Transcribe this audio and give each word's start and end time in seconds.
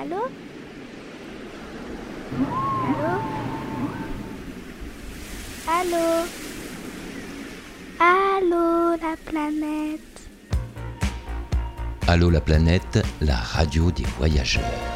Allô 0.00 0.22
Allô 2.88 3.14
Allô 5.68 6.06
Allô 7.98 8.96
la 8.96 9.16
planète 9.26 10.00
Allô 12.08 12.30
la 12.30 12.40
planète, 12.40 12.98
la 13.20 13.36
radio 13.36 13.90
des 13.90 14.06
voyageurs. 14.18 14.89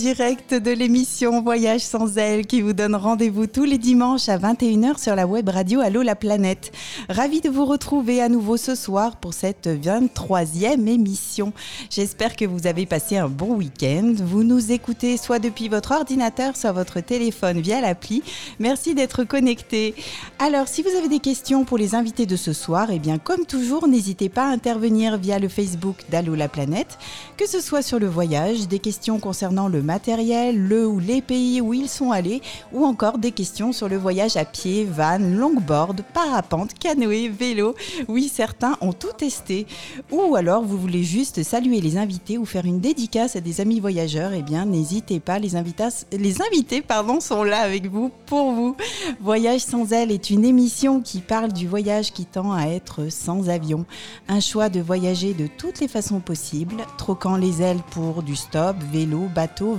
Direct 0.00 0.54
de 0.54 0.70
l'émission 0.70 1.42
Voyage 1.42 1.82
sans 1.82 2.16
elle 2.16 2.46
qui 2.46 2.62
vous 2.62 2.72
donne 2.72 2.94
rendez-vous 2.94 3.46
tous 3.46 3.64
les 3.64 3.76
dimanches 3.76 4.30
à 4.30 4.38
21h 4.38 4.98
sur 4.98 5.14
la 5.14 5.26
web 5.26 5.50
radio 5.50 5.80
Allô 5.80 6.00
la 6.00 6.14
planète. 6.14 6.72
Ravi 7.10 7.42
de 7.42 7.50
vous 7.50 7.66
retrouver 7.66 8.22
à 8.22 8.30
nouveau 8.30 8.56
ce 8.56 8.74
soir 8.74 9.16
pour 9.16 9.34
cette 9.34 9.66
23e 9.68 10.88
émission. 10.88 11.52
J'espère 11.90 12.34
que 12.34 12.46
vous 12.46 12.66
avez 12.66 12.86
passé 12.86 13.18
un 13.18 13.28
bon 13.28 13.56
week-end. 13.56 14.14
Vous 14.16 14.42
nous 14.42 14.72
écoutez 14.72 15.18
soit 15.18 15.38
depuis 15.38 15.68
votre 15.68 15.92
ordinateur, 15.92 16.56
soit 16.56 16.72
votre 16.72 17.00
téléphone 17.00 17.60
via 17.60 17.82
l'appli. 17.82 18.22
Merci 18.58 18.94
d'être 18.94 19.24
connecté. 19.24 19.94
Alors, 20.38 20.66
si 20.66 20.80
vous 20.80 20.96
avez 20.96 21.08
des 21.08 21.18
questions 21.18 21.66
pour 21.66 21.76
les 21.76 21.94
invités 21.94 22.24
de 22.24 22.36
ce 22.36 22.54
soir, 22.54 22.88
eh 22.90 22.98
bien, 22.98 23.18
comme 23.18 23.44
toujours, 23.44 23.86
n'hésitez 23.86 24.30
pas 24.30 24.44
à 24.44 24.50
intervenir 24.50 25.18
via 25.18 25.38
le 25.38 25.50
Facebook 25.50 25.96
d'Allô 26.10 26.34
la 26.34 26.48
planète, 26.48 26.96
que 27.36 27.46
ce 27.46 27.60
soit 27.60 27.82
sur 27.82 27.98
le 27.98 28.06
voyage, 28.06 28.66
des 28.66 28.78
questions 28.78 29.20
concernant 29.20 29.68
le 29.68 29.89
matériel, 29.90 30.56
le 30.56 30.86
ou 30.86 31.00
les 31.00 31.20
pays 31.20 31.60
où 31.60 31.74
ils 31.74 31.88
sont 31.88 32.12
allés, 32.12 32.42
ou 32.72 32.84
encore 32.84 33.18
des 33.18 33.32
questions 33.32 33.72
sur 33.72 33.88
le 33.88 33.96
voyage 33.96 34.36
à 34.36 34.44
pied, 34.44 34.84
van, 34.84 35.18
longboard, 35.18 36.02
parapente, 36.14 36.74
canoë, 36.78 37.28
vélo. 37.28 37.74
Oui, 38.06 38.30
certains 38.32 38.76
ont 38.80 38.92
tout 38.92 39.12
testé. 39.16 39.66
Ou 40.12 40.36
alors, 40.36 40.62
vous 40.62 40.78
voulez 40.78 41.02
juste 41.02 41.42
saluer 41.42 41.80
les 41.80 41.96
invités 41.96 42.38
ou 42.38 42.44
faire 42.44 42.66
une 42.66 42.78
dédicace 42.78 43.34
à 43.34 43.40
des 43.40 43.60
amis 43.60 43.80
voyageurs, 43.80 44.32
eh 44.32 44.42
bien, 44.42 44.64
n'hésitez 44.64 45.18
pas, 45.18 45.40
les, 45.40 45.56
invitas- 45.56 46.04
les 46.12 46.40
invités 46.40 46.82
pardon, 46.82 47.18
sont 47.20 47.42
là 47.42 47.58
avec 47.62 47.86
vous, 47.90 48.12
pour 48.26 48.52
vous. 48.52 48.76
Voyage 49.20 49.62
sans 49.62 49.92
elle 49.92 50.12
est 50.12 50.30
une 50.30 50.44
émission 50.44 51.00
qui 51.00 51.18
parle 51.18 51.52
du 51.52 51.66
voyage 51.66 52.12
qui 52.12 52.26
tend 52.26 52.52
à 52.52 52.66
être 52.66 53.10
sans 53.10 53.48
avion. 53.48 53.84
Un 54.28 54.40
choix 54.40 54.68
de 54.68 54.80
voyager 54.80 55.34
de 55.34 55.48
toutes 55.48 55.80
les 55.80 55.88
façons 55.88 56.20
possibles, 56.20 56.84
troquant 56.96 57.36
les 57.36 57.60
ailes 57.60 57.82
pour 57.90 58.22
du 58.22 58.36
stop, 58.36 58.76
vélo, 58.92 59.22
bateau, 59.34 59.74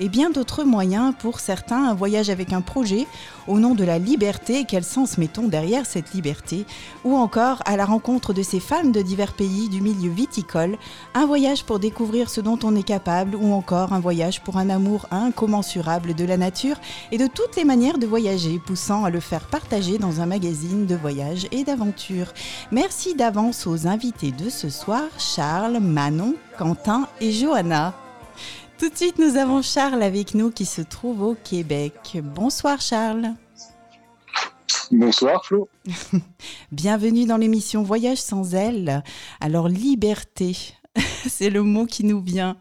et 0.00 0.08
bien 0.08 0.30
d'autres 0.30 0.64
moyens. 0.64 1.14
Pour 1.18 1.40
certains, 1.40 1.88
un 1.90 1.94
voyage 1.94 2.30
avec 2.30 2.52
un 2.52 2.60
projet 2.60 3.06
au 3.48 3.58
nom 3.58 3.74
de 3.74 3.84
la 3.84 3.98
liberté. 3.98 4.64
Quel 4.66 4.84
sens 4.84 5.18
mettons 5.18 5.48
derrière 5.48 5.86
cette 5.86 6.12
liberté? 6.12 6.64
Ou 7.04 7.16
encore 7.16 7.62
à 7.66 7.76
la 7.76 7.84
rencontre 7.84 8.32
de 8.32 8.42
ces 8.42 8.60
femmes 8.60 8.92
de 8.92 9.02
divers 9.02 9.32
pays 9.32 9.68
du 9.68 9.80
milieu 9.80 10.10
viticole. 10.10 10.76
Un 11.14 11.26
voyage 11.26 11.64
pour 11.64 11.78
découvrir 11.78 12.30
ce 12.30 12.40
dont 12.40 12.58
on 12.62 12.76
est 12.76 12.82
capable 12.82 13.36
ou 13.36 13.52
encore 13.52 13.92
un 13.92 14.00
voyage 14.00 14.42
pour 14.42 14.56
un 14.56 14.70
amour 14.70 15.06
incommensurable 15.10 16.14
de 16.14 16.24
la 16.24 16.36
nature 16.36 16.76
et 17.10 17.18
de 17.18 17.26
toutes 17.26 17.56
les 17.56 17.64
manières 17.64 17.98
de 17.98 18.06
voyager, 18.06 18.58
poussant 18.58 19.04
à 19.04 19.10
le 19.10 19.20
faire 19.20 19.46
partager 19.46 19.98
dans 19.98 20.20
un 20.20 20.26
magazine 20.26 20.86
de 20.86 20.94
voyage 20.94 21.46
et 21.50 21.64
d'aventure. 21.64 22.32
Merci 22.70 23.14
d'avance 23.14 23.66
aux 23.66 23.86
invités 23.86 24.32
de 24.32 24.50
ce 24.50 24.68
soir, 24.68 25.04
Charles, 25.18 25.78
Manon, 25.80 26.34
Quentin 26.58 27.08
et 27.20 27.32
Johanna. 27.32 27.94
Tout 28.82 28.88
de 28.88 28.96
suite, 28.96 29.20
nous 29.20 29.36
avons 29.36 29.62
Charles 29.62 30.02
avec 30.02 30.34
nous 30.34 30.50
qui 30.50 30.64
se 30.64 30.82
trouve 30.82 31.22
au 31.22 31.36
Québec. 31.36 32.18
Bonsoir 32.20 32.80
Charles. 32.80 33.28
Bonsoir 34.90 35.46
Flo. 35.46 35.68
Bienvenue 36.72 37.24
dans 37.24 37.36
l'émission 37.36 37.84
Voyage 37.84 38.18
sans 38.20 38.56
elle. 38.56 39.04
Alors, 39.40 39.68
liberté, 39.68 40.56
c'est 41.28 41.48
le 41.48 41.62
mot 41.62 41.86
qui 41.86 42.02
nous 42.02 42.20
vient. 42.20 42.56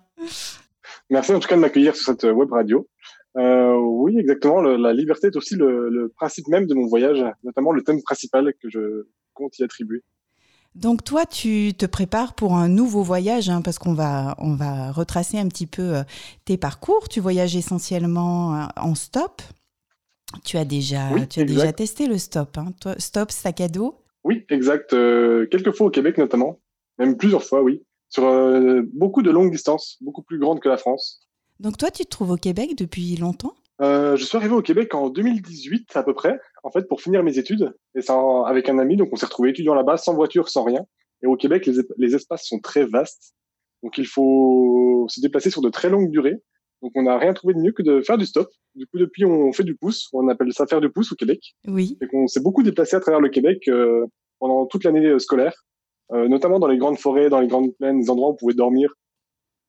Merci 1.10 1.34
en 1.34 1.40
tout 1.40 1.48
cas 1.48 1.56
de 1.56 1.62
m'accueillir 1.62 1.96
sur 1.96 2.06
cette 2.06 2.26
web 2.26 2.52
radio. 2.52 2.88
Euh, 3.38 3.74
oui, 3.80 4.16
exactement. 4.20 4.62
le- 4.62 4.78
la 4.78 4.94
liberté 4.94 5.30
est 5.30 5.36
aussi 5.36 5.56
le, 5.56 5.90
le 5.90 6.10
principe 6.10 6.48
même 6.50 6.68
de 6.68 6.76
mon 6.76 6.86
voyage, 6.86 7.18
notamment 7.44 7.72
le 7.72 7.82
thème 7.82 8.04
principal 8.04 8.54
que 8.62 8.70
je 8.70 9.08
compte 9.34 9.58
y 9.58 9.64
attribuer. 9.64 10.04
Donc 10.76 11.04
toi, 11.04 11.26
tu 11.26 11.74
te 11.78 11.86
prépares 11.86 12.34
pour 12.34 12.56
un 12.56 12.70
nouveau 12.70 13.04
voyage, 13.04 13.50
hein, 13.50 13.62
parce 13.62 13.78
qu'on 13.78 13.94
va, 13.94 14.36
on 14.38 14.56
va 14.56 14.92
retracer 14.92 15.38
un 15.38 15.48
petit 15.48 15.68
peu 15.68 15.98
euh, 15.98 16.04
tes 16.46 16.58
parcours. 16.58 17.10
Tu 17.10 17.20
voyages 17.20 17.56
essentiellement 17.56 18.56
euh, 18.56 18.66
en 18.78 18.96
stop. 18.96 19.42
Tu 20.46 20.58
as 20.58 20.66
déjà, 20.66 21.12
Oui, 21.12 21.28
tu 21.28 21.42
as 21.42 21.44
déjà 21.44 21.74
testé 21.74 22.08
le 22.08 22.18
stop. 22.18 22.58
Hein. 22.58 22.74
Toi, 22.80 22.96
stop 22.98 23.32
sac 23.32 23.60
à 23.60 23.68
dos. 23.68 24.02
Oui, 24.24 24.46
exact. 24.50 24.94
Euh, 24.94 25.46
quelques 25.48 25.76
fois 25.76 25.88
au 25.88 25.90
Québec 25.90 26.18
notamment, 26.18 26.60
même 27.00 27.18
plusieurs 27.18 27.44
fois, 27.44 27.62
oui, 27.62 27.84
sur 28.10 28.26
euh, 28.26 28.82
beaucoup 28.94 29.24
de 29.24 29.32
longues 29.32 29.52
distances, 29.52 29.98
beaucoup 30.02 30.22
plus 30.22 30.40
grandes 30.40 30.60
que 30.60 30.70
la 30.70 30.78
France. 30.78 31.28
Donc 31.60 31.78
toi, 31.78 31.92
tu 31.92 32.04
te 32.04 32.10
trouves 32.10 32.32
au 32.32 32.38
Québec 32.38 32.78
depuis 32.78 33.16
longtemps? 33.16 33.54
Euh, 33.82 34.16
je 34.16 34.24
suis 34.24 34.38
arrivé 34.38 34.54
au 34.54 34.62
Québec 34.62 34.94
en 34.94 35.10
2018 35.10 35.96
à 35.96 36.04
peu 36.04 36.14
près, 36.14 36.40
en 36.64 36.72
fait, 36.72 36.88
pour 36.88 37.02
finir 37.02 37.24
mes 37.24 37.38
études, 37.38 37.74
et 37.96 38.02
ça 38.02 38.16
avec 38.46 38.70
un 38.70 38.78
ami. 38.80 38.96
Donc, 38.96 39.10
on 39.12 39.16
s'est 39.16 39.26
retrouvé 39.26 39.50
étudiant 39.50 39.74
là-bas, 39.74 39.98
sans 39.98 40.14
voiture, 40.14 40.50
sans 40.50 40.64
rien. 40.64 40.86
Et 41.24 41.28
au 41.28 41.36
Québec, 41.36 41.66
les, 41.66 41.82
les 41.98 42.16
espaces 42.16 42.48
sont 42.48 42.60
très 42.60 42.86
vastes, 42.86 43.34
donc 43.84 43.98
il 43.98 44.08
faut 44.08 45.06
se 45.10 45.20
déplacer 45.22 45.50
sur 45.50 45.62
de 45.62 45.70
très 45.70 45.90
longues 45.90 46.12
durées. 46.12 46.42
Donc, 46.82 46.92
on 46.96 47.04
n'a 47.04 47.18
rien 47.18 47.34
trouvé 47.34 47.54
de 47.54 47.60
mieux 47.60 47.72
que 47.72 47.84
de 47.84 48.02
faire 48.02 48.18
du 48.18 48.26
stop. 48.26 48.50
Du 48.76 48.88
coup, 48.88 48.98
depuis, 48.98 49.24
on 49.24 49.54
fait 49.54 49.64
du 49.64 49.76
pouce. 49.76 50.10
On 50.14 50.28
appelle 50.30 50.52
ça 50.52 50.66
faire 50.66 50.82
du 50.82 50.90
pouce 50.90 51.12
au 51.12 51.16
Québec. 51.16 51.56
Oui. 51.68 51.98
Et 52.02 52.08
qu'on 52.08 52.28
s'est 52.28 52.40
beaucoup 52.40 52.64
déplacé 52.64 52.96
à 52.96 53.00
travers 53.00 53.20
le 53.20 53.30
Québec 53.30 53.68
euh, 53.68 54.06
pendant 54.40 54.66
toute 54.66 54.84
l'année 54.84 55.06
euh, 55.06 55.20
scolaire, 55.20 55.54
euh, 56.12 56.28
notamment 56.28 56.60
dans 56.60 56.68
les 56.68 56.78
grandes 56.78 56.98
forêts, 56.98 57.30
dans 57.30 57.40
les 57.40 57.48
grandes 57.48 57.76
plaines, 57.78 58.00
des 58.00 58.10
endroits 58.10 58.30
où 58.30 58.34
on 58.34 58.36
pouvait 58.36 58.54
dormir 58.54 58.94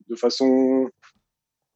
de 0.09 0.17
façon 0.17 0.89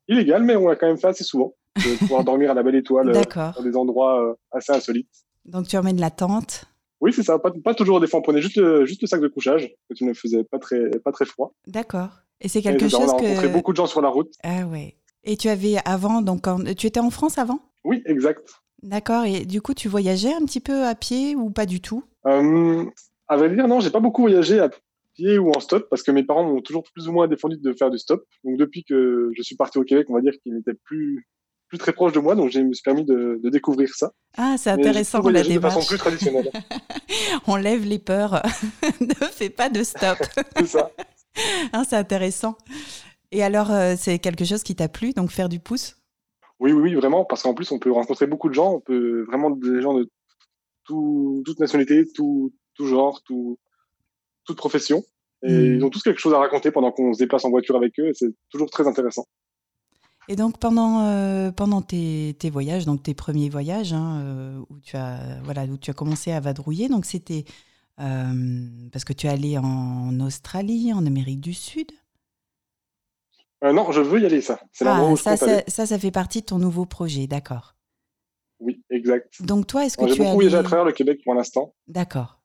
illégale, 0.08 0.43
mais 0.43 0.56
on 0.56 0.69
l'a 0.69 0.76
quand 0.76 0.87
même 0.87 0.99
fait 0.99 1.08
assez 1.08 1.25
souvent, 1.25 1.55
de 1.76 1.99
pouvoir 1.99 2.25
dormir 2.25 2.50
à 2.50 2.55
la 2.55 2.62
belle 2.62 2.75
étoile 2.75 3.11
euh, 3.11 3.23
dans 3.56 3.62
des 3.62 3.76
endroits 3.76 4.23
euh, 4.23 4.34
assez 4.52 4.73
insolites. 4.73 5.08
Donc 5.44 5.69
tu 5.69 5.76
emmènes 5.76 6.00
la 6.00 6.11
tente. 6.11 6.64
Oui, 7.00 7.12
c'est 7.12 7.23
ça, 7.23 7.38
pas, 7.38 7.52
pas 7.62 7.75
toujours 7.75 8.00
des 8.00 8.06
fois, 8.06 8.20
on 8.20 8.23
prenait 8.23 8.40
juste 8.40 8.56
le, 8.56 8.87
juste 8.87 9.02
le 9.02 9.06
sac 9.06 9.20
de 9.20 9.28
couchage, 9.28 9.70
que 9.88 9.94
tu 9.94 10.05
ne 10.05 10.14
faisais 10.14 10.44
pas 10.44 10.58
très, 10.58 10.90
pas 11.05 11.12
très 11.12 11.26
froid. 11.26 11.52
D'accord. 11.67 12.08
Et 12.40 12.49
c'est 12.49 12.62
quelque 12.62 12.88
chose 12.88 13.00
on 13.00 13.08
a 13.08 13.12
rencontré 13.12 13.49
que. 13.49 13.52
beaucoup 13.52 13.73
de 13.73 13.76
gens 13.76 13.87
sur 13.87 14.00
la 14.00 14.08
route. 14.08 14.32
Ah 14.43 14.67
ouais. 14.67 14.96
Et 15.25 15.37
tu 15.37 15.49
avais 15.49 15.76
avant, 15.84 16.23
donc 16.23 16.46
en- 16.46 16.62
tu 16.75 16.87
étais 16.87 17.00
en 17.00 17.11
France 17.11 17.38
avant? 17.38 17.61
Oui, 17.84 18.02
exact. 18.06 18.49
D'accord. 18.82 19.25
Et 19.25 19.44
du 19.44 19.61
coup, 19.61 19.75
tu 19.75 19.88
voyageais 19.88 20.32
un 20.32 20.44
petit 20.44 20.61
peu 20.61 20.84
à 20.84 20.94
pied 20.94 21.34
ou 21.34 21.50
pas 21.50 21.67
du 21.67 21.81
tout? 21.81 22.02
Euh, 22.26 22.84
à 23.29 23.37
vrai 23.37 23.50
dire, 23.50 23.69
non, 23.69 23.81
j'ai 23.81 23.90
pas 23.90 24.00
beaucoup 24.00 24.22
voyagé 24.22 24.61
à 24.61 24.70
pied 25.14 25.38
ou 25.38 25.50
en 25.50 25.61
stop 25.61 25.88
parce 25.88 26.02
que 26.02 26.11
mes 26.11 26.22
parents 26.22 26.44
m'ont 26.44 26.61
toujours 26.61 26.84
plus 26.93 27.08
ou 27.08 27.12
moins 27.12 27.26
défendu 27.26 27.56
de 27.56 27.72
faire 27.72 27.90
du 27.90 27.99
stop. 27.99 28.25
Donc 28.44 28.58
depuis 28.58 28.84
que 28.84 29.31
je 29.37 29.43
suis 29.43 29.56
parti 29.56 29.79
au 29.79 29.82
Québec, 29.82 30.06
on 30.11 30.14
va 30.14 30.20
dire 30.20 30.34
qu'il 30.43 30.55
n'était 30.55 30.75
plus 30.75 31.26
plus 31.68 31.78
très 31.78 31.92
proche 31.92 32.12
de 32.12 32.20
moi, 32.20 32.34
donc 32.34 32.50
je 32.50 32.60
me 32.60 32.72
suis 32.72 32.82
permis 32.82 33.04
de, 33.04 33.40
de 33.42 33.50
découvrir 33.50 33.94
ça. 33.94 34.12
Ah, 34.36 34.56
c'est 34.58 34.70
intéressant 34.70 35.18
la 35.18 35.22
voyager 35.22 35.54
de 35.54 35.60
façon 35.60 35.74
démarche. 35.80 35.88
plus 35.88 35.98
traditionnelle. 35.98 36.50
On 37.46 37.56
lève 37.56 37.84
les 37.84 37.98
peurs. 37.98 38.42
ne 39.00 39.14
fais 39.32 39.50
pas 39.50 39.68
de 39.68 39.82
stop. 39.82 40.18
c'est 40.56 40.66
ça. 40.66 40.90
Hein, 41.72 41.84
c'est 41.88 41.96
intéressant. 41.96 42.56
Et 43.32 43.42
alors, 43.42 43.70
euh, 43.72 43.94
c'est 43.98 44.18
quelque 44.18 44.44
chose 44.44 44.62
qui 44.62 44.76
t'a 44.76 44.88
plu, 44.88 45.12
donc 45.12 45.30
faire 45.30 45.48
du 45.48 45.58
pouce? 45.58 45.96
Oui, 46.60 46.72
oui, 46.72 46.80
oui, 46.80 46.94
vraiment, 46.94 47.24
parce 47.24 47.42
qu'en 47.42 47.52
plus, 47.54 47.70
on 47.72 47.78
peut 47.78 47.90
rencontrer 47.92 48.26
beaucoup 48.26 48.48
de 48.48 48.54
gens, 48.54 48.72
on 48.74 48.80
peut 48.80 49.24
vraiment 49.24 49.50
des 49.50 49.82
gens 49.82 49.92
de 49.94 50.08
tout, 50.84 51.42
toute 51.44 51.58
nationalité, 51.58 52.04
tout, 52.14 52.52
tout 52.74 52.86
genre, 52.86 53.22
tout, 53.24 53.58
toute 54.46 54.56
profession. 54.56 55.02
Et 55.42 55.52
Mm. 55.52 55.76
ils 55.76 55.84
ont 55.84 55.90
tous 55.90 56.02
quelque 56.02 56.19
chose 56.20 56.32
à 56.32 56.38
raconter 56.38 56.70
pendant 56.70 56.92
qu'on 56.92 57.12
se 57.12 57.19
déplace 57.19 57.44
en 57.44 57.50
voiture 57.50 57.76
avec 57.76 57.98
eux, 57.98 58.08
et 58.08 58.14
c'est 58.14 58.30
toujours 58.50 58.70
très 58.70 58.86
intéressant. 58.86 59.26
Et 60.28 60.37
donc 60.37 60.58
pendant, 60.58 61.06
euh, 61.06 61.52
pendant 61.52 61.82
tes, 61.82 62.34
tes 62.38 62.50
voyages, 62.50 62.84
donc 62.84 63.02
tes 63.02 63.14
premiers 63.14 63.49
voyages, 63.49 63.93
hein, 63.93 64.20
euh, 64.23 64.61
où, 64.70 64.81
tu 64.81 64.96
as, 64.96 65.40
voilà, 65.44 65.64
où 65.64 65.76
tu 65.78 65.90
as 65.90 65.94
commencé 65.94 66.32
à 66.32 66.40
vadrouiller, 66.40 66.88
donc 66.88 67.05
c'était 67.05 67.44
euh, 68.00 68.67
parce 68.93 69.05
que 69.05 69.12
tu 69.12 69.26
es 69.26 69.31
allé 69.31 69.56
en 69.56 70.19
Australie, 70.20 70.93
en 70.93 71.06
Amérique 71.06 71.40
du 71.40 71.55
Sud? 71.55 71.93
Non, 73.62 73.90
je 73.90 74.00
veux 74.00 74.20
y 74.20 74.26
aller, 74.26 74.43
ça. 74.43 74.61
C'est 74.73 74.87
Ah, 74.87 75.05
où 75.05 75.17
ça, 75.17 75.37
ça, 75.37 75.62
ça, 75.67 75.87
ça 75.87 75.99
fait 75.99 76.11
partie 76.11 76.40
de 76.40 76.46
ton 76.46 76.58
nouveau 76.58 76.87
projet, 76.87 77.26
d'accord. 77.26 77.75
Oui, 78.61 78.82
exact. 78.90 79.43
Donc 79.43 79.67
toi, 79.67 79.84
est-ce 79.84 79.96
que 79.96 80.02
Alors, 80.02 80.14
J'ai 80.14 80.17
tu 80.17 80.22
es 80.22 80.25
beaucoup 80.25 80.34
voyagé 80.37 80.56
à 80.56 80.58
allé... 80.61 80.67
travers 80.69 80.84
le 80.84 80.93
Québec 80.93 81.20
pour 81.25 81.34
l'instant. 81.34 81.75
D'accord. 81.88 82.40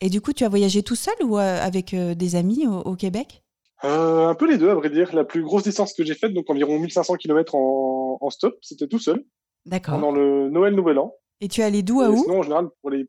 Et 0.00 0.08
du 0.10 0.20
coup, 0.20 0.32
tu 0.32 0.44
as 0.44 0.48
voyagé 0.48 0.82
tout 0.82 0.94
seul 0.96 1.14
ou 1.22 1.36
avec 1.36 1.94
des 1.94 2.36
amis 2.36 2.66
au, 2.66 2.78
au 2.80 2.96
Québec? 2.96 3.44
Euh, 3.84 4.26
un 4.26 4.34
peu 4.34 4.48
les 4.50 4.58
deux, 4.58 4.70
à 4.70 4.74
vrai 4.74 4.90
dire. 4.90 5.14
La 5.14 5.24
plus 5.24 5.42
grosse 5.42 5.62
distance 5.64 5.92
que 5.94 6.04
j'ai 6.04 6.14
faite, 6.14 6.34
donc 6.34 6.50
environ 6.50 6.78
1500 6.78 7.14
km 7.16 7.54
en, 7.54 8.18
en 8.20 8.30
stop, 8.30 8.56
c'était 8.60 8.88
tout 8.88 8.98
seul, 8.98 9.24
D'accord. 9.66 9.94
pendant 9.94 10.10
le 10.12 10.48
Noël-Nouvel 10.50 10.98
An. 10.98 11.14
Et 11.40 11.48
tu 11.48 11.60
es 11.60 11.64
allé 11.64 11.82
d'où 11.82 12.00
à 12.00 12.06
Et 12.06 12.08
où? 12.08 12.16
sinon, 12.22 12.40
en 12.40 12.42
général, 12.42 12.68
pour 12.80 12.90
les... 12.90 13.06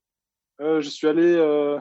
euh, 0.62 0.82
je 0.82 0.90
suis 0.90 1.08
allé... 1.08 1.24
euh, 1.24 1.80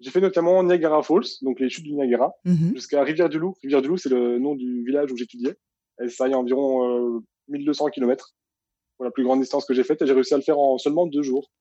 J'ai 0.00 0.10
fait 0.10 0.20
notamment 0.20 0.62
Niagara 0.64 1.02
Falls, 1.02 1.22
donc 1.42 1.60
les 1.60 1.68
chutes 1.70 1.84
du 1.84 1.92
Niagara, 1.94 2.32
Mhm. 2.44 2.72
jusqu'à 2.74 3.02
Rivière-du-Loup. 3.04 3.54
Rivière-du-Loup, 3.62 3.96
c'est 3.98 4.08
le 4.08 4.38
nom 4.40 4.54
du 4.56 4.84
village 4.84 5.12
où 5.12 5.16
j'étudiais. 5.16 5.54
Et 6.02 6.08
ça 6.08 6.26
y 6.26 6.32
est 6.32 6.34
environ 6.34 7.16
euh, 7.16 7.20
1200 7.48 7.90
km 7.90 8.34
pour 8.96 9.04
la 9.04 9.12
plus 9.12 9.22
grande 9.22 9.40
distance 9.40 9.64
que 9.64 9.74
j'ai 9.74 9.84
faite. 9.84 10.02
Et 10.02 10.06
j'ai 10.08 10.12
réussi 10.12 10.34
à 10.34 10.38
le 10.38 10.42
faire 10.42 10.58
en 10.58 10.76
seulement 10.78 11.06
deux 11.06 11.22
jours. 11.22 11.52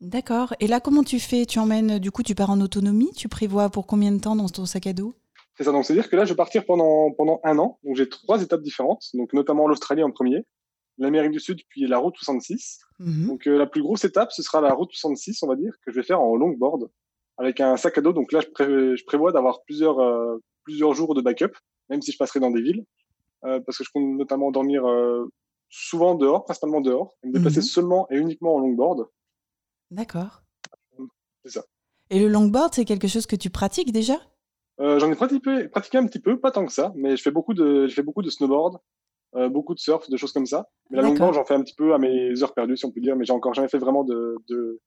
D'accord. 0.00 0.54
Et 0.60 0.66
là, 0.66 0.80
comment 0.80 1.04
tu 1.04 1.20
fais? 1.20 1.44
Tu 1.44 1.58
emmènes, 1.58 1.98
du 1.98 2.10
coup, 2.10 2.22
tu 2.22 2.34
pars 2.34 2.48
en 2.50 2.60
autonomie? 2.62 3.10
Tu 3.14 3.28
prévois 3.28 3.68
pour 3.68 3.86
combien 3.86 4.10
de 4.12 4.18
temps 4.20 4.34
dans 4.34 4.48
ton 4.48 4.64
sac 4.64 4.86
à 4.86 4.94
dos? 4.94 5.14
C'est 5.62 5.66
ça, 5.66 5.72
donc 5.72 5.84
c'est-à-dire 5.84 6.10
que 6.10 6.16
là, 6.16 6.24
je 6.24 6.30
vais 6.30 6.36
partir 6.36 6.64
pendant, 6.64 7.12
pendant 7.12 7.40
un 7.44 7.56
an. 7.58 7.78
Donc 7.84 7.94
j'ai 7.96 8.08
trois 8.08 8.42
étapes 8.42 8.62
différentes, 8.62 9.04
donc 9.14 9.32
notamment 9.32 9.68
l'Australie 9.68 10.02
en 10.02 10.10
premier, 10.10 10.44
l'Amérique 10.98 11.30
du 11.30 11.38
Sud, 11.40 11.60
puis 11.68 11.86
la 11.86 11.98
route 11.98 12.16
66. 12.16 12.80
Mhm. 12.98 13.26
Donc 13.28 13.46
euh, 13.46 13.56
la 13.58 13.66
plus 13.66 13.80
grosse 13.82 14.04
étape, 14.04 14.32
ce 14.32 14.42
sera 14.42 14.60
la 14.60 14.72
route 14.74 14.90
66, 14.90 15.42
on 15.42 15.46
va 15.46 15.54
dire, 15.56 15.72
que 15.84 15.92
je 15.92 15.96
vais 16.00 16.02
faire 16.02 16.20
en 16.20 16.34
longboard, 16.36 16.90
avec 17.38 17.60
un 17.60 17.76
sac 17.76 17.96
à 17.98 18.00
dos. 18.00 18.12
Donc 18.12 18.32
là, 18.32 18.40
je, 18.40 18.48
pré- 18.48 18.96
je 18.96 19.04
prévois 19.04 19.30
d'avoir 19.30 19.62
plusieurs, 19.62 20.00
euh, 20.00 20.38
plusieurs 20.64 20.94
jours 20.94 21.14
de 21.14 21.20
backup, 21.22 21.52
même 21.90 22.02
si 22.02 22.10
je 22.12 22.18
passerai 22.18 22.40
dans 22.40 22.50
des 22.50 22.60
villes, 22.62 22.84
euh, 23.44 23.60
parce 23.60 23.78
que 23.78 23.84
je 23.84 23.90
compte 23.94 24.16
notamment 24.18 24.50
dormir 24.50 24.82
souvent 25.68 26.14
dehors, 26.16 26.44
principalement 26.44 26.80
dehors, 26.80 27.14
et 27.22 27.28
me 27.28 27.32
déplacer 27.34 27.58
Mhm. 27.58 27.62
seulement 27.62 28.06
et 28.10 28.16
uniquement 28.16 28.54
en 28.56 28.58
longboard. 28.58 29.06
D'accord. 29.90 30.42
C'est 31.44 31.52
ça. 31.52 31.64
Et 32.10 32.18
le 32.20 32.28
longboard, 32.28 32.74
c'est 32.74 32.84
quelque 32.84 33.08
chose 33.08 33.26
que 33.26 33.36
tu 33.36 33.48
pratiques 33.50 33.92
déjà? 33.92 34.14
Euh, 34.80 34.98
J'en 34.98 35.10
ai 35.10 35.14
pratiqué, 35.14 35.68
pratiqué 35.68 35.98
un 35.98 36.06
petit 36.06 36.18
peu, 36.20 36.38
pas 36.38 36.50
tant 36.50 36.66
que 36.66 36.72
ça, 36.72 36.92
mais 36.96 37.16
je 37.16 37.22
fais 37.22 37.30
beaucoup 37.30 37.54
de, 37.54 37.86
je 37.86 37.94
fais 37.94 38.02
beaucoup 38.02 38.22
de 38.22 38.30
snowboard, 38.30 38.78
euh, 39.36 39.48
beaucoup 39.48 39.74
de 39.74 39.78
surf, 39.78 40.08
de 40.08 40.16
choses 40.16 40.32
comme 40.32 40.46
ça. 40.46 40.68
Mais 40.90 40.96
la 40.96 41.02
longboard, 41.02 41.34
j'en 41.34 41.44
fais 41.44 41.54
un 41.54 41.62
petit 41.62 41.74
peu 41.74 41.94
à 41.94 41.98
mes 41.98 42.42
heures 42.42 42.54
perdues, 42.54 42.76
si 42.76 42.84
on 42.84 42.90
peut 42.90 43.00
dire, 43.00 43.16
mais 43.16 43.24
j'ai 43.24 43.32
encore 43.32 43.54
jamais 43.54 43.68
fait 43.68 43.78
vraiment 43.78 44.04
de, 44.04 44.36
de, 44.48 44.80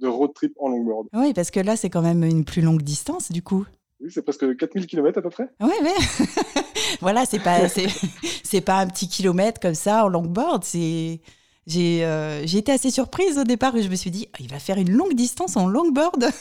de 0.00 0.08
road 0.08 0.32
trip 0.34 0.52
en 0.58 0.68
longboard. 0.68 1.08
Oui, 1.12 1.32
parce 1.34 1.50
que 1.50 1.60
là, 1.60 1.76
c'est 1.76 1.90
quand 1.90 2.02
même 2.02 2.24
une 2.24 2.44
plus 2.44 2.62
longue 2.62 2.82
distance, 2.82 3.30
du 3.30 3.42
coup. 3.42 3.66
Oui, 4.00 4.10
c'est 4.12 4.22
presque 4.22 4.56
4000 4.56 4.86
km 4.86 5.18
à 5.18 5.22
peu 5.22 5.30
près. 5.30 5.48
Ouais, 5.60 5.82
ouais. 5.82 6.62
voilà, 7.00 7.24
c'est 7.26 7.42
pas, 7.42 7.68
c'est, 8.44 8.60
pas 8.60 8.78
un 8.78 8.86
petit 8.86 9.08
kilomètre 9.08 9.60
comme 9.60 9.74
ça 9.74 10.04
en 10.04 10.08
longboard. 10.08 10.62
C'est, 10.62 11.20
j'ai, 11.66 12.04
euh, 12.04 12.42
été 12.42 12.72
assez 12.72 12.90
surprise 12.90 13.38
au 13.38 13.44
départ 13.44 13.76
et 13.76 13.82
je 13.82 13.90
me 13.90 13.96
suis 13.96 14.10
dit, 14.10 14.28
Ah, 14.34 14.38
il 14.40 14.48
va 14.48 14.58
faire 14.58 14.78
une 14.78 14.92
longue 14.92 15.14
distance 15.14 15.56
en 15.56 15.68
longboard. 15.68 16.26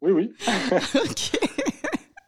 Oui, 0.00 0.12
oui. 0.12 0.32
Ok. 0.94 1.32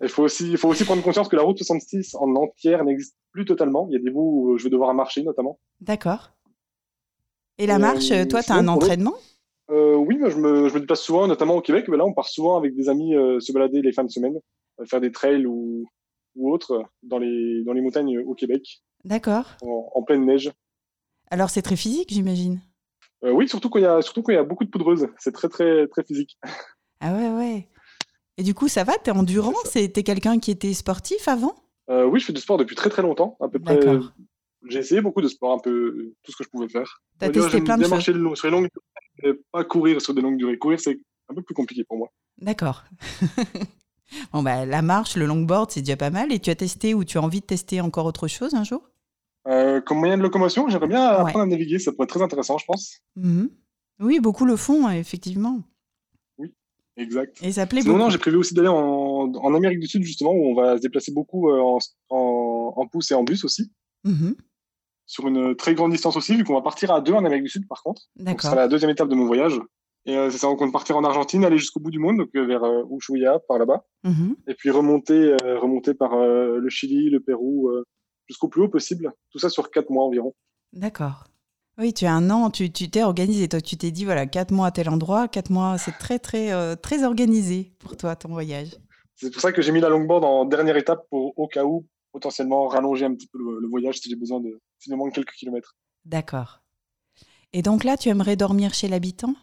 Il 0.02 0.08
faut 0.08 0.23
aussi, 0.23 0.50
il 0.50 0.56
faut 0.58 0.69
aussi 0.69 0.85
prendre 0.85 1.02
conscience 1.02 1.29
que 1.29 1.37
la 1.37 1.43
route 1.43 1.58
66 1.58 2.14
en 2.14 2.35
entière 2.37 2.85
n'existe 2.85 3.17
plus 3.32 3.44
totalement. 3.44 3.87
Il 3.91 3.94
y 3.94 3.97
a 3.97 4.00
des 4.00 4.11
bouts 4.11 4.50
où 4.52 4.58
je 4.58 4.64
vais 4.64 4.70
devoir 4.70 4.93
marcher, 4.94 5.23
notamment. 5.23 5.58
D'accord. 5.81 6.31
Et 7.58 7.67
la 7.67 7.76
Euh, 7.76 7.79
marche, 7.79 8.08
toi, 8.29 8.43
tu 8.43 8.50
as 8.52 8.55
un 8.56 8.69
entraînement? 8.69 9.14
Euh, 9.70 9.94
oui, 9.94 10.19
je 10.26 10.37
me, 10.38 10.69
je 10.69 10.75
me 10.75 10.81
déplace 10.81 11.02
souvent, 11.02 11.26
notamment 11.26 11.56
au 11.56 11.61
Québec. 11.61 11.87
Mais 11.88 11.97
là, 11.99 12.06
on 12.06 12.14
part 12.14 12.29
souvent 12.29 12.56
avec 12.56 12.75
des 12.75 12.88
amis 12.88 13.14
euh, 13.14 13.41
se 13.41 13.52
balader 13.52 13.82
les 13.82 13.93
fins 13.93 14.05
de 14.05 14.11
semaine, 14.11 14.38
faire 14.88 15.00
des 15.00 15.12
trails 15.12 15.44
ou, 15.47 15.87
ou 16.35 16.50
autres 16.52 16.82
dans 17.02 17.19
les, 17.19 17.62
dans 17.64 17.73
les 17.75 17.82
montagnes 17.82 18.19
au 18.20 18.35
Québec, 18.35 18.81
D'accord. 19.05 19.44
en, 19.62 19.91
en 19.94 20.02
pleine 20.02 20.25
neige. 20.25 20.50
Alors, 21.31 21.50
c'est 21.50 21.62
très 21.62 21.76
physique, 21.76 22.08
j'imagine. 22.11 22.61
Oui, 23.23 23.47
surtout 23.49 23.69
quand 23.69 23.79
il 23.79 23.82
y 23.82 23.87
a, 23.87 24.00
surtout 24.00 24.23
quand 24.23 24.32
il 24.32 24.37
y 24.37 24.38
a 24.38 24.44
beaucoup 24.44 24.64
de 24.64 24.70
poudreuse. 24.70 25.06
C'est 25.19 25.32
très, 25.32 25.49
très, 25.50 25.87
très 25.88 26.02
physique. 26.05 26.38
Ah 27.00 27.14
ouais, 27.14 27.31
ouais. 27.31 27.69
Et 28.41 28.43
du 28.43 28.55
coup, 28.55 28.69
ça 28.69 28.85
va 28.85 28.97
T'es 28.97 29.11
endurant 29.11 29.53
T'es 29.71 29.91
quelqu'un 30.03 30.39
qui 30.39 30.51
était 30.51 30.73
sportif 30.73 31.29
avant? 31.29 31.55
Euh, 31.91 32.07
oui, 32.07 32.21
je 32.21 32.25
fais 32.25 32.33
du 32.33 32.41
sport 32.41 32.57
depuis 32.57 32.75
très, 32.75 32.89
très 32.89 33.03
longtemps. 33.03 33.37
À 33.39 33.49
peu 33.49 33.59
près. 33.59 33.77
D'accord. 33.77 34.15
J'ai 34.67 34.79
essayé 34.79 35.03
beaucoup 35.03 35.21
de 35.21 35.29
sport, 35.29 35.53
un 35.53 35.59
peu 35.59 36.15
tout 36.23 36.33
ce 36.33 36.37
que 36.39 36.45
je 36.45 36.49
pouvais 36.49 36.69
faire. 36.71 37.03
T'as 37.19 37.29
testé 37.29 37.61
plein 37.61 37.77
de 37.77 37.83
choses. 37.83 37.91
marcher 37.91 38.13
le- 38.15 38.35
sur 38.35 38.47
les 38.47 38.51
longues 38.53 38.69
durées, 39.23 39.39
pas 39.53 39.63
courir 39.65 40.01
sur 40.01 40.15
des 40.15 40.23
longues 40.23 40.39
durées. 40.39 40.57
Courir, 40.57 40.81
c'est 40.81 40.99
un 41.29 41.35
peu 41.35 41.43
plus 41.43 41.55
compliqué 41.55 41.85
pour 41.85 41.99
moi. 41.99 42.09
D'accord. 42.39 42.85
bon, 44.33 44.43
bah, 44.43 44.65
la 44.65 44.81
marche, 44.83 45.17
le 45.17 45.27
longboard, 45.27 45.71
c'est 45.71 45.81
déjà 45.83 45.97
pas 45.99 46.11
mal. 46.11 46.33
Et 46.33 46.39
tu 46.39 46.49
as 46.49 46.55
testé 46.55 46.95
ou 46.95 47.05
tu 47.05 47.19
as 47.19 47.23
envie 47.23 47.41
de 47.41 47.47
tester 47.47 47.81
encore 47.83 48.07
autre 48.07 48.27
chose 48.27 48.55
un 48.55 48.65
jour? 48.65 48.83
Euh, 49.49 49.81
comme 49.83 49.99
moyen 49.99 50.17
de 50.17 50.23
locomotion, 50.23 50.69
j'aimerais 50.69 50.89
bien 50.89 51.11
Ouais. 51.11 51.17
apprendre 51.21 51.41
à 51.41 51.47
naviguer. 51.47 51.79
Ça 51.79 51.93
pourrait 51.93 52.05
être 52.05 52.11
très 52.15 52.23
intéressant, 52.23 52.57
je 52.59 52.65
pense. 52.67 53.01
Mhm. 53.17 53.51
Oui, 54.01 54.19
beaucoup 54.21 54.47
le 54.47 54.57
font, 54.57 54.89
effectivement. 54.91 55.61
Exact. 56.97 57.39
Et 57.43 57.53
ça 57.53 57.67
plaît 57.67 57.81
Sinon, 57.83 57.95
beaucoup. 57.95 58.05
non, 58.05 58.11
j'ai 58.11 58.19
prévu 58.19 58.37
aussi 58.37 58.55
d'aller 58.55 58.69
en, 58.69 59.33
en 59.33 59.55
Amérique 59.55 59.81
du 59.81 59.87
Sud, 59.87 60.03
justement, 60.03 60.33
où 60.33 60.45
on 60.51 60.55
va 60.55 60.77
se 60.77 60.83
déplacer 60.83 61.13
beaucoup 61.13 61.49
euh, 61.51 61.61
en, 61.61 61.79
en, 62.11 62.75
en 62.77 62.87
pouce 62.89 63.11
et 63.11 63.15
en 63.15 63.25
bus 63.25 63.45
aussi, 63.45 63.71
Mhm. 64.05 64.35
sur 65.07 65.29
une 65.29 65.55
très 65.57 65.75
grande 65.75 65.93
distance 65.93 66.17
aussi, 66.17 66.35
vu 66.37 66.45
qu'on 66.45 66.55
va 66.55 66.62
partir 66.62 66.91
à 66.91 67.00
deux 67.00 67.12
en 67.12 67.19
Amérique 67.25 67.45
du 67.45 67.50
Sud, 67.50 67.67
par 67.69 67.83
contre. 67.83 68.03
Donc, 68.17 68.21
ce 68.21 68.25
D'accord. 68.25 68.43
sera 68.50 68.55
la 68.57 68.69
deuxième 68.69 68.91
étape 68.91 69.09
de 69.09 69.14
mon 69.14 69.26
voyage. 69.26 69.59
Et 70.07 70.17
euh, 70.17 70.31
c'est 70.31 70.38
ça, 70.38 70.49
on 70.49 70.57
compte 70.57 70.73
partir 70.73 70.97
en 70.97 71.05
Argentine, 71.05 71.45
aller 71.45 71.59
jusqu'au 71.59 71.81
bout 71.81 71.91
du 71.91 71.99
monde, 71.99 72.17
donc 72.19 72.31
euh, 72.35 72.47
vers 72.47 72.64
euh, 72.64 72.85
Ushuaia, 72.91 73.38
par 73.49 73.59
là-bas, 73.59 73.85
Mhm. 74.05 74.37
et 74.49 74.55
puis 74.55 74.71
remonter, 74.71 75.37
euh, 75.45 75.59
remonter 75.59 75.93
par 75.95 76.17
le 76.17 76.69
Chili, 76.71 77.11
le 77.11 77.21
Pérou, 77.21 77.71
jusqu'au 78.29 78.49
plus 78.49 78.62
haut 78.62 78.69
possible. 78.69 79.12
Tout 79.31 79.38
ça 79.38 79.49
sur 79.50 79.71
quatre 79.71 79.91
mois 79.91 80.05
environ. 80.05 80.35
D'accord. 80.73 81.25
Oui, 81.79 81.95
tu 81.95 82.05
as 82.05 82.12
un 82.12 82.29
an, 82.31 82.50
tu 82.50 82.71
t'es 82.71 83.03
organisé. 83.03 83.49
Toi, 83.49 83.61
tu 83.61 83.77
t'es 83.77 83.91
dit, 83.91 84.05
voilà, 84.05 84.27
quatre 84.27 84.53
mois 84.53 84.67
à 84.67 84.71
tel 84.71 84.89
endroit, 84.89 85.29
quatre 85.29 85.50
mois, 85.50 85.79
c'est 85.79 85.97
très, 85.99 86.19
très, 86.19 86.53
euh, 86.53 86.77
très 86.77 87.05
organisé 87.05 87.73
pour 87.79 87.97
toi, 87.97 88.17
ton 88.17 88.29
voyage. 88.29 88.77
C'est 89.17 89.31
pour 89.31 89.41
ça 89.41 89.53
que 89.53 89.62
j'ai 89.62 89.73
mis 89.73 89.81
la 89.81 89.89
longboard 89.89 90.25
en 90.25 90.45
dernière 90.45 90.77
étape 90.77 91.07
pour, 91.09 91.39
au 91.39 91.47
cas 91.47 91.65
où, 91.65 91.87
potentiellement 92.12 92.67
rallonger 92.69 93.07
un 93.07 93.15
petit 93.15 93.29
peu 93.29 93.39
le, 93.39 93.61
le 93.61 93.69
voyage 93.69 93.99
si 93.99 94.11
j'ai 94.11 94.17
besoin 94.17 94.41
de, 94.41 94.61
me 94.89 94.97
manque 94.97 95.15
quelques 95.15 95.33
kilomètres. 95.33 95.77
D'accord. 96.05 96.61
Et 97.53 97.62
donc 97.62 97.85
là, 97.85 97.97
tu 97.97 98.09
aimerais 98.09 98.37
dormir 98.37 98.75
chez 98.75 98.89
l'habitant? 98.89 99.35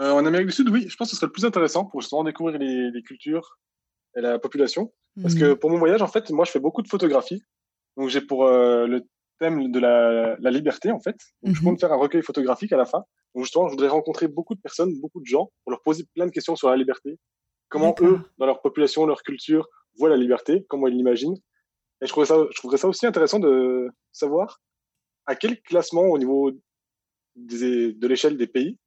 Euh, 0.00 0.12
en 0.12 0.26
Amérique 0.26 0.48
du 0.48 0.52
Sud, 0.52 0.68
oui, 0.70 0.86
je 0.88 0.96
pense 0.96 1.08
que 1.08 1.10
ce 1.14 1.16
serait 1.16 1.26
le 1.26 1.32
plus 1.32 1.44
intéressant 1.44 1.84
pour 1.84 2.00
justement 2.00 2.24
découvrir 2.24 2.58
les, 2.58 2.90
les 2.90 3.02
cultures 3.02 3.58
et 4.16 4.20
la 4.20 4.38
population. 4.38 4.92
Parce 5.22 5.34
que 5.34 5.52
Mhm. 5.52 5.56
pour 5.56 5.70
mon 5.70 5.78
voyage, 5.78 6.02
en 6.02 6.08
fait, 6.08 6.30
moi, 6.30 6.44
je 6.44 6.50
fais 6.50 6.58
beaucoup 6.58 6.82
de 6.82 6.88
photographies. 6.88 7.42
Donc, 7.96 8.08
j'ai 8.08 8.20
pour 8.20 8.44
euh, 8.46 8.86
le 8.86 9.06
thème 9.38 9.70
de 9.72 9.80
la, 9.80 10.36
la 10.38 10.50
liberté, 10.50 10.90
en 10.90 11.00
fait. 11.00 11.16
Donc, 11.42 11.54
je 11.54 11.60
Mhm. 11.60 11.66
compte 11.66 11.80
faire 11.80 11.92
un 11.92 11.96
recueil 11.96 12.22
photographique 12.22 12.72
à 12.72 12.76
la 12.76 12.84
fin. 12.84 13.04
Donc, 13.34 13.44
justement, 13.44 13.66
je 13.66 13.72
voudrais 13.72 13.88
rencontrer 13.88 14.28
beaucoup 14.28 14.54
de 14.54 14.60
personnes, 14.60 14.92
beaucoup 15.00 15.20
de 15.20 15.26
gens, 15.26 15.50
pour 15.64 15.70
leur 15.72 15.82
poser 15.82 16.04
plein 16.14 16.26
de 16.26 16.30
questions 16.30 16.56
sur 16.56 16.68
la 16.70 16.76
liberté. 16.76 17.18
Comment 17.68 17.94
eux, 18.00 18.20
dans 18.38 18.46
leur 18.46 18.60
population, 18.62 19.06
leur 19.06 19.22
culture, 19.22 19.68
voient 19.96 20.08
la 20.08 20.16
liberté, 20.16 20.64
comment 20.68 20.86
ils 20.86 20.96
l'imaginent. 20.96 21.36
Et 22.00 22.06
je 22.06 22.08
trouverais 22.08 22.26
ça, 22.26 22.36
je 22.50 22.56
trouverais 22.56 22.76
ça 22.78 22.88
aussi 22.88 23.06
intéressant 23.06 23.38
de 23.40 23.88
savoir 24.12 24.60
à 25.26 25.34
quel 25.34 25.60
classement 25.62 26.02
au 26.02 26.18
niveau 26.18 26.52
des, 27.34 27.92
de 27.92 28.06
l'échelle 28.06 28.36
des 28.36 28.46
pays, 28.46 28.78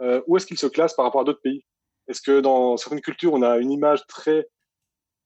euh, 0.00 0.22
où 0.26 0.36
est-ce 0.36 0.46
qu'ils 0.46 0.58
se 0.58 0.66
classent 0.66 0.94
par 0.94 1.04
rapport 1.04 1.22
à 1.22 1.24
d'autres 1.24 1.42
pays? 1.42 1.64
Est-ce 2.08 2.22
que 2.22 2.40
dans 2.40 2.76
certaines 2.76 3.00
cultures, 3.00 3.32
on 3.32 3.42
a 3.42 3.58
une 3.58 3.70
image 3.70 4.06
très 4.06 4.46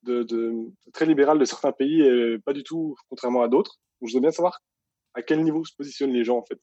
de, 0.02 0.23
de, 0.23 0.52
très 0.92 1.06
libérale 1.06 1.38
de 1.38 1.44
certains 1.44 1.73
pays 1.73 2.02
et 2.02 2.38
pas 2.38 2.52
du 2.52 2.62
tout 2.64 2.96
contrairement 3.08 3.42
à 3.42 3.49
d'autres? 3.49 3.76
Donc, 4.00 4.08
je 4.08 4.12
voudrais 4.14 4.28
bien 4.28 4.30
savoir 4.32 4.60
à 5.14 5.22
quel 5.22 5.42
niveau 5.42 5.64
se 5.64 5.74
positionnent 5.74 6.12
les 6.12 6.24
gens 6.24 6.38
en 6.38 6.44
fait. 6.44 6.58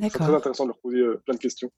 C'est 0.00 0.18
très 0.18 0.34
intéressant 0.34 0.64
de 0.64 0.68
leur 0.70 0.78
poser 0.78 0.98
euh, 0.98 1.20
plein 1.24 1.34
de 1.34 1.40
questions. 1.40 1.70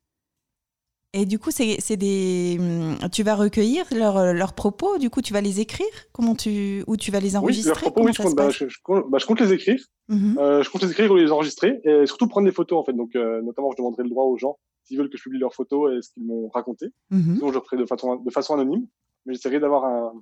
Et 1.15 1.25
du 1.25 1.39
coup, 1.39 1.51
c'est 1.51 1.97
des. 1.97 2.57
hum, 2.61 2.99
Tu 3.11 3.23
vas 3.23 3.35
recueillir 3.35 3.87
leurs 3.93 4.35
leurs 4.35 4.53
propos, 4.53 4.99
du 4.99 5.09
coup, 5.09 5.23
tu 5.23 5.33
vas 5.33 5.41
les 5.41 5.59
écrire? 5.61 5.87
Comment 6.13 6.35
tu. 6.35 6.85
Ou 6.87 6.97
tu 6.99 7.11
vas 7.11 7.19
les 7.21 7.31
Oui, 7.31 7.39
enregistrer? 7.39 7.71
leurs 7.71 7.81
propos, 7.81 8.03
oui, 8.07 8.13
je 8.13 8.23
compte, 8.23 8.35
bah, 8.37 8.45
passe? 8.47 8.57
je, 8.57 8.69
je 8.69 8.79
compte- 8.83 9.11
bah, 9.11 9.17
je 9.19 9.25
compte 9.27 9.41
les 9.41 9.53
écrire. 9.55 9.83
Mhm. 10.09 10.37
Euh, 10.39 10.63
je 10.63 10.71
compte 10.71 10.83
les 10.83 10.91
écrire 10.91 11.11
ou 11.11 11.17
les 11.17 11.33
enregistrer 11.33 11.81
et 11.85 12.07
surtout 12.07 12.29
prendre 12.29 12.47
des 12.47 12.53
photos 12.53 12.79
en 12.79 12.85
fait. 12.85 12.93
Donc 12.93 13.17
euh, 13.17 13.41
notamment, 13.43 13.71
je 13.73 13.77
demanderai 13.79 14.03
le 14.03 14.11
droit 14.11 14.25
aux 14.25 14.37
gens 14.37 14.59
s'ils 14.85 14.99
veulent 14.99 15.09
que 15.11 15.17
je 15.19 15.23
publie 15.23 15.39
leurs 15.39 15.55
photos 15.55 15.93
et 15.97 16.03
ce 16.03 16.11
qu'ils 16.13 16.25
m'ont 16.27 16.49
raconté. 16.49 16.89
Mhm. 17.11 17.37
Sinon, 17.37 17.49
je 17.53 17.59
le 17.59 17.65
ferai 17.65 17.77
de 17.79 17.87
façon, 17.87 18.17
de 18.17 18.31
façon 18.31 18.55
anonyme. 18.55 18.87
Mais 19.25 19.35
j'essaierai 19.35 19.61
d'avoir 19.61 19.85
un, 19.87 20.13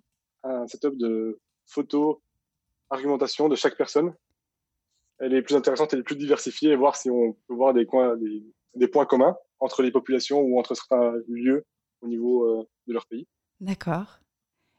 un 0.45 0.66
setup 0.69 0.97
de 0.97 1.38
photos, 1.66 2.16
argumentation 2.90 3.49
de 3.49 3.57
chaque 3.57 3.76
personne. 3.76 4.14
Elle 5.19 5.35
est 5.35 5.43
plus 5.43 5.55
intéressante 5.55 5.95
et 5.95 5.97
les 5.97 6.03
plus 6.03 6.17
diversifiée 6.17 6.71
et 6.71 6.77
voir 6.77 6.97
si 6.97 7.11
on 7.11 7.33
peut 7.49 7.55
voir 7.55 7.73
des, 7.73 7.87
coins, 7.87 8.17
des, 8.17 8.43
des 8.75 8.89
points 8.89 9.07
communs 9.07 9.37
entre 9.61 9.83
les 9.83 9.91
populations 9.91 10.41
ou 10.41 10.59
entre 10.59 10.75
certains 10.75 11.15
lieux 11.29 11.65
au 12.03 12.09
niveau 12.09 12.45
euh, 12.45 12.69
de 12.87 12.93
leur 12.93 13.07
pays. 13.07 13.27
D'accord. 13.61 14.21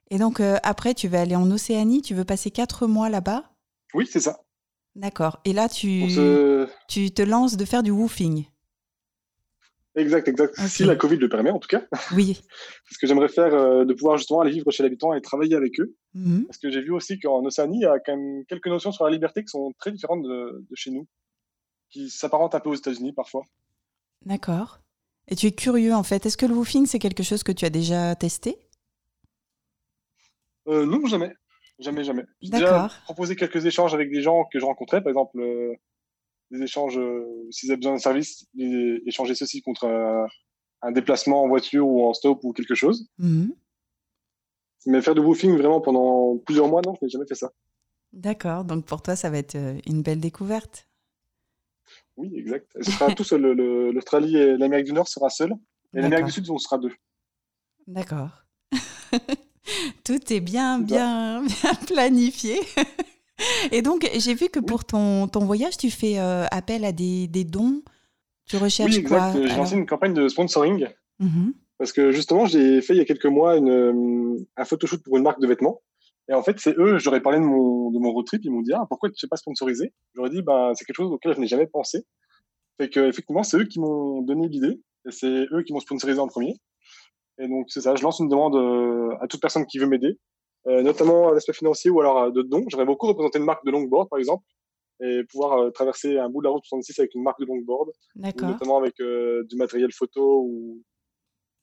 Et 0.10 0.18
donc, 0.18 0.40
euh, 0.40 0.58
après, 0.64 0.94
tu 0.94 1.08
vas 1.08 1.22
aller 1.22 1.36
en 1.36 1.50
Océanie, 1.52 2.02
tu 2.02 2.14
veux 2.14 2.24
passer 2.24 2.52
quatre 2.52 2.88
mois 2.88 3.10
là-bas? 3.10 3.52
Oui, 3.94 4.08
c'est 4.10 4.20
ça. 4.20 4.40
D'accord. 4.96 5.40
Et 5.46 5.54
là, 5.54 5.70
tu, 5.70 6.04
tu 6.88 7.12
te 7.12 7.22
lances 7.22 7.58
de 7.58 7.66
faire 7.66 7.84
du 7.84 7.92
woofing? 7.92 8.46
Exact, 9.98 10.28
exact. 10.28 10.56
Si 10.68 10.84
la 10.84 10.96
Covid 10.96 11.18
le 11.18 11.28
permet, 11.28 11.50
en 11.50 11.58
tout 11.58 11.68
cas. 11.68 11.84
Oui. 12.14 12.40
C'est 12.86 12.94
ce 12.94 13.00
que 13.00 13.08
j'aimerais 13.08 13.30
faire, 13.30 13.54
euh, 13.54 13.84
de 13.84 13.94
pouvoir 13.96 14.18
justement 14.18 14.42
aller 14.42 14.52
vivre 14.52 14.70
chez 14.70 14.84
l'habitant 14.84 15.14
et 15.14 15.22
travailler 15.22 15.56
avec 15.56 15.80
eux. 15.80 15.96
Mhm. 16.14 16.46
Parce 16.46 16.60
que 16.60 16.70
j'ai 16.70 16.82
vu 16.82 16.92
aussi 16.92 17.20
qu'en 17.20 17.44
Océanie, 17.44 17.80
il 17.80 17.82
y 17.82 17.86
a 17.86 18.00
quand 18.00 18.16
même 18.16 18.46
quelques 18.46 18.68
notions 18.68 18.92
sur 18.92 19.06
la 19.06 19.12
liberté 19.12 19.44
qui 19.44 19.50
sont 19.50 19.74
très 19.80 19.92
différentes 19.92 20.22
de, 20.22 20.64
de 20.70 20.76
chez 20.76 20.92
nous, 20.92 21.08
qui 21.90 22.12
s'apparentent 22.12 22.54
un 22.54 22.60
peu 22.60 22.70
aux 22.70 22.76
États-Unis 22.76 23.12
parfois. 23.12 23.42
D'accord. 24.24 24.80
Et 25.30 25.36
tu 25.36 25.48
es 25.48 25.52
curieux, 25.52 25.94
en 25.94 26.04
fait. 26.04 26.28
Est-ce 26.28 26.38
que 26.38 26.46
le 26.46 26.54
woofing, 26.54 26.86
c'est 26.86 27.00
quelque 27.00 27.24
chose 27.24 27.42
que 27.42 27.52
tu 27.52 27.66
as 27.66 27.72
déjà 27.72 28.16
testé? 28.16 28.60
Euh, 30.68 30.86
non, 30.86 31.06
jamais. 31.08 31.34
Jamais, 31.80 32.04
jamais. 32.04 32.26
J'ai 32.42 32.52
déjà 32.52 32.90
proposé 33.04 33.36
quelques 33.36 33.66
échanges 33.66 33.94
avec 33.94 34.12
des 34.12 34.22
gens 34.22 34.46
que 34.52 34.60
je 34.60 34.66
rencontrais, 34.66 35.02
par 35.02 35.10
exemple, 35.10 35.40
euh, 35.40 35.76
des 36.52 36.64
échanges, 36.64 36.98
euh, 36.98 37.26
s'ils 37.52 37.72
avaient 37.72 37.78
besoin 37.78 37.94
d'un 37.94 38.00
service, 38.00 38.48
échanger 39.06 39.36
ceci 39.36 39.62
contre 39.62 39.86
euh, 39.86 40.26
un 40.82 40.92
déplacement 40.92 41.44
en 41.44 41.48
voiture 41.48 41.88
ou 41.88 42.08
en 42.08 42.14
stop 42.14 42.44
ou 42.44 42.54
quelque 42.54 42.76
chose. 42.76 43.10
Mhm. 43.18 43.54
Mais 44.86 45.02
faire 45.02 45.16
du 45.16 45.22
woofing 45.22 45.58
vraiment 45.58 45.82
pendant 45.82 46.38
plusieurs 46.38 46.68
mois, 46.70 46.82
non, 46.86 46.96
je 47.00 47.06
n'ai 47.06 47.10
jamais 47.10 47.26
fait 47.28 47.36
ça. 47.36 47.52
D'accord. 48.14 48.64
Donc, 48.64 48.86
pour 48.86 49.02
toi, 49.02 49.16
ça 49.16 49.30
va 49.30 49.38
être 49.38 49.56
euh, 49.56 49.78
une 49.86 50.02
belle 50.02 50.22
découverte. 50.22 50.88
Oui, 52.16 52.32
exact. 52.38 52.72
Et 52.80 52.84
ce 52.84 52.92
sera 52.92 53.14
tout 53.14 53.24
seul. 53.24 53.42
L'Australie 53.42 54.38
et 54.38 54.58
l'Amérique 54.58 54.88
du 54.88 54.94
Nord 54.94 55.08
sera 55.08 55.30
seul. 55.30 55.54
Et 55.94 56.02
l'Amérique 56.02 56.28
du 56.28 56.32
Sud, 56.32 56.50
on 56.50 56.58
sera 56.58 56.78
deux. 56.78 56.92
D'accord. 57.86 58.30
Tout 60.04 60.34
est 60.34 60.40
bien, 60.40 60.80
bien, 60.80 61.44
bien 61.62 61.74
planifié. 61.86 62.60
Et 63.72 63.82
donc, 63.82 64.10
j'ai 64.18 64.34
vu 64.34 64.50
que 64.50 64.60
pour 64.60 64.86
ton, 64.86 65.28
ton 65.28 65.46
voyage, 65.46 65.78
tu 65.78 65.90
fais 65.92 66.20
euh, 66.20 66.46
appel 66.52 66.86
à 66.86 66.92
des, 66.92 67.28
des 67.28 67.44
dons. 67.44 67.82
Tu 68.46 68.58
recherches 68.58 68.96
Oui, 68.96 69.04
quoi 69.04 69.28
exact. 69.30 69.48
J'ai 69.48 69.56
lancé 69.58 69.76
une 69.76 69.86
campagne 69.86 70.14
de 70.14 70.28
sponsoring 70.28 70.88
Mhm. 71.20 71.54
parce 71.80 71.92
que 71.92 72.12
justement, 72.12 72.46
j'ai 72.46 72.80
fait 72.82 72.94
il 72.94 72.98
y 72.98 73.02
a 73.02 73.06
quelques 73.06 73.26
mois 73.26 73.56
une, 73.58 73.70
euh, 73.70 74.46
un 74.56 74.66
photoshoot 74.66 75.02
pour 75.04 75.18
une 75.18 75.24
marque 75.24 75.42
de 75.42 75.48
vêtements. 75.48 75.82
Et 76.30 76.34
en 76.34 76.44
fait, 76.44 76.60
c'est 76.60 76.78
eux, 76.78 77.00
j'aurais 77.00 77.22
parlé 77.22 77.40
de 77.40 77.44
mon, 77.44 77.90
de 77.90 77.98
mon 78.00 78.12
road 78.12 78.26
trip, 78.26 78.42
ils 78.44 78.52
m'ont 78.52 78.62
dit, 78.62 78.72
ah, 78.74 78.86
pourquoi 78.88 79.10
tu 79.10 79.14
ne 79.14 79.18
sais 79.18 79.28
pas 79.28 79.38
sponsoriser? 79.38 79.94
J'aurais 80.14 80.30
dit, 80.30 80.42
bah, 80.44 80.74
c'est 80.76 80.86
quelque 80.86 80.98
chose 80.98 81.12
auquel 81.12 81.34
je 81.34 81.40
n'ai 81.40 81.48
jamais 81.48 81.66
pensé. 81.68 82.06
Fait 82.80 82.90
que, 82.90 83.00
effectivement, 83.08 83.42
c'est 83.44 83.58
eux 83.58 83.64
qui 83.64 83.80
m'ont 83.80 84.22
donné 84.22 84.48
l'idée 84.48 84.80
et 85.08 85.12
c'est 85.12 85.48
eux 85.52 85.64
qui 85.66 85.74
m'ont 85.74 85.80
sponsorisé 85.80 86.20
en 86.20 86.28
premier. 86.28 86.54
Et 87.40 87.48
donc, 87.48 87.66
c'est 87.70 87.82
ça, 87.82 87.96
je 87.96 88.04
lance 88.04 88.20
une 88.20 88.30
demande 88.30 88.56
euh, 88.56 89.10
à 89.22 89.28
toute 89.28 89.42
personne 89.42 89.66
qui 89.66 89.80
veut 89.80 89.88
m'aider, 89.88 90.20
notamment 90.68 91.30
à 91.30 91.34
l'aspect 91.34 91.54
financier 91.54 91.90
ou 91.90 92.00
alors 92.02 92.18
à 92.24 92.32
de 92.32 92.42
dons. 92.42 92.66
J'aurais 92.70 92.86
beaucoup 92.86 93.08
représenté 93.08 93.40
une 93.40 93.46
marque 93.46 93.66
de 93.66 93.72
longboard, 93.72 94.10
par 94.10 94.20
exemple, 94.20 94.44
et 95.02 95.24
pouvoir 95.32 95.58
euh, 95.60 95.70
traverser 95.72 96.18
un 96.18 96.30
bout 96.30 96.42
de 96.42 96.46
la 96.46 96.52
route 96.52 96.64
66 96.66 97.00
avec 97.00 97.14
une 97.16 97.24
marque 97.24 97.40
de 97.40 97.46
longboard, 97.46 97.90
notamment 98.50 98.78
avec 98.78 99.00
euh, 99.00 99.44
du 99.50 99.56
matériel 99.56 99.92
photo 99.94 100.42
ou 100.44 100.82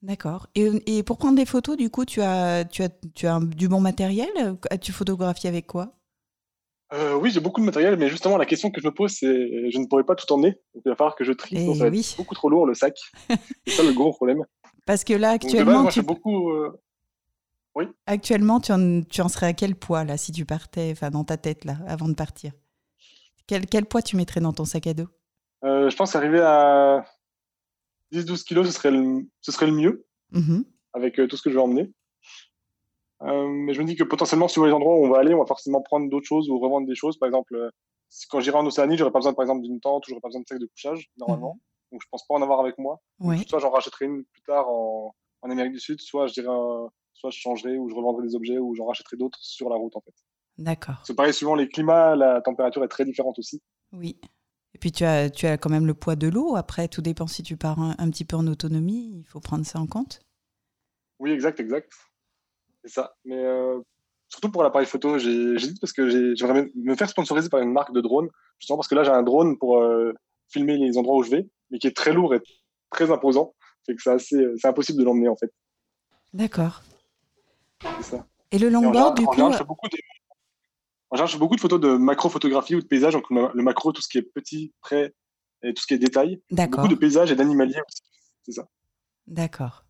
D'accord. 0.03 0.49
Et, 0.55 0.99
et 0.99 1.03
pour 1.03 1.17
prendre 1.17 1.37
des 1.37 1.47
photos, 1.47 1.79
du 1.79 1.89
coup, 1.89 2.05
tu 2.05 2.21
as, 2.21 2.67
tu 2.67 2.83
as, 2.83 2.91
tu 3.15 3.27
as 3.27 3.37
un- 3.37 3.41
du 3.41 3.69
bon 3.69 3.81
matériel? 3.81 4.29
As-tu 4.71 4.93
photographié 4.93 5.49
avec 5.49 5.67
quoi? 5.67 5.95
Euh, 6.93 7.15
oui, 7.17 7.31
j'ai 7.31 7.41
beaucoup 7.41 7.61
de 7.63 7.67
matériel, 7.67 7.97
mais 7.97 8.09
justement, 8.09 8.37
la 8.37 8.45
question 8.45 8.71
que 8.71 8.81
je 8.83 8.87
me 8.87 8.93
pose, 8.93 9.13
c'est 9.13 9.71
je 9.71 9.79
ne 9.79 9.87
pourrais 9.87 10.05
pas 10.05 10.15
tout 10.15 10.31
emmener. 10.33 10.51
Donc, 10.75 10.83
il 10.85 10.89
va 10.91 10.95
falloir 10.95 11.17
que 11.17 11.25
je 11.25 11.33
trie. 11.33 11.57
Eh 11.57 11.61
sinon 11.61 11.75
ça 11.75 11.85
va 11.85 11.91
oui. 11.91 12.01
être 12.01 12.17
beaucoup 12.19 12.35
trop 12.35 12.51
lourd, 12.51 12.67
le 12.67 12.75
sac. 12.75 12.97
c'est 13.67 13.75
ça 13.77 13.83
le 13.83 13.93
gros 13.95 14.13
problème. 14.13 14.45
Parce 14.85 15.03
que 15.05 15.15
là, 15.15 15.31
Donc, 15.39 15.41
de 15.41 15.47
base, 15.47 15.57
actuellement, 15.59 15.83
moi, 15.83 15.91
je 15.91 15.95
tu, 15.95 16.01
fais 16.01 16.07
beaucoup. 16.07 16.51
euh, 16.51 16.79
actuellement 18.07 18.61
tu, 18.61 18.73
en, 18.73 19.03
tu 19.03 19.21
en 19.21 19.29
serais 19.29 19.47
à 19.47 19.53
quel 19.53 19.75
poids, 19.77 20.05
là, 20.05 20.17
si 20.17 20.33
tu 20.33 20.45
partais, 20.45 20.91
enfin, 20.93 21.11
dans 21.11 21.25
ta 21.25 21.37
tête, 21.37 21.65
là, 21.65 21.77
avant 21.87 22.09
de 22.09 22.15
partir? 22.15 22.53
Quel, 23.47 23.67
quel 23.67 23.87
poids 23.87 24.03
tu 24.03 24.17
mettrais 24.17 24.41
dans 24.41 24.53
ton 24.53 24.65
sac 24.65 24.87
à 24.87 24.95
dos? 24.95 25.09
Euh, 25.65 25.91
je 25.91 25.97
pense 25.97 26.13
qu'arriver 26.13 26.41
à 26.41 27.05
10-12 28.13 28.45
kilos, 28.45 28.67
ce 28.67 28.73
serait, 28.73 28.91
le, 28.91 29.27
ce 29.41 29.53
serait 29.53 29.67
le 29.67 29.73
mieux, 29.73 30.07
Mhm. 30.33 30.65
avec 30.93 31.19
euh, 31.19 31.27
tout 31.27 31.37
ce 31.37 31.43
que 31.43 31.51
je 31.51 31.55
vais 31.57 31.61
emmener. 31.63 31.93
Euh, 33.23 33.49
mais 33.49 33.75
je 33.75 33.81
me 33.81 33.87
dis 33.87 33.97
que 33.97 34.05
potentiellement, 34.05 34.49
suivant 34.49 34.67
les 34.67 34.73
endroits 34.73 34.97
où 34.97 35.05
on 35.07 35.11
va 35.11 35.19
aller, 35.19 35.35
on 35.35 35.39
va 35.39 35.47
forcément 35.47 35.81
prendre 35.81 36.11
d'autres 36.11 36.27
choses 36.27 36.49
ou 36.51 36.59
revendre 36.59 36.87
des 36.87 36.95
choses. 36.95 37.19
Par 37.19 37.27
exemple, 37.27 37.71
si- 38.09 38.27
quand 38.29 38.41
j'irai 38.41 38.57
en 38.59 38.67
Océanie, 38.67 38.97
j'aurais 38.97 39.13
pas 39.13 39.19
besoin, 39.21 39.33
par 39.35 39.45
exemple, 39.45 39.63
d'une 39.63 39.81
tente 39.81 40.07
ou 40.07 40.11
j'aurais 40.11 40.21
pas 40.21 40.29
besoin 40.29 40.43
de 40.43 40.47
sac 40.47 40.59
de 40.59 40.67
couchage, 40.67 41.09
normalement. 41.17 41.59
Donc, 41.93 42.03
je 42.03 42.07
pense 42.11 42.27
pas 42.27 42.35
en 42.35 42.43
avoir 42.43 42.61
avec 42.61 42.77
moi. 42.79 43.01
Donc, 43.21 43.31
Ouais. 43.31 43.45
Soit 43.49 43.61
j'en 43.61 43.71
rachèterai 43.71 44.07
une 44.07 44.25
plus 44.25 44.43
tard 44.43 44.69
en, 44.69 45.15
en 45.43 45.51
Amérique 45.51 45.73
du 45.73 45.81
Sud, 45.81 46.01
soit 46.01 46.27
je 46.27 46.35
dirais, 46.35 46.49
soit 47.25 47.31
je 47.31 47.39
changerai 47.41 47.79
ou 47.79 47.89
je 47.89 47.95
revendrai 47.95 48.27
des 48.27 48.35
objets 48.35 48.59
ou 48.59 48.75
j'en 48.75 48.87
rachèterai 48.87 49.17
d'autres 49.17 49.39
sur 49.41 49.69
la 49.71 49.77
route 49.77 49.97
en 49.97 50.01
fait. 50.01 50.15
D'accord. 50.59 51.03
C'est 51.07 51.15
pareil, 51.15 51.33
suivant 51.33 51.55
les 51.55 51.69
climats, 51.69 52.15
la 52.17 52.41
température 52.43 52.85
est 52.85 52.89
très 52.89 53.05
différente 53.05 53.39
aussi. 53.39 53.63
Oui. 53.93 54.19
Et 54.75 54.79
puis 54.79 54.93
tu 54.93 55.05
as, 55.05 55.31
tu 55.31 55.47
as 55.47 55.57
quand 55.57 55.71
même 55.71 55.87
le 55.87 55.95
poids 55.95 56.17
de 56.17 56.29
l'eau. 56.29 56.57
Après, 56.57 56.89
tout 56.89 57.01
dépend 57.03 57.27
si 57.27 57.43
tu 57.43 57.57
pars 57.57 57.79
un, 57.81 57.95
un 57.99 58.11
petit 58.11 58.25
peu 58.25 58.37
en 58.37 58.47
autonomie. 58.47 59.13
Il 59.19 59.25
faut 59.25 59.41
prendre 59.41 59.65
ça 59.65 59.79
en 59.81 59.87
compte. 59.87 60.21
Oui, 61.21 61.31
exact, 61.31 61.61
exact. 61.61 61.91
C'est 62.85 62.91
ça. 62.93 63.15
Mais 63.25 63.37
euh, 63.45 63.81
surtout 64.29 64.51
pour 64.51 64.63
l'appareil 64.63 64.87
photo, 64.87 65.17
j'hésite 65.19 65.81
parce 65.81 65.93
que 65.93 66.09
j'ai- 66.11 66.37
j'aimerais 66.37 66.71
me- 66.75 66.95
faire 66.97 67.09
sponsoriser 67.09 67.49
par 67.49 67.61
une 67.61 67.73
marque 67.73 67.93
de 67.95 68.01
drone. 68.01 68.29
Justement 68.59 68.77
parce 68.77 68.89
que 68.89 68.95
là, 68.95 69.05
j'ai 69.05 69.11
un 69.13 69.23
drone 69.23 69.57
pour 69.59 69.79
euh, 69.81 70.13
filmer 70.49 70.77
les 70.77 70.99
endroits 70.99 71.17
où 71.17 71.23
je 71.23 71.31
vais, 71.31 71.49
mais 71.71 71.79
qui 71.79 71.87
est 71.87 71.97
très 71.97 72.13
lourd 72.13 72.35
et 72.35 72.41
très 72.91 73.11
imposant. 73.11 73.55
Fait 73.87 73.95
que 73.95 74.03
c'est 74.19 74.67
impossible 74.67 74.99
de 74.99 75.05
l'emmener 75.05 75.29
en 75.29 75.37
fait. 75.37 75.53
D'accord. 76.33 76.83
Ça. 78.03 78.27
Et 78.51 78.59
le 78.59 78.69
longboard, 78.69 79.19
du 79.19 79.25
coup, 79.25 79.33
général, 79.35 79.53
je 79.53 79.59
fais 79.59 79.65
beaucoup 79.65 79.89
de, 79.89 79.97
en 81.11 81.17
général, 81.17 81.29
je 81.29 81.33
fais 81.33 81.39
beaucoup 81.39 81.57
de 81.57 81.61
photos 81.61 81.81
de 81.81 81.97
macro-photographie 81.97 82.75
ou 82.77 82.81
de 82.81 82.87
paysages. 82.87 83.13
Donc, 83.15 83.25
le 83.31 83.63
macro, 83.63 83.93
tout 83.93 84.03
ce 84.03 84.09
qui 84.09 84.19
est 84.19 84.23
petit, 84.23 84.73
près, 84.81 85.15
et 85.63 85.73
tout 85.73 85.83
ce 85.83 85.87
qui 85.87 85.95
est 85.95 85.99
détail. 85.99 86.41
d'accord. 86.51 86.83
Beaucoup 86.83 86.95
de 86.95 86.99
paysages 86.99 87.33
et 87.33 87.37
d'animaliers 87.37 87.81
aussi. 87.89 88.03
C'est 88.45 88.53
ça. 88.53 88.69
D'accord. 89.27 89.85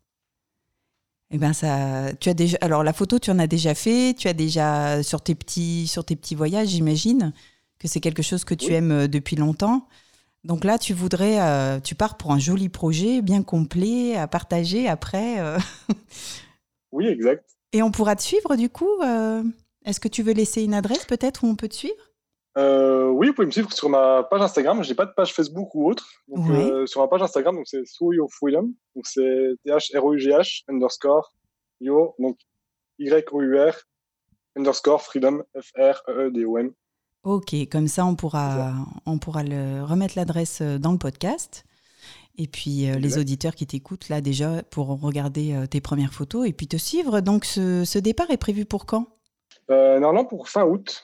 Eh 1.31 1.37
ben 1.37 1.53
ça, 1.53 2.13
tu 2.19 2.29
as 2.29 2.33
déjà. 2.33 2.57
Alors 2.61 2.83
la 2.83 2.93
photo, 2.93 3.19
tu 3.19 3.31
en 3.31 3.39
as 3.39 3.47
déjà 3.47 3.75
fait. 3.75 4.13
Tu 4.17 4.27
as 4.27 4.33
déjà 4.33 5.03
sur 5.03 5.21
tes 5.21 5.35
petits, 5.35 5.87
sur 5.87 6.05
tes 6.05 6.15
petits 6.15 6.35
voyages, 6.35 6.69
j'imagine 6.69 7.33
que 7.79 7.87
c'est 7.87 7.99
quelque 7.99 8.21
chose 8.21 8.45
que 8.45 8.53
tu 8.53 8.67
Oui. 8.67 8.73
aimes 8.75 8.91
euh, 8.91 9.07
depuis 9.07 9.35
longtemps. 9.35 9.87
Donc 10.45 10.63
là, 10.63 10.77
tu 10.77 10.93
voudrais, 10.93 11.41
euh, 11.41 11.79
tu 11.81 11.95
pars 11.95 12.15
pour 12.15 12.31
un 12.31 12.39
joli 12.39 12.69
projet 12.69 13.21
bien 13.21 13.41
complet 13.43 14.15
à 14.15 14.27
partager 14.27 14.87
après. 14.87 15.39
euh. 15.39 15.57
Oui, 16.91 17.07
exact. 17.07 17.54
Et 17.73 17.81
on 17.81 17.91
pourra 17.91 18.15
te 18.15 18.21
suivre 18.21 18.55
du 18.55 18.69
coup. 18.69 19.01
euh, 19.03 19.43
Est-ce 19.85 19.99
que 19.99 20.07
tu 20.07 20.23
veux 20.23 20.33
laisser 20.33 20.63
une 20.63 20.73
adresse 20.73 21.05
peut-être 21.05 21.43
où 21.43 21.47
on 21.47 21.55
peut 21.55 21.67
te 21.67 21.75
suivre? 21.75 22.11
Euh, 22.57 23.07
oui, 23.09 23.27
vous 23.27 23.33
pouvez 23.33 23.47
me 23.47 23.51
suivre 23.51 23.71
sur 23.73 23.89
ma 23.89 24.23
page 24.23 24.41
Instagram. 24.41 24.81
J'ai 24.81 24.95
pas 24.95 25.05
de 25.05 25.11
page 25.11 25.33
Facebook 25.33 25.75
ou 25.75 25.89
autre. 25.89 26.09
Donc, 26.29 26.49
euh, 26.49 26.85
sur 26.85 27.01
ma 27.01 27.07
page 27.07 27.21
Instagram, 27.21 27.55
donc 27.55 27.67
c'est 27.67 27.83
Your 27.99 28.31
Freedom. 28.31 28.71
Donc 28.95 29.07
c'est 29.07 29.55
T-H-R-O-U-G-H 29.65 30.63
underscore 30.69 31.33
Yo, 31.81 32.15
donc 32.17 32.37
Y-O-U-R 32.99 33.75
underscore 34.55 35.01
Freedom 35.01 35.43
F-R-E-E-D-O-M. 35.53 36.71
Ok, 37.23 37.53
comme 37.69 37.87
ça 37.89 38.05
on 38.05 38.15
pourra, 38.15 38.73
on 39.05 39.17
pourra 39.17 39.43
le, 39.43 39.83
remettre 39.83 40.13
l'adresse 40.15 40.61
dans 40.61 40.93
le 40.93 40.97
podcast. 40.97 41.65
Et 42.37 42.47
puis 42.47 42.89
euh, 42.89 42.95
les 42.97 43.17
auditeurs 43.17 43.55
qui 43.55 43.65
t'écoutent 43.65 44.09
là 44.09 44.19
déjà 44.21 44.61
pourront 44.63 44.95
regarder 44.95 45.53
euh, 45.53 45.67
tes 45.67 45.79
premières 45.81 46.13
photos 46.13 46.47
et 46.47 46.53
puis 46.53 46.67
te 46.67 46.77
suivre. 46.77 47.21
Donc 47.21 47.45
ce, 47.45 47.85
ce 47.85 47.97
départ 47.99 48.29
est 48.31 48.37
prévu 48.37 48.65
pour 48.65 48.85
quand? 48.85 49.07
Euh, 49.71 49.99
normalement 49.99 50.25
pour 50.27 50.49
fin 50.49 50.63
août. 50.65 51.03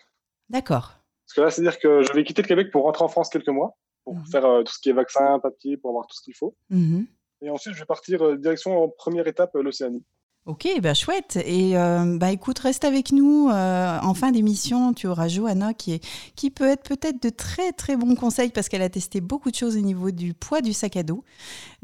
D'accord. 0.50 0.94
Parce 1.26 1.34
que 1.36 1.42
là, 1.42 1.50
c'est-à-dire 1.50 1.80
que 1.80 2.04
je 2.04 2.12
vais 2.14 2.24
quitter 2.24 2.42
le 2.42 2.48
Québec 2.48 2.72
pour 2.72 2.84
rentrer 2.84 3.04
en 3.06 3.08
France 3.08 3.30
quelques 3.30 3.48
mois, 3.48 3.78
pour 4.04 4.16
Mhm. 4.16 4.26
faire 4.26 4.44
tout 4.66 4.74
ce 4.74 4.80
qui 4.80 4.90
est 4.90 4.94
vaccin, 4.94 5.40
papier, 5.40 5.78
pour 5.78 5.92
avoir 5.92 6.06
tout 6.08 6.16
ce 6.16 6.22
qu'il 6.22 6.36
faut. 6.36 6.56
Mhm. 6.70 7.08
Et 7.42 7.50
ensuite, 7.50 7.74
je 7.74 7.80
vais 7.80 7.86
partir 7.86 8.38
direction 8.38 8.84
en 8.84 8.90
première 8.90 9.26
étape 9.28 9.52
l'Océanie. 9.56 10.04
Ok, 10.48 10.68
bah 10.82 10.96
chouette. 10.96 11.38
Et 11.46 11.78
euh, 11.78 12.18
bah 12.18 12.32
écoute, 12.32 12.58
reste 12.60 12.84
avec 12.84 13.12
nous. 13.12 13.50
euh, 13.50 14.00
en 14.02 14.14
fin 14.16 14.32
d'émission, 14.32 14.92
tu 14.94 15.06
auras 15.08 15.28
Johanna 15.28 15.74
qui, 15.76 15.94
est, 15.94 16.08
qui 16.36 16.50
peut 16.50 16.68
être 16.68 16.84
peut-être 16.84 17.22
de 17.22 17.30
très 17.30 17.72
très 17.74 17.96
bons 17.96 18.16
conseils 18.16 18.50
parce 18.50 18.68
qu'elle 18.68 18.82
a 18.82 18.90
testé 18.90 19.22
beaucoup 19.22 19.52
de 19.52 19.56
choses 19.56 19.78
au 19.78 19.82
niveau 19.82 20.10
du 20.10 20.34
poids 20.34 20.62
du 20.62 20.74
sac 20.74 20.98
à 20.98 21.04
dos. 21.04 21.24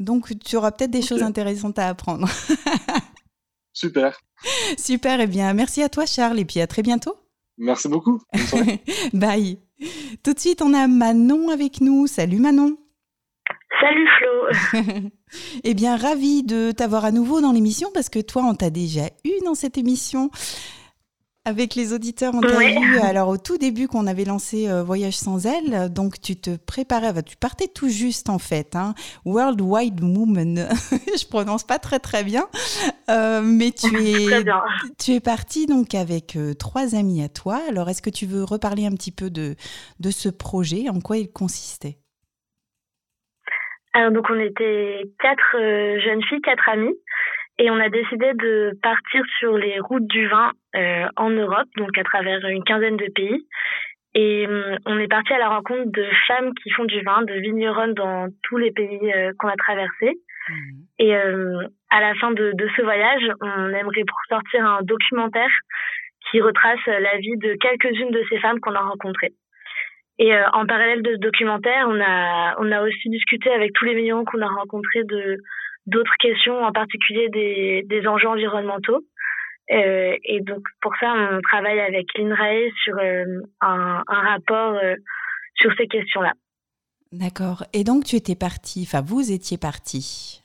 Donc 0.00 0.36
tu 0.40 0.56
auras 0.56 0.72
peut-être 0.72 0.90
des 0.90 1.02
choses 1.02 1.22
intéressantes 1.22 1.78
à 1.78 1.88
apprendre. 1.88 2.28
Super. 3.72 4.18
Super, 4.76 5.20
et 5.20 5.28
bien 5.28 5.52
merci 5.54 5.82
à 5.82 5.88
toi 5.88 6.04
Charles 6.04 6.40
et 6.40 6.44
puis 6.44 6.60
à 6.60 6.66
très 6.66 6.82
bientôt. 6.82 7.14
Merci 7.58 7.88
beaucoup. 7.88 8.20
Bye. 9.12 9.58
Tout 10.24 10.32
de 10.32 10.38
suite, 10.38 10.62
on 10.62 10.74
a 10.74 10.88
Manon 10.88 11.48
avec 11.50 11.80
nous. 11.80 12.06
Salut 12.08 12.38
Manon. 12.38 12.76
Salut 13.80 14.08
Flo. 14.18 15.10
Eh 15.64 15.74
bien, 15.74 15.96
ravi 15.96 16.42
de 16.42 16.72
t'avoir 16.72 17.04
à 17.04 17.10
nouveau 17.12 17.40
dans 17.42 17.52
l'émission 17.52 17.90
parce 17.92 18.08
que 18.08 18.18
toi, 18.18 18.42
on 18.46 18.54
t'a 18.54 18.70
déjà 18.70 19.06
eu 19.24 19.32
dans 19.44 19.54
cette 19.54 19.76
émission. 19.76 20.30
Avec 21.44 21.74
les 21.74 21.92
auditeurs, 21.94 22.34
on 22.34 22.40
t'a 22.40 22.56
Ouais. 22.58 22.74
eu 22.78 22.98
alors 22.98 23.28
au 23.28 23.38
tout 23.38 23.56
début 23.56 23.88
qu'on 23.88 24.06
avait 24.06 24.24
lancé 24.26 24.68
euh, 24.68 24.82
Voyage 24.82 25.16
sans 25.16 25.46
elle, 25.46 25.90
donc 25.90 26.20
tu 26.20 26.36
te 26.36 26.56
préparais, 26.56 27.22
tu 27.22 27.36
partais 27.38 27.68
tout 27.68 27.88
juste 27.88 28.28
en 28.28 28.38
fait, 28.38 28.76
hein, 28.76 28.94
World 29.24 29.60
Wide 29.62 30.02
Woman, 30.02 30.68
je 31.18 31.26
prononce 31.26 31.64
pas 31.64 31.78
très 31.78 32.00
très 32.00 32.22
bien, 32.24 32.46
Euh, 33.08 33.40
mais 33.42 33.70
tu 33.72 33.86
es, 34.02 34.44
tu 34.98 35.12
es 35.12 35.20
partie 35.20 35.64
donc 35.66 35.94
avec 35.94 36.36
euh, 36.36 36.52
trois 36.52 36.94
amis 36.94 37.22
à 37.22 37.30
toi. 37.30 37.60
Alors 37.70 37.88
est-ce 37.88 38.02
que 38.02 38.10
tu 38.10 38.26
veux 38.26 38.44
reparler 38.44 38.84
un 38.84 38.92
petit 38.92 39.12
peu 39.12 39.30
de, 39.30 39.56
de 40.00 40.10
ce 40.10 40.28
projet, 40.28 40.90
en 40.90 41.00
quoi 41.00 41.16
il 41.16 41.30
consistait? 41.32 41.98
Alors 43.94 44.12
donc 44.12 44.28
on 44.30 44.38
était 44.38 45.02
quatre 45.18 45.56
euh, 45.56 46.00
jeunes 46.00 46.22
filles, 46.24 46.40
quatre 46.42 46.68
amies, 46.68 46.94
et 47.58 47.70
on 47.70 47.80
a 47.80 47.88
décidé 47.88 48.32
de 48.34 48.78
partir 48.82 49.22
sur 49.38 49.56
les 49.56 49.80
routes 49.80 50.06
du 50.06 50.28
vin 50.28 50.52
euh, 50.76 51.06
en 51.16 51.30
Europe, 51.30 51.68
donc 51.76 51.96
à 51.98 52.04
travers 52.04 52.46
une 52.46 52.64
quinzaine 52.64 52.96
de 52.96 53.10
pays. 53.12 53.46
Et 54.14 54.46
hum, 54.46 54.78
on 54.86 54.98
est 54.98 55.08
parti 55.08 55.32
à 55.32 55.38
la 55.38 55.48
rencontre 55.48 55.90
de 55.90 56.06
femmes 56.26 56.54
qui 56.62 56.70
font 56.70 56.84
du 56.84 57.00
vin, 57.02 57.22
de 57.22 57.34
vigneronnes 57.34 57.94
dans 57.94 58.28
tous 58.42 58.56
les 58.56 58.70
pays 58.70 59.12
euh, 59.12 59.32
qu'on 59.38 59.48
a 59.48 59.56
traversés. 59.56 60.18
Et 60.98 61.14
euh, 61.14 61.62
à 61.90 62.00
la 62.00 62.14
fin 62.14 62.30
de, 62.30 62.52
de 62.54 62.68
ce 62.74 62.82
voyage, 62.82 63.22
on 63.40 63.68
aimerait 63.68 64.04
sortir 64.28 64.64
un 64.64 64.82
documentaire 64.82 65.50
qui 66.30 66.40
retrace 66.40 66.84
la 66.86 67.18
vie 67.18 67.36
de 67.36 67.54
quelques-unes 67.54 68.10
de 68.10 68.24
ces 68.30 68.38
femmes 68.38 68.58
qu'on 68.60 68.74
a 68.74 68.80
rencontrées. 68.80 69.32
Et 70.18 70.34
euh, 70.34 70.44
en 70.52 70.66
parallèle 70.66 71.02
de 71.02 71.12
ce 71.12 71.20
documentaire, 71.20 71.86
on 71.88 72.00
a, 72.00 72.56
on 72.58 72.72
a 72.72 72.82
aussi 72.82 73.08
discuté 73.08 73.50
avec 73.50 73.72
tous 73.72 73.84
les 73.84 73.94
vignerons 73.94 74.24
qu'on 74.24 74.42
a 74.42 74.48
rencontrés 74.48 75.04
de 75.04 75.38
d'autres 75.86 76.16
questions, 76.18 76.62
en 76.62 76.72
particulier 76.72 77.28
des, 77.30 77.84
des 77.86 78.06
enjeux 78.06 78.28
environnementaux. 78.28 79.04
Euh, 79.70 80.16
et 80.24 80.40
donc 80.40 80.62
pour 80.80 80.94
ça, 80.98 81.14
on 81.14 81.40
travaille 81.40 81.80
avec 81.80 82.06
l'INRAE 82.16 82.70
sur 82.84 82.96
euh, 82.98 83.40
un, 83.60 84.02
un 84.06 84.20
rapport 84.20 84.78
sur 85.54 85.72
ces 85.78 85.86
questions-là. 85.86 86.32
D'accord. 87.12 87.64
Et 87.72 87.84
donc, 87.84 88.04
tu 88.04 88.16
étais 88.16 88.36
parti, 88.36 88.86
enfin, 88.86 89.02
vous 89.02 89.32
étiez 89.32 89.56
parti 89.56 90.42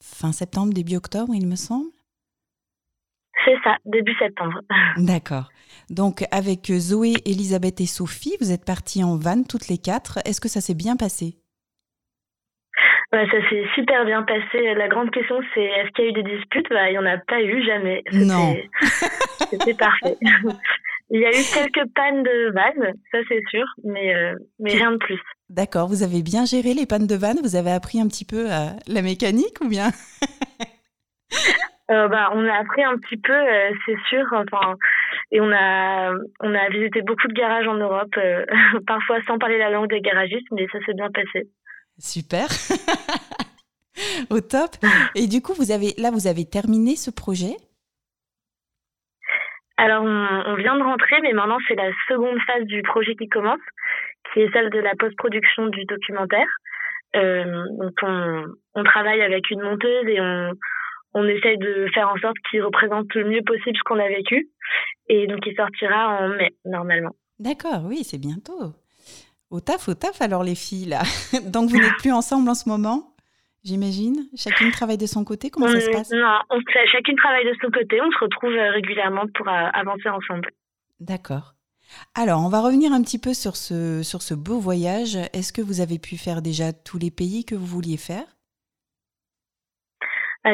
fin 0.00 0.30
septembre, 0.30 0.72
début 0.72 0.96
octobre, 0.96 1.32
il 1.34 1.48
me 1.48 1.56
semble? 1.56 1.90
C'est 3.44 3.58
ça, 3.64 3.76
début 3.84 4.14
septembre. 4.18 4.60
D'accord. 4.96 5.48
Donc, 5.90 6.24
avec 6.30 6.66
Zoé, 6.66 7.14
Elisabeth 7.24 7.80
et 7.80 7.86
Sophie, 7.86 8.36
vous 8.40 8.52
êtes 8.52 8.64
partis 8.64 9.04
en 9.04 9.16
van 9.16 9.42
toutes 9.42 9.68
les 9.68 9.78
quatre. 9.78 10.18
Est-ce 10.24 10.40
que 10.40 10.48
ça 10.48 10.60
s'est 10.60 10.74
bien 10.74 10.96
passé? 10.96 11.36
Ouais, 13.12 13.26
ça 13.30 13.48
s'est 13.48 13.64
super 13.74 14.04
bien 14.04 14.22
passé. 14.22 14.74
La 14.74 14.88
grande 14.88 15.10
question, 15.10 15.36
c'est 15.54 15.62
est-ce 15.62 15.90
qu'il 15.92 16.04
y 16.04 16.08
a 16.08 16.10
eu 16.10 16.22
des 16.22 16.36
disputes? 16.36 16.68
Bah, 16.70 16.90
Il 16.90 16.92
n'y 16.92 16.98
en 16.98 17.06
a 17.06 17.18
pas 17.18 17.40
eu, 17.40 17.64
jamais. 17.64 18.02
Non. 18.12 18.56
C'était 19.50 19.74
parfait. 19.78 20.16
Il 21.10 21.20
y 21.20 21.24
a 21.24 21.30
eu 21.30 21.44
quelques 21.54 21.88
pannes 21.94 22.24
de 22.24 22.50
vannes, 22.52 22.94
ça 23.12 23.18
c'est 23.28 23.42
sûr, 23.48 23.64
mais, 23.84 24.12
euh, 24.12 24.34
mais 24.58 24.72
rien 24.72 24.90
de 24.90 24.96
plus. 24.96 25.20
D'accord. 25.48 25.86
Vous 25.86 26.02
avez 26.02 26.22
bien 26.22 26.44
géré 26.44 26.74
les 26.74 26.84
pannes 26.84 27.06
de 27.06 27.14
van? 27.14 27.34
Vous 27.40 27.54
avez 27.54 27.70
appris 27.70 28.00
un 28.00 28.08
petit 28.08 28.24
peu 28.24 28.50
euh, 28.50 28.70
la 28.88 29.02
mécanique 29.02 29.60
ou 29.60 29.68
bien? 29.68 29.90
Euh, 31.88 32.08
bah, 32.08 32.30
on 32.34 32.44
a 32.44 32.54
appris 32.54 32.82
un 32.82 32.98
petit 32.98 33.16
peu, 33.16 33.32
c'est 33.86 33.96
sûr. 34.08 34.24
Enfin, 34.32 34.74
et 35.32 35.40
on 35.40 35.50
a, 35.52 36.12
on 36.40 36.54
a 36.54 36.68
visité 36.68 37.02
beaucoup 37.02 37.26
de 37.26 37.32
garages 37.32 37.66
en 37.66 37.74
Europe, 37.74 38.14
euh, 38.16 38.44
parfois 38.86 39.20
sans 39.22 39.38
parler 39.38 39.58
la 39.58 39.70
langue 39.70 39.90
des 39.90 40.00
garagistes, 40.00 40.46
mais 40.52 40.66
ça 40.70 40.78
s'est 40.86 40.94
bien 40.94 41.10
passé. 41.10 41.48
Super. 41.98 42.46
Au 44.30 44.40
top. 44.40 44.70
Et 45.14 45.26
du 45.26 45.40
coup, 45.40 45.54
vous 45.54 45.72
avez 45.72 45.94
là, 45.98 46.10
vous 46.10 46.26
avez 46.26 46.44
terminé 46.44 46.96
ce 46.96 47.10
projet? 47.10 47.56
Alors, 49.78 50.04
on, 50.04 50.42
on 50.46 50.54
vient 50.54 50.76
de 50.76 50.82
rentrer, 50.82 51.20
mais 51.22 51.32
maintenant 51.32 51.58
c'est 51.68 51.74
la 51.74 51.90
seconde 52.08 52.38
phase 52.46 52.64
du 52.64 52.82
projet 52.82 53.14
qui 53.14 53.28
commence, 53.28 53.60
qui 54.32 54.40
est 54.40 54.52
celle 54.52 54.70
de 54.70 54.78
la 54.78 54.94
post-production 54.94 55.66
du 55.66 55.84
documentaire. 55.84 56.48
Euh, 57.14 57.64
donc, 57.78 57.94
on, 58.02 58.44
on 58.74 58.84
travaille 58.84 59.22
avec 59.22 59.50
une 59.50 59.62
monteuse 59.62 60.06
et 60.06 60.20
on, 60.20 60.52
on 61.16 61.26
essaye 61.26 61.56
de 61.56 61.86
faire 61.94 62.10
en 62.10 62.18
sorte 62.18 62.36
qu'il 62.50 62.62
représente 62.62 63.12
le 63.14 63.24
mieux 63.24 63.42
possible 63.42 63.74
ce 63.74 63.82
qu'on 63.84 63.98
a 63.98 64.08
vécu. 64.08 64.50
Et 65.08 65.26
donc, 65.26 65.38
il 65.46 65.56
sortira 65.56 66.20
en 66.20 66.28
mai, 66.28 66.54
normalement. 66.66 67.16
D'accord, 67.38 67.84
oui, 67.84 68.04
c'est 68.04 68.18
bientôt. 68.18 68.74
Au 69.50 69.60
taf, 69.60 69.88
au 69.88 69.94
taf 69.94 70.20
alors 70.20 70.42
les 70.42 70.54
filles 70.54 70.86
là. 70.86 71.02
Donc 71.52 71.70
vous 71.70 71.78
n'êtes 71.78 71.96
plus 71.98 72.12
ensemble 72.12 72.48
en 72.50 72.54
ce 72.54 72.68
moment, 72.68 73.14
j'imagine? 73.64 74.26
Chacune 74.36 74.72
travaille 74.72 74.98
de 74.98 75.06
son 75.06 75.24
côté, 75.24 75.50
comment 75.50 75.68
ça 75.68 75.80
se 75.80 75.90
passe? 75.90 76.10
Non, 76.10 76.38
on, 76.50 76.58
chacune 76.92 77.16
travaille 77.16 77.46
de 77.46 77.54
son 77.62 77.70
côté, 77.70 78.00
on 78.02 78.10
se 78.10 78.18
retrouve 78.18 78.52
euh, 78.52 78.72
régulièrement 78.72 79.24
pour 79.34 79.48
euh, 79.48 79.68
avancer 79.72 80.08
ensemble. 80.08 80.50
D'accord. 80.98 81.54
Alors, 82.14 82.44
on 82.44 82.48
va 82.48 82.60
revenir 82.60 82.92
un 82.92 83.02
petit 83.02 83.20
peu 83.20 83.32
sur 83.32 83.54
ce, 83.54 84.02
sur 84.02 84.20
ce 84.20 84.34
beau 84.34 84.58
voyage. 84.58 85.16
Est-ce 85.32 85.52
que 85.52 85.62
vous 85.62 85.80
avez 85.80 86.00
pu 86.00 86.16
faire 86.16 86.42
déjà 86.42 86.72
tous 86.72 86.98
les 86.98 87.12
pays 87.12 87.44
que 87.44 87.54
vous 87.54 87.66
vouliez 87.66 87.96
faire? 87.96 88.35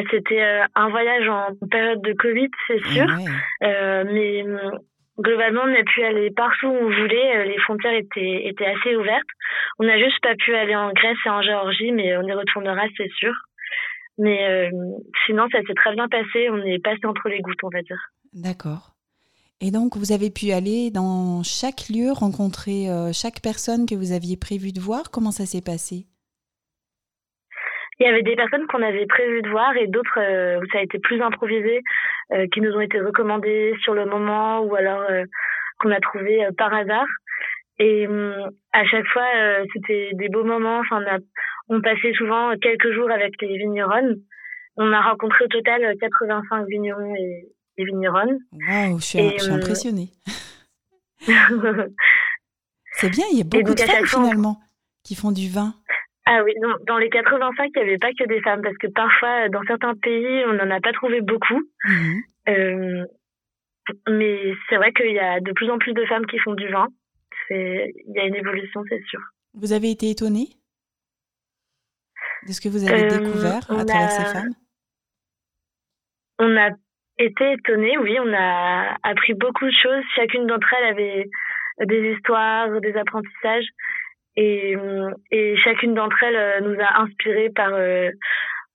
C'était 0.09 0.41
euh, 0.41 0.63
un 0.75 0.89
voyage 0.89 1.27
en 1.29 1.67
période 1.69 2.01
de 2.01 2.13
Covid, 2.13 2.49
c'est 2.67 2.83
sûr. 2.87 3.05
Ouais. 3.05 3.67
Euh, 3.67 4.03
mais 4.11 4.43
globalement, 5.19 5.61
on 5.65 5.79
a 5.79 5.83
pu 5.83 6.03
aller 6.03 6.31
partout 6.31 6.67
où 6.67 6.75
on 6.75 6.89
voulait. 6.89 7.37
Euh, 7.37 7.43
Les 7.45 7.59
frontières 7.59 7.93
étaient, 7.93 8.47
étaient 8.47 8.65
assez 8.65 8.95
ouvertes. 8.95 9.27
On 9.79 9.85
n'a 9.85 9.97
juste 9.97 10.19
pas 10.21 10.35
pu 10.35 10.55
aller 10.55 10.75
en 10.75 10.91
Grèce 10.91 11.17
et 11.25 11.29
en 11.29 11.41
Géorgie, 11.41 11.91
mais 11.91 12.17
on 12.17 12.23
y 12.23 12.33
retournera, 12.33 12.83
c'est 12.97 13.11
sûr. 13.17 13.33
Mais 14.17 14.47
euh, 14.47 14.69
sinon, 15.25 15.47
ça 15.51 15.59
s'est 15.67 15.73
très 15.73 15.93
bien 15.93 16.07
passé. 16.07 16.49
On 16.49 16.61
est 16.63 16.83
passé 16.83 17.05
entre 17.05 17.29
les 17.29 17.41
gouttes, 17.41 17.63
on 17.63 17.69
va 17.69 17.81
dire. 17.81 17.99
D'accord. 18.33 18.91
Et 19.61 19.71
donc, 19.71 19.95
vous 19.95 20.11
avez 20.11 20.29
pu 20.29 20.51
aller 20.51 20.91
dans 20.91 21.41
chaque 21.43 21.89
lieu, 21.89 22.11
rencontrer 22.11 22.89
euh, 22.89 23.11
chaque 23.13 23.41
personne 23.41 23.85
que 23.85 23.95
vous 23.95 24.11
aviez 24.11 24.37
prévu 24.37 24.71
de 24.71 24.81
voir. 24.81 25.09
Comment 25.11 25.31
ça 25.31 25.45
s'est 25.45 25.61
passé? 25.61 26.05
Il 27.99 28.05
y 28.05 28.09
avait 28.09 28.23
des 28.23 28.35
personnes 28.35 28.65
qu'on 28.67 28.81
avait 28.81 29.05
prévu 29.05 29.41
de 29.41 29.49
voir 29.49 29.75
et 29.77 29.87
d'autres 29.87 30.19
euh, 30.19 30.59
où 30.59 30.65
ça 30.71 30.79
a 30.79 30.81
été 30.81 30.99
plus 30.99 31.21
improvisé, 31.21 31.81
euh, 32.31 32.47
qui 32.51 32.61
nous 32.61 32.73
ont 32.73 32.81
été 32.81 32.99
recommandées 32.99 33.75
sur 33.81 33.93
le 33.93 34.05
moment 34.05 34.61
ou 34.61 34.75
alors 34.75 35.03
euh, 35.09 35.25
qu'on 35.79 35.91
a 35.91 35.99
trouvé 35.99 36.47
par 36.57 36.73
hasard. 36.73 37.07
Et 37.79 38.07
hum, 38.07 38.49
à 38.71 38.85
chaque 38.85 39.07
fois, 39.07 39.27
c'était 39.73 40.11
des 40.13 40.29
beaux 40.29 40.43
moments. 40.43 40.79
Enfin, 40.79 41.01
on, 41.01 41.15
a, 41.15 41.19
on 41.69 41.81
passait 41.81 42.13
souvent 42.13 42.55
quelques 42.61 42.91
jours 42.93 43.11
avec 43.11 43.41
les 43.41 43.57
vigneronnes. 43.57 44.21
On 44.77 44.91
a 44.91 45.01
rencontré 45.01 45.45
au 45.45 45.47
total 45.47 45.83
euh, 45.85 45.93
85 45.99 46.67
vignerons 46.67 47.15
et, 47.15 47.47
et 47.77 47.85
vigneronnes. 47.85 48.39
Waouh, 48.51 48.99
je 48.99 49.05
suis, 49.05 49.19
Et, 49.19 49.37
je 49.37 49.43
suis 49.43 49.51
impressionnée. 49.51 50.09
C'est 52.95 53.09
bien, 53.09 53.25
il 53.31 53.37
y 53.37 53.41
a 53.41 53.43
beaucoup 53.43 53.73
de 53.73 53.79
femmes 53.79 54.05
finalement 54.05 54.59
qui 55.03 55.15
font 55.15 55.31
du 55.31 55.49
vin. 55.49 55.73
Ah 56.25 56.41
oui, 56.43 56.53
non, 56.61 56.75
dans 56.87 56.97
les 56.97 57.09
85, 57.09 57.71
il 57.75 57.81
n'y 57.83 57.89
avait 57.89 57.97
pas 57.97 58.13
que 58.13 58.25
des 58.27 58.41
femmes 58.41 58.61
parce 58.61 58.77
que 58.77 58.87
parfois, 58.87 59.49
dans 59.49 59.63
certains 59.63 59.93
pays, 59.95 60.43
on 60.47 60.53
n'en 60.53 60.69
a 60.71 60.79
pas 60.79 60.93
trouvé 60.93 61.19
beaucoup. 61.21 61.61
Mhm. 61.85 62.21
Euh, 62.49 63.05
mais 64.09 64.53
c'est 64.69 64.77
vrai 64.77 64.93
qu'il 64.93 65.11
y 65.11 65.19
a 65.19 65.41
de 65.41 65.51
plus 65.51 65.69
en 65.69 65.77
plus 65.77 65.93
de 65.93 66.05
femmes 66.05 66.25
qui 66.27 66.39
font 66.39 66.53
du 66.53 66.67
vin. 66.69 66.87
Il 67.49 67.91
y 68.15 68.19
a 68.19 68.25
une 68.25 68.35
évolution, 68.35 68.83
c'est 68.87 69.03
sûr. 69.05 69.19
Vous 69.53 69.73
avez 69.73 69.91
été 69.91 70.09
étonnée 70.09 70.47
de 72.47 72.53
ce 72.53 72.61
que 72.61 72.69
vous 72.69 72.83
avez 72.89 73.03
Euh, 73.03 73.19
découvert 73.19 73.69
à 73.69 73.83
travers 73.85 73.95
a- 74.03 74.09
ces 74.09 74.25
femmes? 74.25 74.53
On 76.39 76.55
a 76.57 76.69
été 77.19 77.51
étonnés, 77.53 77.97
oui, 77.97 78.17
on 78.19 78.33
a 78.33 78.97
appris 79.03 79.33
beaucoup 79.33 79.65
de 79.65 79.75
choses. 79.83 80.03
Chacune 80.15 80.47
d'entre 80.47 80.73
elles 80.73 80.91
avait 80.91 81.29
des 81.85 82.13
histoires, 82.15 82.79
des 82.81 82.95
apprentissages. 82.95 83.67
Et, 84.35 84.75
euh, 84.75 85.11
et 85.31 85.55
chacune 85.57 85.93
d'entre 85.93 86.21
elles 86.23 86.35
euh, 86.35 86.59
nous 86.61 86.79
a 86.79 87.01
inspirés 87.01 87.49
par 87.49 87.71
euh, 87.73 88.09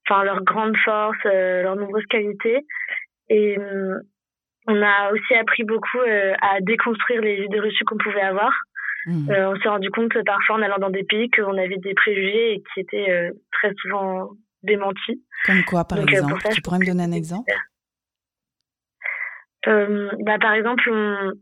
enfin, 0.09 0.23
leur 0.25 0.43
grande 0.45 0.77
force, 0.85 1.19
euh, 1.27 1.63
leurs 1.63 1.77
nombreuses 1.77 2.07
qualités. 2.07 2.65
Et 3.29 3.59
euh, 3.59 3.99
on 4.67 4.83
a 4.83 5.11
aussi 5.13 5.35
appris 5.35 5.65
beaucoup 5.65 5.99
euh, 5.99 6.35
à 6.41 6.61
déconstruire 6.61 7.21
les 7.23 7.45
idées 7.45 7.61
reçues 7.61 7.85
qu'on 7.85 7.99
pouvait 7.99 8.21
avoir. 8.21 8.53
Euh, 9.09 9.55
on 9.55 9.59
s'est 9.61 9.69
rendu 9.69 9.91
compte 9.91 10.15
euh, 10.17 10.23
parfois 10.25 10.57
en 10.57 10.63
allant 10.63 10.77
dans 10.79 10.91
des 10.91 11.05
pays 11.05 11.31
qu'on 11.31 11.57
avait 11.57 11.79
des 11.79 11.95
préjugés 11.95 12.55
et 12.55 12.63
qui 12.63 12.81
étaient 12.81 13.11
euh, 13.11 13.31
très 13.53 13.73
souvent 13.81 14.29
démentis. 14.63 15.23
Comme 15.47 15.65
quoi, 15.65 15.85
par 15.85 15.99
Donc, 15.99 16.09
euh, 16.09 16.17
exemple 16.19 16.41
ça, 16.43 16.51
Tu 16.51 16.61
pourrais 16.61 16.79
me 16.79 16.85
donner 16.85 17.05
que 17.05 17.09
un 17.09 17.13
exemple? 17.13 17.51
Euh, 19.67 20.11
bah, 20.21 20.39
par 20.39 20.53
exemple, 20.53 20.91
on, 20.91 21.33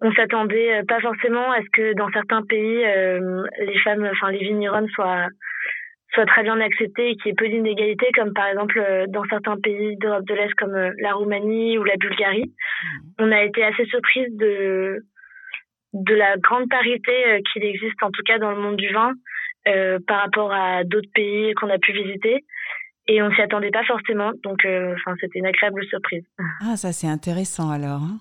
on 0.00 0.12
s'attendait 0.12 0.78
euh, 0.80 0.82
pas 0.86 1.00
forcément 1.00 1.50
à 1.52 1.60
ce 1.62 1.68
que 1.72 1.94
dans 1.94 2.10
certains 2.10 2.42
pays, 2.42 2.84
euh, 2.84 3.44
les 3.58 3.78
femmes, 3.80 4.08
enfin 4.12 4.30
les 4.30 4.38
vignerons 4.38 4.86
soient 4.88 5.28
très 6.26 6.42
bien 6.44 6.58
acceptées 6.60 7.10
et 7.10 7.16
qu'il 7.16 7.26
y 7.26 7.30
ait 7.30 7.34
peu 7.34 7.48
d'inégalités, 7.48 8.08
comme 8.14 8.32
par 8.32 8.46
exemple 8.48 8.78
euh, 8.78 9.04
dans 9.08 9.24
certains 9.24 9.58
pays 9.58 9.96
d'Europe 9.98 10.24
de 10.24 10.34
l'Est 10.34 10.54
comme 10.54 10.74
la 10.98 11.12
Roumanie 11.12 11.76
ou 11.78 11.84
la 11.84 11.96
Bulgarie. 11.96 12.52
On 13.18 13.30
a 13.32 13.42
été 13.42 13.62
assez 13.62 13.84
surprise 13.86 14.28
de 14.36 15.04
de 15.92 16.14
la 16.14 16.36
grande 16.36 16.68
parité 16.68 17.42
qu'il 17.52 17.64
existe, 17.64 18.02
en 18.02 18.10
tout 18.10 18.22
cas 18.26 18.38
dans 18.38 18.50
le 18.50 18.58
monde 18.60 18.76
du 18.76 18.92
vin, 18.92 19.12
euh, 19.68 19.98
par 20.06 20.20
rapport 20.20 20.52
à 20.52 20.84
d'autres 20.84 21.10
pays 21.14 21.54
qu'on 21.54 21.70
a 21.70 21.78
pu 21.78 21.92
visiter. 21.92 22.44
Et 23.08 23.22
on 23.22 23.30
s'y 23.34 23.40
attendait 23.40 23.70
pas 23.70 23.84
forcément, 23.84 24.32
donc 24.42 24.64
euh, 24.64 24.94
enfin 24.94 25.14
c'était 25.20 25.38
une 25.38 25.46
agréable 25.46 25.84
surprise. 25.86 26.24
Ah, 26.60 26.76
ça 26.76 26.92
c'est 26.92 27.06
intéressant 27.08 27.70
alors. 27.70 28.02
hein. 28.02 28.18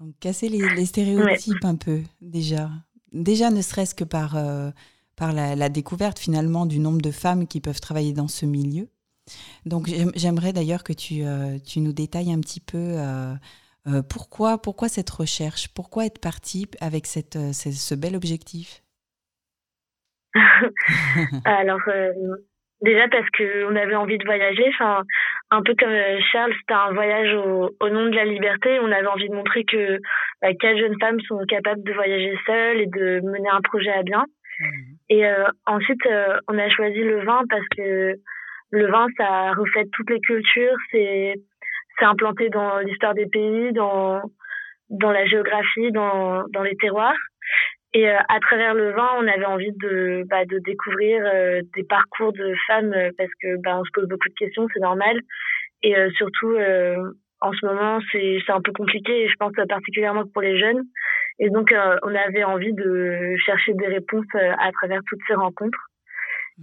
Donc 0.00 0.14
casser 0.20 0.48
les, 0.48 0.58
les 0.74 0.86
stéréotypes 0.86 1.64
un 1.64 1.76
peu 1.76 2.02
déjà. 2.20 2.70
Déjà 3.12 3.50
ne 3.50 3.62
serait-ce 3.62 3.94
que 3.94 4.04
par, 4.04 4.36
euh, 4.36 4.70
par 5.16 5.32
la, 5.32 5.54
la 5.54 5.68
découverte 5.68 6.18
finalement 6.18 6.66
du 6.66 6.78
nombre 6.80 7.00
de 7.00 7.10
femmes 7.12 7.46
qui 7.46 7.60
peuvent 7.60 7.80
travailler 7.80 8.12
dans 8.12 8.28
ce 8.28 8.44
milieu. 8.44 8.88
Donc 9.66 9.86
j'aim- 9.88 10.10
j'aimerais 10.16 10.52
d'ailleurs 10.52 10.82
que 10.84 10.92
tu, 10.92 11.24
euh, 11.24 11.58
tu 11.60 11.80
nous 11.80 11.92
détailles 11.92 12.32
un 12.32 12.40
petit 12.40 12.60
peu 12.60 12.78
euh, 12.98 13.34
pourquoi, 14.08 14.60
pourquoi 14.60 14.88
cette 14.88 15.10
recherche, 15.10 15.68
pourquoi 15.68 16.06
être 16.06 16.18
parti 16.18 16.66
avec 16.80 17.06
cette, 17.06 17.38
ce, 17.52 17.70
ce 17.70 17.94
bel 17.94 18.16
objectif? 18.16 18.82
Alors 21.44 21.80
déjà 22.84 23.08
parce 23.08 23.28
que 23.30 23.64
on 23.64 23.74
avait 23.76 23.96
envie 23.96 24.18
de 24.18 24.24
voyager, 24.24 24.64
enfin 24.68 25.02
un 25.50 25.62
peu 25.62 25.74
comme 25.78 25.90
euh, 25.90 26.20
Charles, 26.30 26.52
c'était 26.60 26.74
un 26.74 26.92
voyage 26.92 27.34
au, 27.34 27.70
au 27.80 27.88
nom 27.88 28.06
de 28.06 28.14
la 28.14 28.24
liberté. 28.24 28.78
On 28.80 28.92
avait 28.92 29.06
envie 29.06 29.28
de 29.28 29.34
montrer 29.34 29.64
que 29.64 29.98
bah, 30.40 30.54
quatre 30.54 30.78
jeunes 30.78 31.00
femmes 31.00 31.20
sont 31.22 31.44
capables 31.48 31.82
de 31.82 31.92
voyager 31.92 32.38
seules 32.46 32.80
et 32.80 32.86
de 32.86 33.20
mener 33.20 33.48
un 33.48 33.60
projet 33.62 33.92
à 33.92 34.02
bien. 34.02 34.24
Et 35.08 35.26
euh, 35.26 35.48
ensuite, 35.66 36.06
euh, 36.06 36.38
on 36.46 36.56
a 36.58 36.68
choisi 36.68 37.02
le 37.02 37.24
vin 37.24 37.42
parce 37.50 37.66
que 37.76 38.14
le 38.70 38.86
vin, 38.86 39.06
ça 39.16 39.52
reflète 39.52 39.90
toutes 39.92 40.10
les 40.10 40.20
cultures. 40.20 40.76
C'est 40.90 41.34
c'est 41.98 42.04
implanté 42.04 42.48
dans 42.50 42.78
l'histoire 42.78 43.14
des 43.14 43.26
pays, 43.26 43.72
dans 43.72 44.22
dans 44.90 45.10
la 45.10 45.26
géographie, 45.26 45.90
dans 45.90 46.44
dans 46.52 46.62
les 46.62 46.76
terroirs. 46.76 47.16
Et 47.94 48.08
euh, 48.08 48.18
à 48.28 48.40
travers 48.40 48.74
le 48.74 48.92
vin, 48.92 49.08
on 49.18 49.26
avait 49.26 49.44
envie 49.44 49.72
de 49.72 50.24
bah, 50.28 50.44
de 50.44 50.58
découvrir 50.58 51.24
euh, 51.24 51.62
des 51.74 51.84
parcours 51.84 52.32
de 52.32 52.54
femmes 52.66 52.92
euh, 52.92 53.10
parce 53.16 53.30
que 53.40 53.56
bah, 53.62 53.78
on 53.78 53.84
se 53.84 53.90
pose 53.94 54.08
beaucoup 54.08 54.28
de 54.28 54.34
questions, 54.34 54.66
c'est 54.74 54.80
normal. 54.80 55.20
Et 55.82 55.94
surtout, 56.16 56.56
en 57.42 57.52
ce 57.52 57.66
moment, 57.66 57.98
c'est 58.10 58.40
un 58.48 58.62
peu 58.62 58.72
compliqué. 58.72 59.24
Et 59.24 59.28
je 59.28 59.34
pense 59.38 59.52
particulièrement 59.68 60.24
pour 60.32 60.40
les 60.40 60.58
jeunes. 60.58 60.82
Et 61.38 61.50
donc, 61.50 61.72
euh, 61.72 61.96
on 62.02 62.14
avait 62.14 62.44
envie 62.44 62.72
de 62.72 63.34
chercher 63.44 63.74
des 63.74 63.86
réponses 63.86 64.26
euh, 64.36 64.52
à 64.58 64.70
travers 64.72 65.00
toutes 65.08 65.20
ces 65.26 65.34
rencontres. 65.34 65.90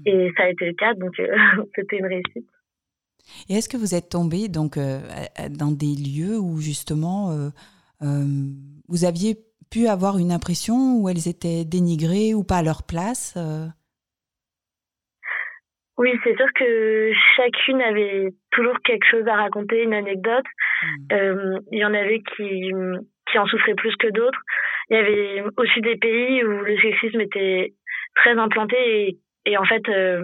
Et 0.06 0.32
ça 0.38 0.44
a 0.44 0.50
été 0.50 0.66
le 0.66 0.74
cas, 0.74 0.94
donc 0.94 1.20
euh, 1.20 1.28
c'était 1.76 1.98
une 1.98 2.06
réussite. 2.06 2.48
Et 3.50 3.56
est-ce 3.56 3.70
que 3.70 3.78
vous 3.78 3.94
êtes 3.94 4.10
tombé 4.10 4.48
donc 4.48 4.78
dans 4.78 5.72
des 5.72 5.96
lieux 5.96 6.40
où 6.40 6.60
justement 6.60 7.52
vous 8.02 9.06
aviez 9.06 9.36
pu 9.72 9.88
avoir 9.88 10.18
une 10.18 10.32
impression 10.32 10.98
où 10.98 11.10
elles 11.10 11.28
étaient 11.28 11.66
dénigrées 11.66 12.34
ou 12.34 12.44
pas 12.44 12.58
à 12.58 12.64
leur 12.64 12.84
place 12.84 13.36
euh 13.38 13.68
Oui, 15.98 16.12
c'est 16.24 16.36
sûr 16.36 16.48
que 16.56 17.12
chacune 17.36 17.82
avait 17.82 18.30
toujours 18.52 18.80
quelque 18.84 19.06
chose 19.10 19.28
à 19.28 19.36
raconter, 19.36 19.84
une 19.84 19.94
anecdote. 19.94 20.46
Euh, 21.12 21.60
Il 21.72 21.80
y 21.80 21.86
en 21.86 21.94
avait 21.94 22.22
qui, 22.36 22.72
qui 23.30 23.38
en 23.38 23.46
souffraient 23.46 23.76
plus 23.76 23.96
que 23.98 24.08
d'autres. 24.08 24.42
Il 24.90 24.96
y 24.98 25.00
avait 25.00 25.44
aussi 25.58 25.80
des 25.82 25.98
pays 25.98 26.44
où 26.44 26.50
le 26.50 26.78
sexisme 26.80 27.22
était 27.22 27.74
très 28.16 28.32
implanté 28.38 28.76
et, 28.78 29.20
et 29.46 29.58
en 29.58 29.64
fait, 29.66 29.88
euh, 29.90 30.24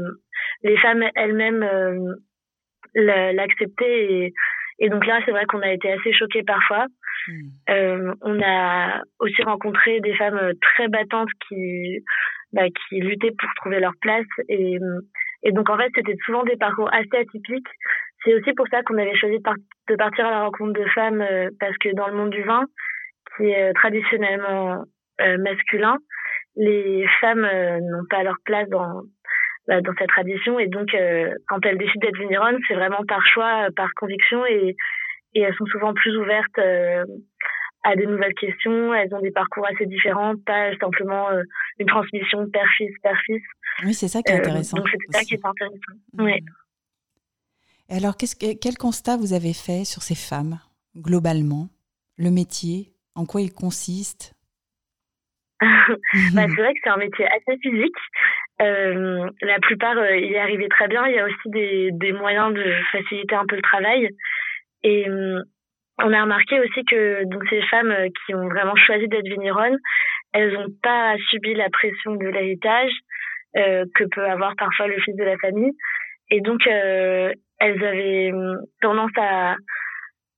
les 0.63 0.77
femmes 0.77 1.05
elles-mêmes 1.15 1.63
euh, 1.63 2.15
l'a- 2.95 3.33
l'acceptaient. 3.33 4.13
Et, 4.13 4.33
et 4.79 4.89
donc 4.89 5.05
là, 5.05 5.21
c'est 5.25 5.31
vrai 5.31 5.45
qu'on 5.45 5.61
a 5.61 5.71
été 5.71 5.91
assez 5.91 6.11
choqués 6.13 6.43
parfois. 6.43 6.87
Euh, 7.69 8.13
on 8.21 8.41
a 8.41 9.01
aussi 9.19 9.41
rencontré 9.43 9.99
des 10.01 10.13
femmes 10.15 10.37
euh, 10.37 10.53
très 10.61 10.87
battantes 10.87 11.29
qui, 11.47 11.99
bah, 12.53 12.67
qui 12.69 12.99
luttaient 12.99 13.33
pour 13.37 13.49
trouver 13.57 13.79
leur 13.79 13.93
place. 14.01 14.25
Et, 14.49 14.79
donc, 15.51 15.69
en 15.69 15.77
fait, 15.77 15.89
c'était 15.95 16.17
souvent 16.25 16.43
des 16.43 16.57
parcours 16.57 16.91
assez 16.93 17.17
atypiques. 17.17 17.67
C'est 18.23 18.33
aussi 18.33 18.53
pour 18.53 18.67
ça 18.69 18.81
qu'on 18.83 18.97
avait 18.97 19.15
choisi 19.15 19.37
de, 19.37 19.43
par- 19.43 19.55
de 19.89 19.95
partir 19.95 20.25
à 20.25 20.31
la 20.31 20.43
rencontre 20.43 20.73
de 20.73 20.85
femmes, 20.89 21.21
euh, 21.21 21.49
parce 21.59 21.77
que 21.77 21.95
dans 21.95 22.07
le 22.07 22.15
monde 22.15 22.31
du 22.31 22.43
vin, 22.43 22.65
qui 23.35 23.45
est 23.45 23.73
traditionnellement 23.73 24.83
masculin, 25.39 25.97
les 26.55 27.07
femmes 27.19 27.47
n'ont 27.81 28.05
pas 28.09 28.23
leur 28.23 28.37
place 28.45 28.69
dans, 28.69 29.01
bah, 29.67 29.79
cette 29.97 30.09
tradition. 30.09 30.59
Et 30.59 30.67
donc, 30.67 30.95
quand 31.47 31.65
elles 31.65 31.77
décident 31.77 32.01
d'être 32.01 32.19
vigneronnes, 32.19 32.57
c'est 32.67 32.73
vraiment 32.75 33.03
par 33.07 33.25
choix, 33.27 33.67
par 33.75 33.89
conviction. 33.95 34.45
Et, 34.45 34.75
et 35.37 35.41
elles 35.41 35.55
sont 35.55 35.65
souvent 35.67 35.93
plus 35.93 36.15
ouvertes 36.17 36.57
euh, 36.59 37.05
à 37.83 37.95
des 37.95 38.05
nouvelles 38.05 38.33
questions. 38.33 38.93
Elles 38.93 39.13
ont 39.13 39.21
des 39.21 39.31
parcours 39.31 39.65
assez 39.67 39.85
différents, 39.85 40.35
pas 40.45 40.75
simplement 40.77 41.29
euh, 41.29 41.41
une 41.79 41.87
transmission 41.87 42.49
père-fils, 42.49 42.93
père-fils. 43.03 43.43
Oui, 43.85 43.93
c'est 43.93 44.07
ça 44.07 44.21
qui 44.21 44.31
est 44.31 44.35
Euh, 44.35 44.39
intéressant. 44.39 44.77
donc, 44.77 44.87
c'était 44.89 45.17
ça 45.19 45.23
qui 45.23 45.33
est 45.35 45.45
intéressant. 45.45 45.95
Ouais. 46.25 46.41
Et 47.89 47.95
alors, 47.97 48.17
qu'est-ce 48.17 48.35
que- 48.35 48.57
quel 48.59 48.75
constat 48.77 49.15
vous 49.17 49.33
avez 49.33 49.53
fait 49.53 49.85
sur 49.85 50.01
ces 50.01 50.15
femmes, 50.15 50.59
globalement? 50.97 51.69
Le 52.17 52.31
métier, 52.31 52.93
en 53.15 53.25
quoi 53.25 53.41
il 53.41 53.53
consiste? 53.53 54.33
Bah, 56.33 56.45
c'est 56.49 56.61
vrai 56.61 56.73
que 56.73 56.79
c'est 56.83 56.89
un 56.89 56.97
métier 56.97 57.25
assez 57.27 57.57
physique. 57.61 57.95
Euh, 58.61 59.29
la 59.41 59.59
plupart 59.59 59.95
y 60.11 60.35
arrivaient 60.37 60.67
très 60.69 60.87
bien. 60.87 61.05
Il 61.07 61.15
y 61.15 61.19
a 61.19 61.25
aussi 61.25 61.49
des, 61.49 61.89
des 61.93 62.11
moyens 62.11 62.53
de 62.53 62.63
faciliter 62.91 63.35
un 63.35 63.45
peu 63.45 63.55
le 63.55 63.61
travail. 63.61 64.09
Et 64.83 65.07
euh, 65.09 65.41
on 65.99 66.13
a 66.13 66.21
remarqué 66.21 66.59
aussi 66.59 66.83
que 66.85 67.23
donc 67.25 67.43
ces 67.49 67.61
femmes 67.63 67.91
euh, 67.91 68.07
qui 68.25 68.35
ont 68.35 68.47
vraiment 68.47 68.75
choisi 68.75 69.07
d'être 69.07 69.27
vigneronnes, 69.27 69.77
elles 70.33 70.53
n'ont 70.53 70.71
pas 70.83 71.15
subi 71.29 71.53
la 71.55 71.69
pression 71.69 72.15
de 72.15 72.27
l'héritage 72.27 72.91
euh, 73.57 73.85
que 73.95 74.03
peut 74.03 74.25
avoir 74.25 74.55
parfois 74.55 74.87
le 74.87 74.99
fils 74.99 75.15
de 75.15 75.23
la 75.23 75.37
famille. 75.37 75.71
Et 76.29 76.41
donc 76.41 76.65
euh, 76.67 77.33
elles 77.59 77.83
avaient 77.83 78.31
euh, 78.31 78.57
tendance 78.81 79.11
à 79.17 79.55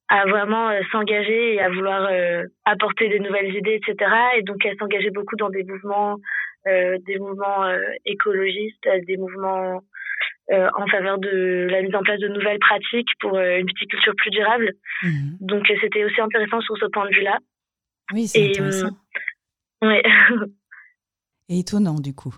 à 0.08 0.24
vraiment 0.26 0.70
euh, 0.70 0.80
s'engager 0.90 1.54
et 1.54 1.60
à 1.60 1.68
vouloir 1.68 2.08
euh, 2.10 2.42
apporter 2.64 3.08
des 3.08 3.20
nouvelles 3.20 3.54
idées, 3.54 3.80
etc. 3.86 4.10
Et 4.36 4.42
donc 4.42 4.64
elles 4.64 4.76
s'engageaient 4.78 5.10
beaucoup 5.10 5.36
dans 5.36 5.50
des 5.50 5.64
mouvements, 5.64 6.16
des 6.66 7.18
mouvements 7.18 7.64
écologistes, 8.04 8.86
des 9.06 9.16
mouvements 9.16 9.80
en 10.76 10.86
faveur 10.88 11.18
de 11.18 11.66
la 11.70 11.82
mise 11.82 11.94
en 11.94 12.02
place 12.02 12.20
de 12.20 12.28
nouvelles 12.28 12.58
pratiques 12.58 13.10
pour 13.20 13.36
euh, 13.36 13.58
une 13.58 13.66
viticulture 13.66 14.14
plus 14.16 14.30
durable. 14.30 14.72
Mhm. 15.02 15.36
Donc 15.40 15.70
euh, 15.70 15.74
c'était 15.80 16.04
aussi 16.04 16.20
intéressant 16.20 16.60
sur 16.60 16.76
ce 16.78 16.86
point 16.86 17.08
de 17.08 17.14
vue-là. 17.14 17.38
Oui, 18.12 18.26
c'est 18.26 18.48
intéressant. 18.50 18.88
euh, 19.84 19.88
ouais, 19.88 20.02
Et 21.48 21.60
étonnant, 21.60 21.98
du 22.00 22.14
coup. 22.14 22.34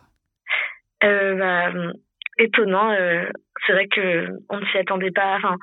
euh, 1.04 1.34
bah, 1.36 1.70
euh, 1.74 1.92
étonnant. 2.38 2.90
euh, 2.92 3.24
c'est 3.66 3.72
vrai 3.72 3.86
que 3.88 4.28
on 4.48 4.58
ne 4.60 4.66
s'y 4.66 4.78
attendait 4.78 5.10
pas. 5.10 5.36
Enfin, 5.36 5.56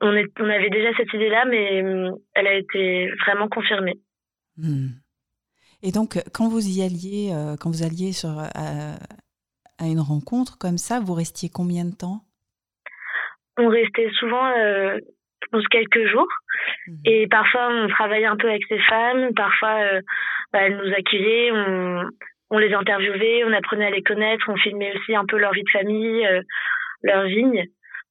on, 0.00 0.12
est, 0.14 0.26
on 0.40 0.48
avait 0.48 0.70
déjà 0.70 0.90
cette 0.96 1.12
idée-là, 1.12 1.44
mais 1.46 1.82
euh, 1.82 2.10
elle 2.34 2.46
a 2.46 2.54
été 2.54 3.10
vraiment 3.24 3.48
confirmée. 3.48 3.98
Hmm. 4.58 4.88
Et 5.82 5.90
donc, 5.92 6.18
quand 6.32 6.48
vous 6.48 6.66
y 6.66 6.82
alliez, 6.82 7.32
euh, 7.34 7.56
quand 7.58 7.70
vous 7.70 7.82
alliez 7.82 8.12
sur, 8.12 8.30
à, 8.38 8.96
à 9.78 9.86
une 9.86 10.00
rencontre 10.00 10.58
comme 10.58 10.78
ça, 10.78 11.00
vous 11.00 11.14
restiez 11.14 11.48
combien 11.52 11.84
de 11.84 11.94
temps? 11.94 12.20
On 13.58 13.68
restait 13.68 14.10
souvent 14.18 14.46
euh, 14.46 14.98
je 15.42 15.48
pense, 15.50 15.68
quelques 15.68 16.06
jours. 16.08 16.28
Mhm. 16.88 16.96
et 17.04 17.26
parfois 17.28 17.68
on 17.70 17.88
travaillait 17.88 18.26
un 18.26 18.36
peu 18.36 18.48
avec 18.48 18.64
ces 18.68 18.78
femmes. 18.80 19.32
Parfois 19.34 19.76
euh, 19.80 20.00
bah, 20.52 20.60
elles 20.62 20.76
nous 20.76 20.92
accueillaient. 20.92 21.50
On, 21.52 22.04
on 22.50 22.58
les 22.58 22.72
interviewait. 22.72 23.44
On 23.44 23.52
apprenait 23.52 23.86
à 23.86 23.90
les 23.90 24.02
connaître. 24.02 24.44
On 24.48 24.56
filmait 24.56 24.94
aussi 24.96 25.14
un 25.14 25.26
peu 25.26 25.36
leur 25.36 25.52
vie 25.52 25.64
de 25.64 25.70
famille 25.70 26.26
euh, 26.26 26.42
leur 27.02 27.24
vigne 27.24 27.64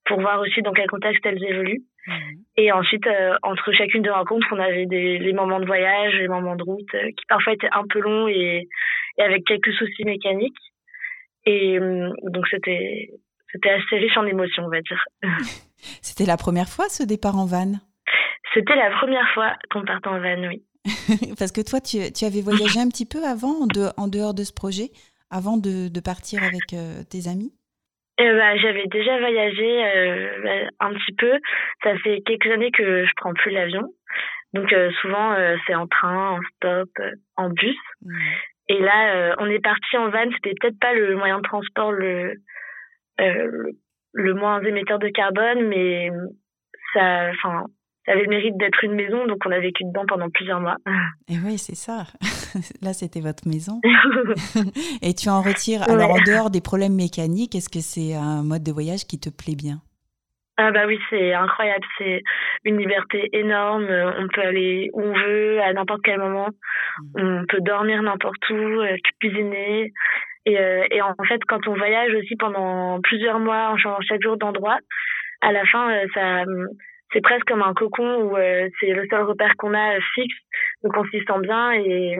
pour 0.04 0.20
voir 0.20 0.40
aussi 0.40 0.62
dans 0.62 0.72
quel 0.72 0.88
contexte 0.88 1.24
elles 1.26 1.42
évoluent. 1.42 1.82
Mhm. 2.06 2.36
et 2.56 2.70
ensuite 2.70 3.04
euh, 3.08 3.34
entre 3.42 3.72
chacune 3.72 4.02
des 4.02 4.10
rencontres 4.10 4.46
on 4.52 4.60
avait 4.60 4.86
des 4.86 5.18
les 5.18 5.32
moments 5.32 5.58
de 5.58 5.66
voyage 5.66 6.14
les 6.14 6.28
moments 6.28 6.54
de 6.54 6.62
route 6.62 6.94
euh, 6.94 7.08
qui 7.16 7.26
parfois 7.28 7.54
étaient 7.54 7.72
un 7.72 7.82
peu 7.90 7.98
longs 7.98 8.28
et, 8.28 8.68
et 9.18 9.22
avec 9.22 9.44
quelques 9.44 9.72
soucis 9.72 10.04
mécaniques 10.04 10.54
et 11.46 11.78
euh, 11.78 12.10
donc 12.24 12.46
c'était 12.50 13.10
c'était 13.52 13.70
assez 13.70 13.96
riche 13.96 14.16
en 14.16 14.26
émotions 14.26 14.64
on 14.64 14.70
va 14.70 14.80
dire 14.82 15.02
C'était 16.02 16.26
la 16.26 16.36
première 16.36 16.68
fois 16.68 16.88
ce 16.88 17.02
départ 17.02 17.36
en 17.38 17.46
van? 17.46 17.72
C'était 18.54 18.74
la 18.76 18.90
première 18.90 19.28
fois 19.34 19.54
qu'on 19.70 19.84
partait 19.84 20.08
en 20.08 20.20
van, 20.20 20.48
oui. 20.48 20.64
Parce 21.38 21.52
que 21.52 21.60
toi, 21.60 21.80
tu, 21.80 21.98
tu 22.12 22.24
avais 22.24 22.40
voyagé 22.40 22.80
un 22.80 22.88
petit 22.88 23.06
peu 23.06 23.22
avant, 23.24 23.62
en, 23.62 23.66
de- 23.66 23.90
en 23.96 24.08
dehors 24.08 24.34
de 24.34 24.44
ce 24.44 24.52
projet, 24.52 24.90
avant 25.30 25.56
de, 25.58 25.88
de 25.88 26.00
partir 26.00 26.42
avec 26.42 26.72
euh, 26.72 27.02
tes 27.10 27.28
amis? 27.28 27.52
Euh, 28.20 28.38
bah, 28.38 28.56
J'avais 28.56 28.86
déjà 28.86 29.18
voyagé 29.18 29.84
euh, 29.84 30.66
un 30.80 30.92
petit 30.94 31.14
peu. 31.16 31.32
Ça 31.82 31.96
fait 31.98 32.22
quelques 32.24 32.50
années 32.50 32.70
que 32.70 33.04
je 33.04 33.10
prends 33.16 33.34
plus 33.34 33.50
l'avion. 33.50 33.82
Donc 34.54 34.72
euh, 34.72 34.90
souvent 35.02 35.36
c'est 35.66 35.74
en 35.74 35.86
train, 35.86 36.38
en 36.38 36.40
stop, 36.56 36.88
en 37.36 37.50
bus. 37.50 37.76
Et 38.68 38.80
là 38.80 39.14
euh, 39.14 39.34
on 39.38 39.46
est 39.46 39.62
parti 39.62 39.96
en 39.96 40.10
van. 40.10 40.30
C'était 40.34 40.54
peut-être 40.60 40.78
pas 40.78 40.94
le 40.94 41.16
moyen 41.16 41.38
de 41.38 41.42
transport 41.42 41.92
le 41.92 42.34
euh, 43.20 43.46
le, 43.50 43.76
le 44.12 44.34
moins 44.34 44.62
émetteur 44.62 44.98
de 44.98 45.08
carbone, 45.08 45.68
mais 45.68 46.10
ça, 46.94 47.30
enfin, 47.30 47.66
ça 48.06 48.12
avait 48.12 48.22
le 48.22 48.28
mérite 48.28 48.56
d'être 48.56 48.82
une 48.84 48.94
maison, 48.94 49.26
donc 49.26 49.38
on 49.44 49.50
a 49.50 49.58
vécu 49.58 49.84
dedans 49.84 50.04
pendant 50.06 50.30
plusieurs 50.30 50.60
mois. 50.60 50.76
Et 51.28 51.36
oui, 51.44 51.58
c'est 51.58 51.74
ça. 51.74 52.04
Là, 52.82 52.92
c'était 52.92 53.20
votre 53.20 53.46
maison. 53.46 53.80
Et 55.02 55.14
tu 55.14 55.28
en 55.28 55.42
retires. 55.42 55.82
Alors, 55.88 56.12
en 56.12 56.22
dehors 56.24 56.50
des 56.50 56.60
problèmes 56.60 56.94
mécaniques, 56.94 57.54
est-ce 57.54 57.68
que 57.68 57.80
c'est 57.80 58.14
un 58.14 58.42
mode 58.42 58.62
de 58.62 58.72
voyage 58.72 59.06
qui 59.06 59.18
te 59.18 59.28
plaît 59.28 59.56
bien? 59.56 59.82
Ah 60.58 60.70
bah 60.70 60.86
oui, 60.86 60.98
c'est 61.10 61.34
incroyable, 61.34 61.84
c'est 61.98 62.22
une 62.64 62.78
liberté 62.78 63.28
énorme, 63.34 63.84
euh, 63.90 64.10
on 64.18 64.26
peut 64.28 64.40
aller 64.40 64.88
où 64.94 65.02
on 65.02 65.12
veut, 65.12 65.60
à 65.60 65.72
n'importe 65.74 66.00
quel 66.02 66.18
moment, 66.18 66.48
on 67.14 67.44
peut 67.46 67.60
dormir 67.60 68.02
n'importe 68.02 68.48
où, 68.48 68.54
euh, 68.54 68.96
cuisiner. 69.20 69.92
Et, 70.46 70.58
euh, 70.58 70.84
et 70.90 71.02
en 71.02 71.14
fait, 71.28 71.44
quand 71.46 71.68
on 71.68 71.74
voyage 71.74 72.14
aussi 72.14 72.36
pendant 72.36 73.00
plusieurs 73.02 73.38
mois, 73.38 73.68
en 73.70 73.76
changeant 73.76 74.00
chaque 74.00 74.22
jour 74.22 74.38
d'endroit, 74.38 74.78
à 75.42 75.52
la 75.52 75.66
fin, 75.66 75.92
ça, 76.14 76.44
c'est 77.12 77.20
presque 77.20 77.44
comme 77.46 77.62
un 77.62 77.74
cocon 77.74 78.22
où 78.22 78.36
c'est 78.80 78.92
le 78.94 79.06
seul 79.10 79.24
repère 79.24 79.56
qu'on 79.58 79.74
a 79.74 80.00
fixe, 80.14 80.36
donc 80.82 80.96
on 80.96 81.04
s'y 81.04 81.18
sent 81.18 81.40
bien 81.42 81.72
et, 81.72 82.16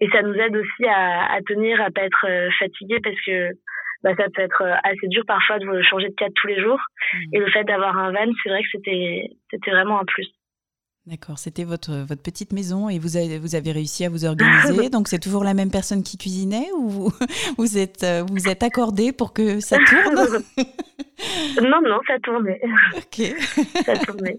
et 0.00 0.08
ça 0.10 0.22
nous 0.22 0.34
aide 0.34 0.56
aussi 0.56 0.84
à, 0.86 1.32
à 1.32 1.40
tenir, 1.42 1.80
à 1.80 1.90
pas 1.90 2.02
être 2.02 2.26
fatigué 2.60 2.98
parce 3.02 3.20
que 3.26 3.50
bah, 4.02 4.14
ça 4.16 4.24
peut 4.34 4.42
être 4.42 4.62
euh, 4.62 4.74
assez 4.84 5.08
dur 5.08 5.24
parfois 5.26 5.58
de 5.58 5.82
changer 5.82 6.08
de 6.08 6.14
cadre 6.14 6.34
tous 6.34 6.46
les 6.48 6.60
jours. 6.60 6.80
Et 7.32 7.38
le 7.38 7.50
fait 7.50 7.64
d'avoir 7.64 7.96
un 7.96 8.12
van, 8.12 8.30
c'est 8.42 8.48
vrai 8.50 8.62
que 8.62 8.68
c'était 8.72 9.30
c'était 9.50 9.70
vraiment 9.70 10.00
un 10.00 10.04
plus. 10.04 10.28
D'accord, 11.04 11.36
c'était 11.36 11.64
votre, 11.64 11.96
votre 12.06 12.22
petite 12.22 12.52
maison 12.52 12.88
et 12.88 13.00
vous 13.00 13.16
avez, 13.16 13.36
vous 13.40 13.56
avez 13.56 13.72
réussi 13.72 14.04
à 14.04 14.08
vous 14.08 14.24
organiser. 14.24 14.88
Donc, 14.90 15.08
c'est 15.08 15.18
toujours 15.18 15.42
la 15.42 15.52
même 15.52 15.70
personne 15.70 16.04
qui 16.04 16.16
cuisinait 16.16 16.68
ou 16.76 16.88
vous, 16.88 17.12
vous 17.58 17.76
êtes, 17.76 18.04
euh, 18.04 18.22
vous 18.30 18.48
êtes 18.48 18.62
accordé 18.62 19.12
pour 19.12 19.32
que 19.32 19.60
ça 19.60 19.78
tourne? 19.78 20.42
Non, 21.62 21.80
non, 21.82 22.00
ça 22.04 22.18
tournait. 22.18 22.60
Ok. 22.96 23.22
ça 23.84 23.96
tournait. 23.96 24.36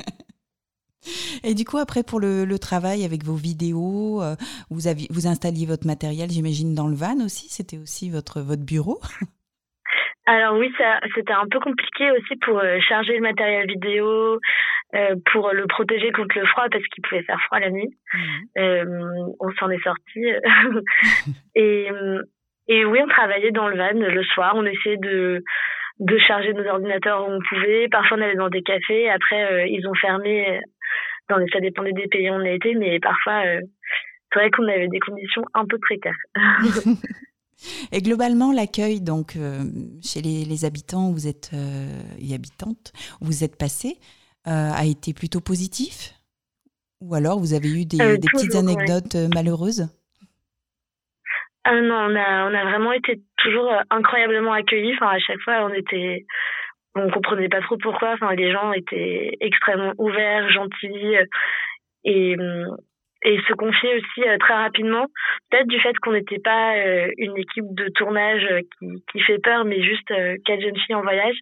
Et 1.43 1.53
du 1.53 1.63
coup, 1.63 1.77
après, 1.77 2.03
pour 2.03 2.19
le, 2.19 2.43
le 2.43 2.59
travail 2.59 3.05
avec 3.05 3.23
vos 3.23 3.35
vidéos, 3.35 4.21
euh, 4.21 4.35
vous, 4.69 4.87
aviez, 4.87 5.07
vous 5.09 5.27
installiez 5.27 5.65
votre 5.65 5.87
matériel, 5.87 6.29
j'imagine, 6.29 6.75
dans 6.75 6.87
le 6.87 6.95
van 6.95 7.23
aussi? 7.23 7.47
C'était 7.49 7.77
aussi 7.77 8.09
votre, 8.09 8.41
votre 8.41 8.63
bureau? 8.63 8.99
Alors 10.25 10.57
oui, 10.57 10.71
ça, 10.77 10.99
c'était 11.15 11.33
un 11.33 11.47
peu 11.49 11.59
compliqué 11.59 12.09
aussi 12.11 12.35
pour 12.37 12.57
euh, 12.59 12.79
charger 12.87 13.15
le 13.15 13.21
matériel 13.21 13.67
vidéo, 13.67 14.39
euh, 14.95 15.15
pour 15.31 15.51
le 15.51 15.67
protéger 15.67 16.11
contre 16.11 16.39
le 16.39 16.45
froid 16.45 16.67
parce 16.71 16.83
qu'il 16.85 17.03
pouvait 17.03 17.23
faire 17.23 17.41
froid 17.41 17.59
la 17.59 17.69
nuit. 17.69 17.89
Euh, 18.57 18.85
on 19.39 19.51
s'en 19.59 19.69
est 19.69 19.83
sorti. 19.83 20.25
et, 21.55 21.89
et 22.67 22.85
oui, 22.85 22.99
on 23.03 23.07
travaillait 23.07 23.51
dans 23.51 23.67
le 23.67 23.77
van 23.77 23.91
le 23.93 24.23
soir. 24.23 24.53
On 24.55 24.65
essayait 24.65 24.97
de 24.97 25.43
de 25.99 26.17
charger 26.17 26.53
nos 26.53 26.65
ordinateurs 26.65 27.27
où 27.27 27.31
on 27.31 27.39
pouvait. 27.49 27.87
Parfois, 27.89 28.17
on 28.17 28.21
allait 28.21 28.35
dans 28.35 28.49
des 28.49 28.63
cafés. 28.63 29.09
Après, 29.09 29.69
ils 29.69 29.87
ont 29.87 29.93
fermé. 29.93 30.59
Dans 31.29 31.37
les, 31.37 31.47
ça 31.47 31.59
dépendait 31.59 31.93
des 31.93 32.07
pays 32.07 32.29
où 32.29 32.33
on 32.33 32.43
était, 32.43 32.73
mais 32.73 32.99
parfois, 32.99 33.45
euh, 33.45 33.61
c'est 34.31 34.39
vrai 34.39 34.51
qu'on 34.51 34.67
avait 34.67 34.87
des 34.87 34.99
conditions 34.99 35.43
un 35.53 35.65
peu 35.65 35.77
précaires. 35.79 36.17
Et 37.91 38.01
globalement, 38.01 38.51
l'accueil 38.51 39.01
donc 39.01 39.35
euh, 39.35 39.63
chez 40.01 40.21
les, 40.21 40.45
les, 40.45 40.65
habitants 40.65 41.09
où 41.09 41.13
vous 41.13 41.27
êtes 41.27 41.51
euh, 41.53 42.01
et 42.19 42.33
habitantes 42.33 42.91
où 43.21 43.25
vous 43.25 43.43
êtes 43.43 43.57
passé 43.57 43.97
euh, 44.47 44.71
a 44.71 44.85
été 44.85 45.13
plutôt 45.13 45.39
positif? 45.39 46.13
Ou 47.01 47.15
alors 47.15 47.39
vous 47.39 47.53
avez 47.53 47.69
eu 47.69 47.85
des, 47.85 48.01
Euh, 48.01 48.17
des 48.17 48.27
petites 48.27 48.51
toujours, 48.51 48.69
anecdotes 48.69 49.15
malheureuses? 49.33 49.87
Ah 51.65 51.79
non, 51.79 51.95
on 51.95 52.15
a, 52.15 52.49
on 52.49 52.53
a 52.53 52.63
vraiment 52.65 52.91
été 52.91 53.21
toujours 53.37 53.71
incroyablement 53.89 54.53
accueillis. 54.53 54.93
Enfin, 54.95 55.09
à 55.09 55.19
chaque 55.19 55.39
fois, 55.39 55.65
on 55.65 55.73
était, 55.73 56.25
on 56.95 57.09
comprenait 57.09 57.49
pas 57.49 57.61
trop 57.61 57.77
pourquoi. 57.77 58.13
Enfin, 58.13 58.33
les 58.35 58.51
gens 58.51 58.73
étaient 58.73 59.37
extrêmement 59.39 59.93
ouverts, 59.97 60.49
gentils 60.51 61.15
et 62.03 62.35
hum, 62.37 62.77
et 63.23 63.39
se 63.47 63.53
confier 63.53 63.95
aussi 63.95 64.27
euh, 64.27 64.37
très 64.37 64.53
rapidement. 64.53 65.05
Peut-être 65.49 65.67
du 65.67 65.79
fait 65.79 65.97
qu'on 65.99 66.13
n'était 66.13 66.39
pas 66.39 66.75
euh, 66.75 67.07
une 67.17 67.37
équipe 67.37 67.73
de 67.73 67.89
tournage 67.89 68.45
euh, 68.51 68.61
qui, 69.11 69.19
fait 69.21 69.39
peur, 69.39 69.65
mais 69.65 69.81
juste 69.81 70.07
quatre 70.45 70.61
jeunes 70.61 70.77
filles 70.85 70.95
en 70.95 71.01
voyage. 71.01 71.35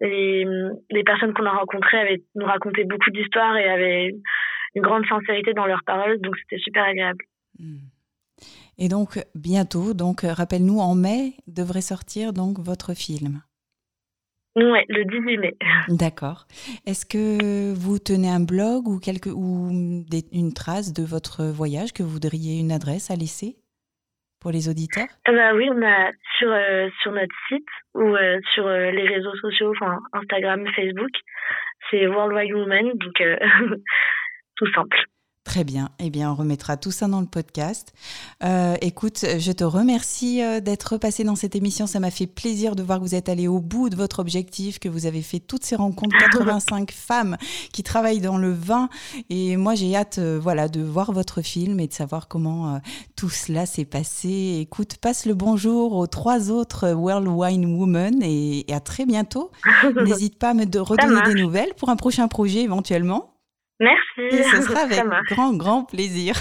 Les, 0.00 0.46
les 0.90 1.04
personnes 1.04 1.34
qu'on 1.34 1.44
a 1.44 1.50
rencontrées 1.50 1.98
avaient 1.98 2.22
nous 2.34 2.46
raconté 2.46 2.84
beaucoup 2.84 3.10
d'histoires 3.10 3.56
et 3.58 3.68
avaient 3.68 4.14
une 4.74 4.82
grande 4.82 5.04
sincérité 5.06 5.52
dans 5.52 5.66
leurs 5.66 5.84
paroles, 5.84 6.20
donc 6.20 6.36
c'était 6.38 6.62
super 6.62 6.84
agréable. 6.84 7.24
Hmm. 7.58 7.80
Et 8.78 8.88
donc 8.88 9.18
bientôt, 9.34 9.92
donc 9.92 10.22
rappelle-nous 10.22 10.78
en 10.78 10.94
mai 10.94 11.34
devrait 11.46 11.82
sortir 11.82 12.32
donc 12.32 12.58
votre 12.58 12.94
film. 12.94 13.42
Ouais, 14.56 14.84
le 14.88 15.04
18 15.04 15.38
mai. 15.38 15.56
D'accord. 15.88 16.46
Est-ce 16.86 17.06
que 17.06 17.72
vous 17.72 17.98
tenez 17.98 18.28
un 18.28 18.40
blog 18.40 18.88
ou 18.88 18.98
quelque 18.98 19.30
ou 19.30 19.70
des, 20.08 20.24
une 20.32 20.52
trace 20.52 20.92
de 20.92 21.04
votre 21.04 21.44
voyage 21.44 21.92
que 21.92 22.02
vous 22.02 22.10
voudriez 22.10 22.58
une 22.58 22.72
adresse 22.72 23.10
à 23.10 23.16
laisser 23.16 23.56
pour 24.40 24.50
les 24.50 24.68
auditeurs? 24.68 25.06
Ah 25.24 25.32
bah 25.32 25.54
oui, 25.54 25.68
on 25.70 25.82
a 25.82 26.10
sur 26.38 26.50
euh, 26.50 26.88
sur 27.02 27.12
notre 27.12 27.34
site 27.48 27.68
ou 27.94 28.16
euh, 28.16 28.40
sur 28.54 28.66
euh, 28.66 28.90
les 28.90 29.06
réseaux 29.06 29.36
sociaux, 29.36 29.70
enfin 29.70 30.00
Instagram, 30.14 30.66
Facebook, 30.74 31.12
c'est 31.90 32.06
Worldwide 32.06 32.52
Woman, 32.52 32.92
donc 32.94 33.20
euh, 33.20 33.36
tout 34.56 34.72
simple. 34.72 34.98
Très 35.50 35.64
bien. 35.64 35.88
Eh 35.98 36.10
bien, 36.10 36.30
on 36.30 36.36
remettra 36.36 36.76
tout 36.76 36.92
ça 36.92 37.08
dans 37.08 37.18
le 37.18 37.26
podcast. 37.26 37.92
Euh, 38.44 38.76
écoute, 38.82 39.24
je 39.36 39.50
te 39.50 39.64
remercie 39.64 40.44
euh, 40.44 40.60
d'être 40.60 40.96
passé 40.96 41.24
dans 41.24 41.34
cette 41.34 41.56
émission. 41.56 41.88
Ça 41.88 41.98
m'a 41.98 42.12
fait 42.12 42.28
plaisir 42.28 42.76
de 42.76 42.84
voir 42.84 43.00
que 43.00 43.02
vous 43.02 43.16
êtes 43.16 43.28
allé 43.28 43.48
au 43.48 43.58
bout 43.58 43.90
de 43.90 43.96
votre 43.96 44.20
objectif, 44.20 44.78
que 44.78 44.88
vous 44.88 45.06
avez 45.06 45.22
fait 45.22 45.40
toutes 45.40 45.64
ces 45.64 45.74
rencontres, 45.74 46.16
85 46.32 46.92
femmes 46.92 47.36
qui 47.72 47.82
travaillent 47.82 48.20
dans 48.20 48.38
le 48.38 48.52
vin. 48.52 48.88
Et 49.28 49.56
moi, 49.56 49.74
j'ai 49.74 49.96
hâte, 49.96 50.18
euh, 50.18 50.38
voilà, 50.40 50.68
de 50.68 50.82
voir 50.82 51.10
votre 51.10 51.42
film 51.42 51.80
et 51.80 51.88
de 51.88 51.94
savoir 51.94 52.28
comment 52.28 52.76
euh, 52.76 52.78
tout 53.16 53.28
cela 53.28 53.66
s'est 53.66 53.84
passé. 53.84 54.58
Écoute, 54.60 54.98
passe 54.98 55.26
le 55.26 55.34
bonjour 55.34 55.94
aux 55.96 56.06
trois 56.06 56.52
autres 56.52 56.92
World 56.92 57.26
Wine 57.26 57.76
Women 57.76 58.22
et, 58.22 58.70
et 58.70 58.72
à 58.72 58.78
très 58.78 59.04
bientôt. 59.04 59.50
N'hésite 60.04 60.38
pas 60.38 60.50
à 60.50 60.54
me 60.54 60.64
de 60.64 60.78
redonner 60.78 61.22
des 61.22 61.42
nouvelles 61.42 61.74
pour 61.76 61.88
un 61.88 61.96
prochain 61.96 62.28
projet 62.28 62.60
éventuellement. 62.60 63.39
Merci. 63.80 64.36
Et 64.36 64.42
ce 64.44 64.62
sera 64.62 64.80
avec 64.84 65.02
grand, 65.30 65.54
grand 65.54 65.84
plaisir. 65.84 66.34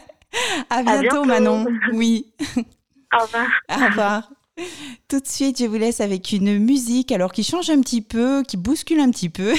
à, 0.70 0.82
bientôt, 0.82 1.00
bientôt. 1.02 1.24
Manon. 1.24 1.66
Oui, 1.92 2.32
Au 3.14 3.22
revoir. 3.22 3.48
au 3.70 3.84
revoir. 3.86 4.30
Tout 5.08 5.20
de 5.20 5.26
suite, 5.26 5.58
je 5.58 5.66
vous 5.66 5.76
laisse 5.76 6.00
avec 6.00 6.32
une 6.32 6.58
musique 6.58 7.12
alors 7.12 7.32
qui 7.32 7.44
change 7.44 7.68
un 7.70 7.80
petit 7.80 8.00
peu, 8.00 8.42
qui 8.42 8.56
bouscule 8.56 9.00
un 9.00 9.10
petit 9.10 9.28
peu. 9.28 9.52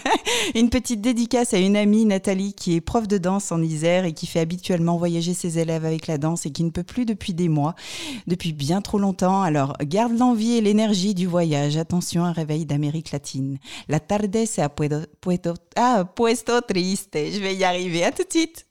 une 0.54 0.70
petite 0.70 1.00
dédicace 1.00 1.52
à 1.54 1.58
une 1.58 1.76
amie, 1.76 2.04
Nathalie, 2.04 2.54
qui 2.54 2.74
est 2.74 2.80
prof 2.80 3.06
de 3.06 3.18
danse 3.18 3.52
en 3.52 3.60
Isère 3.62 4.04
et 4.04 4.12
qui 4.12 4.26
fait 4.26 4.40
habituellement 4.40 4.96
voyager 4.96 5.34
ses 5.34 5.58
élèves 5.58 5.84
avec 5.84 6.06
la 6.06 6.18
danse 6.18 6.46
et 6.46 6.50
qui 6.52 6.64
ne 6.64 6.70
peut 6.70 6.82
plus 6.82 7.04
depuis 7.04 7.34
des 7.34 7.48
mois, 7.48 7.74
depuis 8.26 8.52
bien 8.52 8.80
trop 8.80 8.98
longtemps. 8.98 9.42
Alors, 9.42 9.74
garde 9.82 10.16
l'envie 10.18 10.56
et 10.56 10.60
l'énergie 10.60 11.14
du 11.14 11.26
voyage. 11.26 11.76
Attention, 11.76 12.24
un 12.24 12.32
réveil 12.32 12.64
d'Amérique 12.64 13.12
latine. 13.12 13.58
La 13.88 14.00
tarde 14.00 14.34
se 14.46 14.66
puedo, 14.68 15.00
puedo- 15.20 15.54
ah, 15.76 16.04
puesto 16.04 16.60
triste. 16.60 17.14
Je 17.14 17.40
vais 17.40 17.54
y 17.54 17.64
arriver. 17.64 18.04
À 18.04 18.12
tout 18.12 18.22
de 18.24 18.30
suite. 18.30 18.66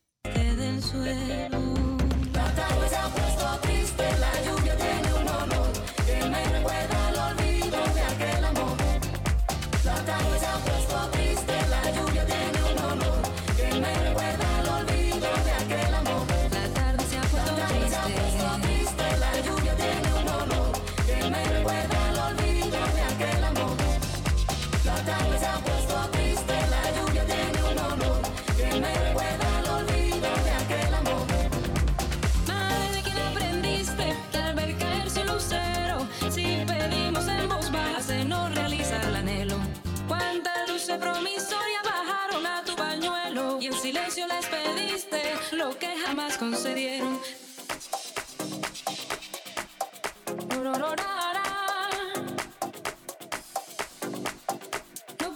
No 46.43 46.49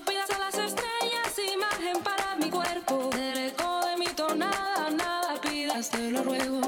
pidas 0.03 0.29
a 0.31 0.39
las 0.39 0.55
estrellas, 0.55 1.39
imagen 1.53 2.03
para 2.03 2.35
mi 2.35 2.49
cuerpo. 2.49 3.09
Del 3.15 3.37
eco 3.37 3.85
de 3.85 3.95
mi 3.95 4.07
tonada, 4.07 4.89
nada 4.89 5.39
pidas, 5.41 5.89
te 5.89 6.11
lo 6.11 6.23
ruego. 6.23 6.59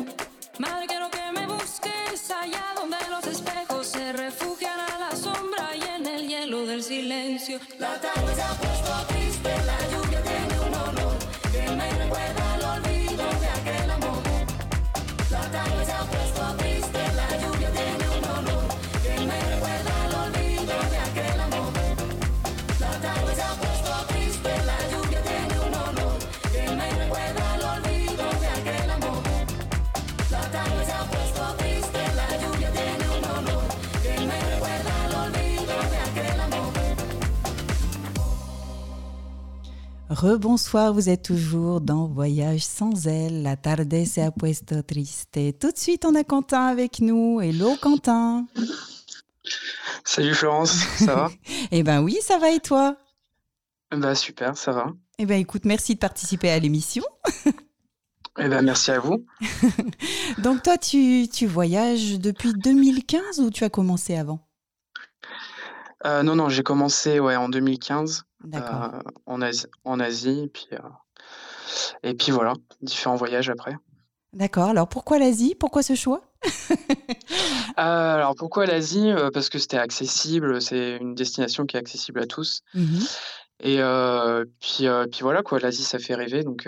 Madre, 0.57 0.87
quiero 0.87 1.11
que 1.11 1.31
me 1.33 1.45
busques 1.45 2.31
allá 2.31 2.63
donde 2.77 2.95
los 3.09 3.27
espejos 3.27 3.87
se 3.87 4.13
refugian 4.13 4.79
a 4.79 4.99
la 4.99 5.15
sombra 5.17 5.75
y 5.75 5.81
en 5.81 6.05
el 6.07 6.27
hielo 6.29 6.65
del 6.65 6.81
silencio. 6.81 7.59
La 7.77 7.99
tarde 7.99 8.35
se 8.35 8.41
ha 8.41 8.53
puesto 8.53 9.05
triste, 9.09 9.49
la 9.65 9.79
lluvia 9.91 10.23
tiene 10.23 10.59
un 10.61 10.73
olor 10.75 11.17
que 11.51 11.69
me 11.71 11.91
recuerda. 11.91 12.48
Rebonsoir, 40.21 40.93
vous 40.93 41.07
êtes 41.07 41.23
toujours 41.23 41.79
dans 41.79 42.05
Voyage 42.05 42.65
sans 42.65 43.07
elle. 43.07 43.41
La 43.41 43.55
tarde 43.55 44.05
se 44.05 44.19
ha 44.19 44.31
puesto 44.31 44.81
triste. 44.81 45.39
Tout 45.57 45.71
de 45.71 45.77
suite, 45.77 46.03
on 46.03 46.13
a 46.13 46.25
Quentin 46.25 46.65
avec 46.65 46.99
nous. 46.99 47.39
Hello 47.39 47.77
Quentin. 47.81 48.45
Salut 50.03 50.33
Florence, 50.35 50.73
ça 50.97 51.15
va? 51.15 51.31
Eh 51.71 51.83
ben 51.83 52.01
oui, 52.01 52.17
ça 52.21 52.37
va 52.37 52.51
et 52.51 52.59
toi? 52.59 52.97
Bah 53.91 54.13
super, 54.13 54.57
ça 54.57 54.73
va. 54.73 54.91
Eh 55.19 55.25
ben 55.25 55.39
écoute, 55.39 55.63
merci 55.63 55.93
de 55.93 55.99
participer 55.99 56.49
à 56.49 56.59
l'émission. 56.59 57.05
Eh 58.37 58.49
ben 58.49 58.61
merci 58.61 58.91
à 58.91 58.99
vous. 58.99 59.25
Donc 60.39 60.63
toi, 60.63 60.77
tu, 60.77 61.29
tu 61.31 61.47
voyages 61.47 62.19
depuis 62.19 62.51
2015 62.51 63.39
ou 63.39 63.51
tu 63.51 63.63
as 63.63 63.69
commencé 63.69 64.17
avant? 64.17 64.48
Euh, 66.05 66.23
non, 66.23 66.35
non, 66.35 66.49
j'ai 66.49 66.63
commencé 66.63 67.19
ouais, 67.19 67.35
en 67.35 67.49
2015 67.49 68.23
D'accord. 68.45 68.83
euh, 68.93 68.99
en 69.25 69.41
Asie, 69.41 69.65
en 69.83 69.99
Asie 69.99 70.43
et, 70.43 70.47
puis, 70.47 70.67
euh, 70.73 70.77
et 72.03 72.13
puis 72.13 72.31
voilà, 72.31 72.53
différents 72.81 73.15
voyages 73.15 73.49
après. 73.49 73.75
D'accord. 74.31 74.69
Alors 74.69 74.87
pourquoi 74.87 75.19
l'Asie? 75.19 75.55
Pourquoi 75.59 75.83
ce 75.83 75.95
choix? 75.95 76.21
Alors 77.75 78.35
pourquoi 78.35 78.65
l'Asie? 78.65 79.11
Parce 79.33 79.49
que 79.49 79.59
c'était 79.59 79.77
accessible, 79.77 80.61
c'est 80.61 80.97
une 80.97 81.15
destination 81.15 81.65
qui 81.65 81.77
est 81.77 81.79
accessible 81.79 82.21
à 82.21 82.25
tous. 82.27 82.61
Mhm. 82.73 82.99
Et 83.61 83.79
puis, 84.61 84.87
puis 85.11 85.19
voilà, 85.21 85.41
quoi, 85.41 85.59
l'Asie 85.59 85.83
ça 85.83 85.99
fait 85.99 86.15
rêver. 86.15 86.43
Donc, 86.43 86.67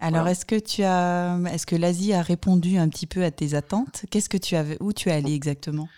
Alors 0.00 0.22
Voilà. 0.22 0.30
est-ce 0.30 0.46
que 0.46 0.58
tu 0.58 0.82
as, 0.82 1.38
est-ce 1.52 1.66
que 1.66 1.76
l'Asie 1.76 2.12
a 2.14 2.22
répondu 2.22 2.78
un 2.78 2.88
petit 2.88 3.06
peu 3.06 3.22
à 3.22 3.30
tes 3.30 3.54
attentes? 3.54 4.04
Qu'est-ce 4.10 4.28
que 4.28 4.38
tu 4.38 4.56
avais, 4.56 4.76
où 4.80 4.92
tu 4.92 5.10
es 5.10 5.12
allé 5.12 5.34
exactement? 5.34 5.88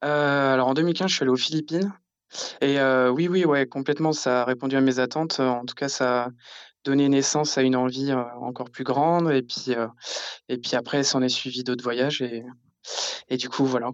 Alors 0.00 0.68
en 0.68 0.74
2015, 0.74 1.08
je 1.10 1.14
suis 1.14 1.22
allé 1.22 1.32
aux 1.32 1.36
Philippines. 1.36 1.92
Et 2.60 2.78
euh, 2.78 3.10
oui, 3.10 3.28
oui, 3.28 3.44
ouais, 3.44 3.66
complètement, 3.66 4.12
ça 4.12 4.42
a 4.42 4.44
répondu 4.44 4.76
à 4.76 4.80
mes 4.80 4.98
attentes. 4.98 5.40
Euh, 5.40 5.48
En 5.48 5.64
tout 5.64 5.74
cas, 5.74 5.88
ça 5.88 6.24
a 6.24 6.28
donné 6.84 7.08
naissance 7.08 7.58
à 7.58 7.62
une 7.62 7.76
envie 7.76 8.10
euh, 8.10 8.22
encore 8.40 8.70
plus 8.70 8.84
grande. 8.84 9.30
Et 9.30 9.42
puis, 9.42 9.74
euh, 9.74 9.86
et 10.48 10.58
puis 10.58 10.76
après, 10.76 11.02
s'en 11.02 11.22
est 11.22 11.28
suivi 11.28 11.64
d'autres 11.64 11.84
voyages. 11.84 12.20
Et, 12.22 12.44
et 13.28 13.36
du 13.36 13.48
coup, 13.48 13.64
voilà. 13.64 13.90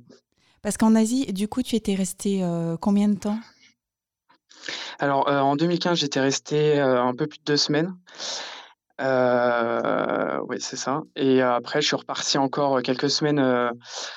Parce 0.62 0.76
qu'en 0.76 0.94
Asie, 0.94 1.32
du 1.32 1.46
coup, 1.46 1.62
tu 1.62 1.76
étais 1.76 1.94
resté 1.94 2.42
euh, 2.42 2.76
combien 2.76 3.08
de 3.08 3.18
temps? 3.18 3.38
Alors 4.98 5.28
euh, 5.28 5.40
en 5.40 5.56
2015, 5.56 5.98
j'étais 5.98 6.20
resté 6.20 6.80
euh, 6.80 7.02
un 7.02 7.14
peu 7.14 7.26
plus 7.26 7.38
de 7.38 7.44
deux 7.44 7.56
semaines. 7.56 7.94
Oui, 10.54 10.60
c'est 10.60 10.76
ça. 10.76 11.02
Et 11.16 11.40
après, 11.42 11.80
je 11.82 11.86
suis 11.88 11.96
reparti 11.96 12.38
encore 12.38 12.80
quelques 12.82 13.10
semaines 13.10 13.38
euh, 13.38 13.70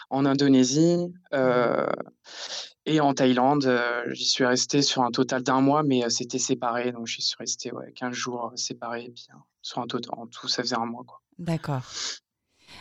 en 0.10 0.26
Indonésie 0.26 0.98
euh, 1.34 1.88
et 2.86 3.00
en 3.00 3.14
Thaïlande. 3.14 3.66
Euh, 3.66 4.04
j'y 4.14 4.26
suis 4.26 4.46
resté 4.46 4.82
sur 4.82 5.02
un 5.04 5.12
total 5.12 5.44
d'un 5.44 5.62
mois, 5.62 5.84
mais 5.84 6.10
c'était 6.10 6.40
séparé. 6.40 6.92
Donc, 6.92 7.08
j'y 7.08 7.22
suis 7.22 7.36
resté 7.40 7.72
ouais, 7.72 7.92
15 7.94 8.14
jours 8.14 8.52
séparés. 8.56 9.06
Et 9.06 9.12
puis, 9.12 9.26
euh, 9.32 9.38
sur 9.62 9.80
un 9.80 9.88
total, 9.88 10.14
en 10.18 10.28
tout, 10.28 10.48
ça 10.48 10.64
faisait 10.64 10.78
un 10.78 10.86
mois. 10.86 11.04
D'accord. 11.40 11.82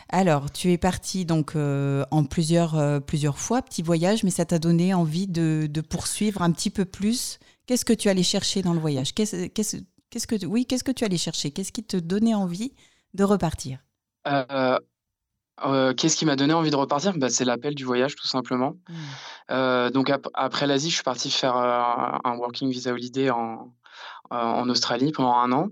Alors, 0.09 0.51
tu 0.51 0.71
es 0.71 0.77
parti 0.77 1.25
donc 1.25 1.55
en 1.55 2.23
plusieurs, 2.25 3.01
plusieurs 3.05 3.39
fois, 3.39 3.61
petit 3.61 3.81
voyage, 3.81 4.23
mais 4.23 4.29
ça 4.29 4.45
t'a 4.45 4.59
donné 4.59 4.93
envie 4.93 5.27
de, 5.27 5.67
de 5.69 5.81
poursuivre 5.81 6.41
un 6.41 6.51
petit 6.51 6.69
peu 6.69 6.85
plus. 6.85 7.39
Qu'est-ce 7.65 7.85
que 7.85 7.93
tu 7.93 8.07
allais 8.09 8.23
chercher 8.23 8.61
dans 8.61 8.73
le 8.73 8.79
voyage? 8.79 9.13
Qu'est-ce 9.13 9.47
qu'est-ce- 9.47 9.77
qu'est-ce 10.09 10.27
que, 10.27 10.45
Oui, 10.45 10.65
qu'est-ce 10.65 10.83
que 10.85 10.91
tu 10.91 11.03
allais 11.03 11.17
chercher? 11.17 11.51
Qu'est-ce 11.51 11.71
qui 11.73 11.83
te 11.83 11.97
donnait 11.97 12.33
envie 12.33 12.73
de 13.17 13.23
repartir 13.25 13.79
Euh, 14.27 14.79
euh, 15.65 15.93
Qu'est-ce 15.93 16.15
qui 16.15 16.25
m'a 16.25 16.35
donné 16.35 16.53
envie 16.53 16.69
de 16.71 16.75
repartir? 16.75 17.13
Bah, 17.17 17.29
C'est 17.29 17.43
l'appel 17.45 17.75
du 17.75 17.83
voyage, 17.83 18.15
tout 18.15 18.27
simplement. 18.27 18.75
Euh, 19.51 19.89
donc 19.89 20.09
ap- 20.09 20.27
après 20.33 20.67
l'Asie, 20.67 20.89
je 20.89 20.95
suis 20.95 21.03
parti 21.03 21.29
faire 21.31 21.55
un 21.55 22.35
working 22.37 22.69
visa 22.69 22.91
holiday 22.91 23.29
en, 23.31 23.73
en 24.29 24.69
Australie 24.69 25.11
pendant 25.11 25.33
un 25.35 25.51
an. 25.51 25.69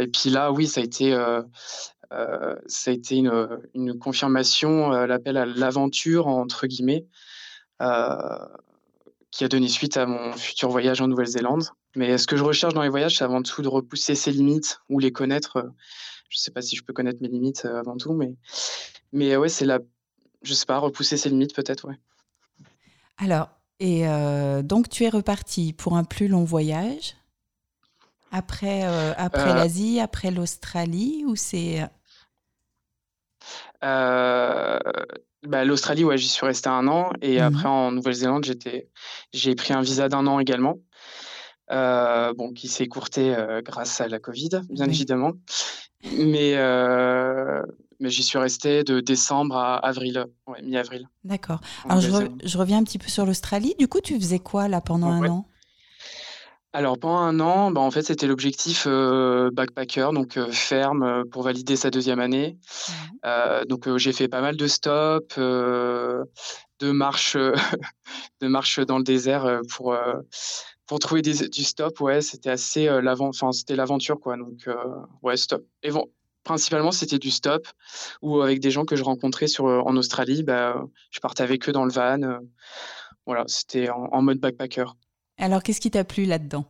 Et 0.00 0.06
puis 0.06 0.30
là, 0.30 0.52
oui, 0.52 0.66
ça 0.66 0.80
a 0.80 0.84
été, 0.84 1.10
ça 2.10 2.90
a 2.90 2.94
été 2.94 3.16
une, 3.16 3.48
une 3.74 3.98
confirmation, 3.98 4.90
l'appel 4.90 5.36
à 5.36 5.44
l'aventure, 5.44 6.28
entre 6.28 6.66
guillemets, 6.68 7.04
qui 7.80 9.44
a 9.44 9.48
donné 9.48 9.68
suite 9.68 9.96
à 9.96 10.06
mon 10.06 10.32
futur 10.32 10.68
voyage 10.70 11.00
en 11.00 11.08
Nouvelle-Zélande. 11.08 11.64
Mais 11.96 12.18
ce 12.18 12.26
que 12.26 12.36
je 12.36 12.44
recherche 12.44 12.74
dans 12.74 12.82
les 12.82 12.88
voyages, 12.90 13.16
c'est 13.16 13.24
avant 13.24 13.42
tout 13.42 13.62
de 13.62 13.68
repousser 13.68 14.14
ses 14.14 14.30
limites 14.30 14.80
ou 14.88 14.98
les 14.98 15.12
connaître. 15.12 15.72
Je 16.28 16.36
ne 16.36 16.40
sais 16.40 16.50
pas 16.50 16.62
si 16.62 16.76
je 16.76 16.84
peux 16.84 16.92
connaître 16.92 17.22
mes 17.22 17.28
limites 17.28 17.64
euh, 17.64 17.80
avant 17.80 17.96
tout, 17.96 18.12
mais, 18.12 18.34
mais 19.12 19.36
ouais, 19.36 19.48
c'est 19.48 19.64
la, 19.64 19.78
je 20.42 20.54
sais 20.54 20.66
pas, 20.66 20.78
repousser 20.78 21.16
ses 21.16 21.30
limites 21.30 21.54
peut-être, 21.54 21.88
ouais. 21.88 21.96
Alors, 23.18 23.48
et 23.80 24.06
euh, 24.08 24.62
donc 24.62 24.88
tu 24.88 25.04
es 25.04 25.08
reparti 25.08 25.72
pour 25.72 25.96
un 25.96 26.04
plus 26.04 26.28
long 26.28 26.44
voyage 26.44 27.16
après, 28.30 28.84
euh, 28.84 29.14
après 29.16 29.50
Euh, 29.50 29.54
l'Asie, 29.54 30.00
après 30.00 30.30
l'Australie, 30.30 31.24
ou 31.26 31.36
c'est 31.36 31.88
Euh, 33.84 34.78
bah, 35.42 35.64
l'Australie, 35.64 36.04
ouais, 36.04 36.18
j'y 36.18 36.28
suis 36.28 36.44
resté 36.46 36.68
un 36.68 36.88
an. 36.88 37.10
Et 37.22 37.36
Mhm. 37.36 37.46
après, 37.46 37.68
en 37.68 37.92
Nouvelle-Zélande, 37.92 38.44
j'ai 39.32 39.54
pris 39.54 39.72
un 39.72 39.80
visa 39.80 40.08
d'un 40.08 40.26
an 40.26 40.40
également. 40.40 40.78
Euh, 41.72 42.32
bon, 42.34 42.52
qui 42.52 42.68
s'est 42.68 42.84
écourté 42.84 43.34
euh, 43.34 43.60
grâce 43.60 44.00
à 44.00 44.06
la 44.06 44.20
Covid, 44.20 44.50
bien 44.70 44.86
évidemment. 44.86 45.32
Mais, 46.16 46.52
euh, 46.56 47.60
mais 47.98 48.08
j'y 48.08 48.22
suis 48.22 48.38
resté 48.38 48.84
de 48.84 49.00
décembre 49.00 49.56
à 49.56 49.76
avril, 49.84 50.26
ouais, 50.46 50.62
mi-avril. 50.62 51.08
D'accord. 51.24 51.60
Alors 51.88 52.00
je, 52.00 52.06
re- 52.06 52.12
Nouvelle-Zélande. 52.12 52.42
je 52.44 52.58
reviens 52.58 52.78
un 52.78 52.84
petit 52.84 52.98
peu 52.98 53.08
sur 53.08 53.26
l'Australie. 53.26 53.74
Du 53.80 53.88
coup, 53.88 54.00
tu 54.00 54.14
faisais 54.14 54.38
quoi 54.38 54.68
là 54.68 54.80
pendant 54.80 55.08
un 55.08 55.28
an? 55.28 55.48
Alors, 56.72 56.98
pendant 56.98 57.18
un 57.18 57.40
an, 57.40 57.70
bah, 57.72 57.80
en 57.80 57.90
fait, 57.90 58.02
c'était 58.02 58.26
l'objectif 58.26 58.84
euh, 58.86 59.50
backpacker, 59.50 60.10
donc 60.12 60.38
ferme 60.50 61.24
pour 61.30 61.42
valider 61.42 61.74
sa 61.74 61.90
deuxième 61.90 62.20
année. 62.20 62.58
Donc, 63.68 63.96
j'ai 63.96 64.12
fait 64.12 64.28
pas 64.28 64.40
mal 64.42 64.56
de 64.56 64.66
stops, 64.68 65.36
de 65.36 66.26
marches, 66.82 67.36
de 68.40 68.46
marches 68.46 68.78
dans 68.80 68.98
le 68.98 69.04
désert 69.04 69.60
pour, 69.74 69.96
pour 70.86 70.98
trouver 70.98 71.22
des- 71.22 71.48
du 71.48 71.64
stop. 71.64 72.00
Ouais, 72.00 72.20
c'était 72.20 72.50
assez 72.50 72.88
euh, 72.88 73.00
l'avent, 73.00 73.28
enfin, 73.28 73.52
c'était 73.52 73.76
l'aventure, 73.76 74.20
quoi. 74.20 74.36
Donc, 74.36 74.66
euh, 74.68 74.74
ouais, 75.22 75.36
stop. 75.36 75.64
Et 75.82 75.90
bon, 75.90 76.06
principalement, 76.44 76.92
c'était 76.92 77.18
du 77.18 77.30
stop 77.30 77.66
ou 78.22 78.40
avec 78.40 78.60
des 78.60 78.70
gens 78.70 78.84
que 78.84 78.96
je 78.96 79.02
rencontrais 79.02 79.48
sur, 79.48 79.66
euh, 79.66 79.80
en 79.80 79.96
Australie. 79.96 80.42
Bah, 80.42 80.84
je 81.10 81.20
partais 81.20 81.42
avec 81.42 81.68
eux 81.68 81.72
dans 81.72 81.84
le 81.84 81.92
van. 81.92 82.22
euh, 82.22 82.38
voilà, 83.26 83.44
c'était 83.48 83.90
en, 83.90 84.08
en 84.12 84.22
mode 84.22 84.38
backpacker. 84.38 84.86
Alors, 85.38 85.62
qu'est-ce 85.62 85.80
qui 85.80 85.90
t'a 85.90 86.04
plu 86.04 86.24
là-dedans? 86.24 86.64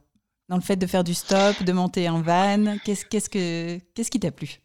Dans 0.49 0.57
le 0.57 0.63
fait 0.63 0.77
de 0.77 0.87
faire 0.87 1.05
du 1.05 1.13
stop, 1.13 1.63
de 1.65 1.73
monter 1.73 2.09
en 2.09 2.23
van, 2.23 2.77
qu'est-ce 2.85 3.05
qu'est-ce 3.05 3.29
que 3.29 3.79
qu'est-ce 3.95 4.11
qui 4.11 4.21
t'a 4.21 4.31
plu? 4.31 4.61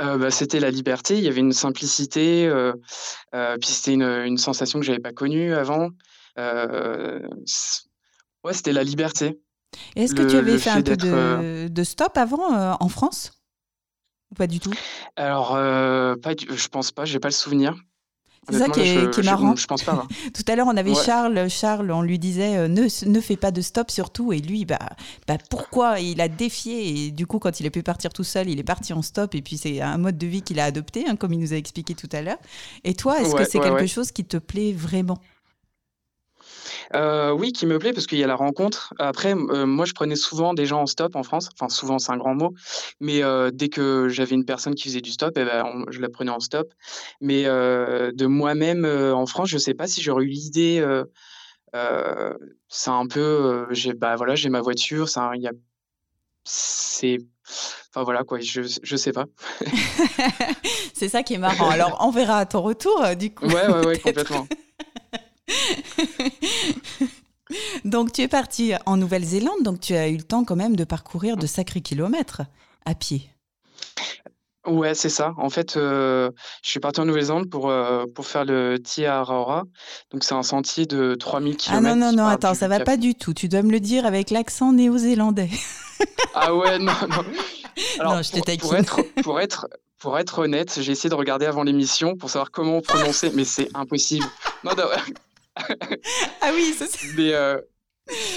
Euh, 0.00 0.18
bah, 0.18 0.30
c'était 0.30 0.60
la 0.60 0.70
liberté, 0.70 1.16
il 1.18 1.24
y 1.24 1.28
avait 1.28 1.40
une 1.40 1.52
simplicité, 1.52 2.46
euh, 2.46 2.72
euh, 3.34 3.56
puis 3.60 3.68
c'était 3.68 3.92
une, 3.92 4.02
une 4.02 4.38
sensation 4.38 4.80
que 4.80 4.84
j'avais 4.86 4.98
pas 4.98 5.12
connue 5.12 5.52
avant. 5.54 5.90
Ouais, 8.44 8.54
c'était 8.54 8.72
la 8.72 8.82
liberté. 8.84 9.40
Est-ce 9.96 10.14
que 10.14 10.22
tu 10.22 10.36
avais 10.36 10.58
fait 10.58 10.64
fait 10.64 10.70
un 10.70 10.82
peu 10.82 10.96
de, 10.96 11.08
euh, 11.08 11.68
de 11.68 11.84
stop 11.84 12.16
avant 12.16 12.54
euh, 12.54 12.74
en 12.80 12.88
France? 12.88 13.32
Ou 14.32 14.34
pas 14.34 14.46
du 14.46 14.60
tout? 14.60 14.72
Alors, 15.16 15.54
euh, 15.54 16.16
pas 16.16 16.34
du- 16.34 16.46
je 16.56 16.68
pense 16.68 16.92
pas, 16.92 17.04
j'ai 17.04 17.20
pas 17.20 17.28
le 17.28 17.32
souvenir. 17.34 17.74
C'est 18.48 18.58
ça 18.58 18.68
qui 18.68 18.80
là, 18.80 18.84
est, 18.84 18.94
je, 19.04 19.10
qui 19.10 19.20
est 19.20 19.22
je- 19.22 19.26
marrant. 19.26 19.54
Je, 19.54 19.66
pense 19.66 19.82
pas. 19.82 19.94
là. 19.94 20.06
Tout 20.34 20.42
à 20.48 20.56
l'heure, 20.56 20.66
on 20.66 20.76
avait 20.76 20.90
Ouais. 20.90 21.04
Charles. 21.04 21.48
Charles, 21.48 21.90
on 21.92 22.02
lui 22.02 22.18
disait 22.18 22.56
euh, 22.56 22.68
ne, 22.68 22.88
ne 23.08 23.20
fais 23.20 23.36
pas 23.36 23.50
de 23.52 23.60
stop 23.60 23.90
surtout. 23.90 24.32
Et 24.32 24.40
lui, 24.40 24.64
bah, 24.64 24.78
bah 25.28 25.36
pourquoi? 25.50 26.00
Il 26.00 26.20
a 26.20 26.28
défié. 26.28 27.06
Et 27.06 27.10
du 27.12 27.26
coup, 27.26 27.38
quand 27.38 27.60
il 27.60 27.66
a 27.66 27.70
pu 27.70 27.82
partir 27.82 28.12
tout 28.12 28.24
seul, 28.24 28.48
il 28.48 28.58
est 28.58 28.64
parti 28.64 28.92
en 28.92 29.02
stop. 29.02 29.34
Et 29.34 29.42
puis, 29.42 29.56
c'est 29.58 29.80
un 29.80 29.98
mode 29.98 30.18
de 30.18 30.26
vie 30.26 30.42
qu'il 30.42 30.58
a 30.58 30.64
adopté, 30.64 31.04
hein, 31.06 31.16
comme 31.16 31.32
il 31.32 31.38
nous 31.38 31.52
a 31.52 31.56
expliqué 31.56 31.94
tout 31.94 32.08
à 32.12 32.22
l'heure. 32.22 32.38
Et 32.82 32.94
toi, 32.94 33.20
est-ce 33.20 33.34
que 33.34 33.44
c'est 33.44 33.58
ouais, 33.58 33.64
quelque 33.64 33.86
chose 33.86 34.10
qui 34.10 34.24
te 34.24 34.38
plaît 34.38 34.72
vraiment? 34.72 35.18
Euh, 36.94 37.30
oui, 37.30 37.52
qui 37.52 37.66
me 37.66 37.78
plaît 37.78 37.92
parce 37.92 38.06
qu'il 38.06 38.18
y 38.18 38.24
a 38.24 38.26
la 38.26 38.34
rencontre. 38.34 38.92
Après, 38.98 39.32
euh, 39.34 39.64
moi, 39.66 39.84
je 39.84 39.92
prenais 39.92 40.16
souvent 40.16 40.54
des 40.54 40.66
gens 40.66 40.80
en 40.82 40.86
stop 40.86 41.14
en 41.16 41.22
France. 41.22 41.48
Enfin, 41.52 41.68
souvent, 41.68 41.98
c'est 41.98 42.10
un 42.12 42.16
grand 42.16 42.34
mot. 42.34 42.52
Mais 43.00 43.22
euh, 43.22 43.50
dès 43.52 43.68
que 43.68 44.08
j'avais 44.08 44.34
une 44.34 44.44
personne 44.44 44.74
qui 44.74 44.88
faisait 44.88 45.00
du 45.00 45.10
stop, 45.12 45.32
eh 45.36 45.44
ben, 45.44 45.64
on- 45.64 45.90
je 45.90 46.00
la 46.00 46.08
prenais 46.08 46.30
en 46.32 46.40
stop. 46.40 46.72
Mais 47.20 47.44
de 47.44 48.26
moi-même 48.26 48.84
en 48.84 49.26
France, 49.26 49.48
je 49.48 49.58
sais 49.58 49.74
pas 49.74 49.86
si 49.86 50.02
j'aurais 50.02 50.24
eu 50.24 50.28
l'idée. 50.28 50.84
c'est 52.68 52.90
un 52.90 53.06
peu, 53.06 53.66
j'ai, 53.70 53.92
bah 53.94 54.16
voilà, 54.16 54.34
j'ai 54.34 54.48
ma 54.48 54.60
voiture. 54.60 55.06
Il 55.34 55.42
y 55.42 55.46
a, 55.48 55.52
c'est, 56.44 57.18
enfin 57.90 58.02
voilà 58.02 58.24
quoi. 58.24 58.40
Je, 58.40 58.62
je 58.82 58.96
sais 58.96 59.12
pas. 59.12 59.26
C'est 60.94 61.08
ça 61.08 61.22
qui 61.22 61.34
est 61.34 61.38
marrant. 61.38 61.70
Alors, 61.70 61.96
on 62.00 62.10
verra 62.10 62.38
à 62.38 62.46
ton 62.46 62.60
retour, 62.62 63.02
euh, 63.02 63.14
du 63.14 63.32
coup. 63.32 63.46
Ouais, 63.46 63.66
ouais, 63.68 63.86
ouais, 63.86 63.98
complètement. 64.04 64.46
Donc, 67.84 68.12
tu 68.12 68.22
es 68.22 68.28
parti 68.28 68.72
en 68.86 68.96
Nouvelle-Zélande, 68.96 69.62
donc 69.62 69.80
tu 69.80 69.94
as 69.94 70.08
eu 70.08 70.16
le 70.16 70.22
temps 70.22 70.44
quand 70.44 70.56
même 70.56 70.76
de 70.76 70.84
parcourir 70.84 71.36
de 71.36 71.46
sacrés 71.46 71.80
kilomètres 71.80 72.42
à 72.84 72.94
pied. 72.94 73.22
Ouais, 74.66 74.94
c'est 74.94 75.08
ça. 75.08 75.32
En 75.38 75.48
fait, 75.48 75.76
euh, 75.76 76.30
je 76.62 76.70
suis 76.70 76.80
parti 76.80 77.00
en 77.00 77.06
Nouvelle-Zélande 77.06 77.48
pour, 77.48 77.70
euh, 77.70 78.04
pour 78.14 78.26
faire 78.26 78.44
le 78.44 78.78
Tiaraora. 78.78 79.64
Donc, 80.12 80.22
c'est 80.22 80.34
un 80.34 80.42
sentier 80.42 80.86
de 80.86 81.14
3000 81.14 81.56
km. 81.56 81.76
Ah 81.76 81.80
non, 81.80 81.96
non, 81.96 82.12
non, 82.12 82.26
attends, 82.26 82.54
ça 82.54 82.68
va 82.68 82.80
pas 82.80 82.96
du 82.96 83.14
tout. 83.14 83.32
Tu 83.32 83.48
dois 83.48 83.62
me 83.62 83.72
le 83.72 83.80
dire 83.80 84.04
avec 84.04 84.30
l'accent 84.30 84.72
néo-zélandais. 84.72 85.50
Ah 86.32 86.54
ouais, 86.54 86.78
non, 86.78 86.92
non. 87.10 87.24
Alors, 87.98 88.14
Non, 88.14 88.22
je 88.22 88.30
pour, 88.30 88.44
pour 88.62 88.76
être, 88.76 89.00
pour 89.22 89.40
être, 89.40 89.66
pour 89.98 90.18
être 90.18 90.38
honnête, 90.38 90.78
j'ai 90.80 90.92
essayé 90.92 91.10
de 91.10 91.14
regarder 91.14 91.44
avant 91.44 91.64
l'émission 91.64 92.16
pour 92.16 92.30
savoir 92.30 92.52
comment 92.52 92.80
prononcer, 92.80 93.32
mais 93.34 93.44
c'est 93.44 93.68
impossible. 93.74 94.24
Non, 94.64 94.70
non, 94.76 94.84
Ah 96.40 96.50
oui, 96.54 96.72
ça, 96.76 96.86
c'est- 96.88 97.06
mais, 97.16 97.32
euh, 97.34 97.58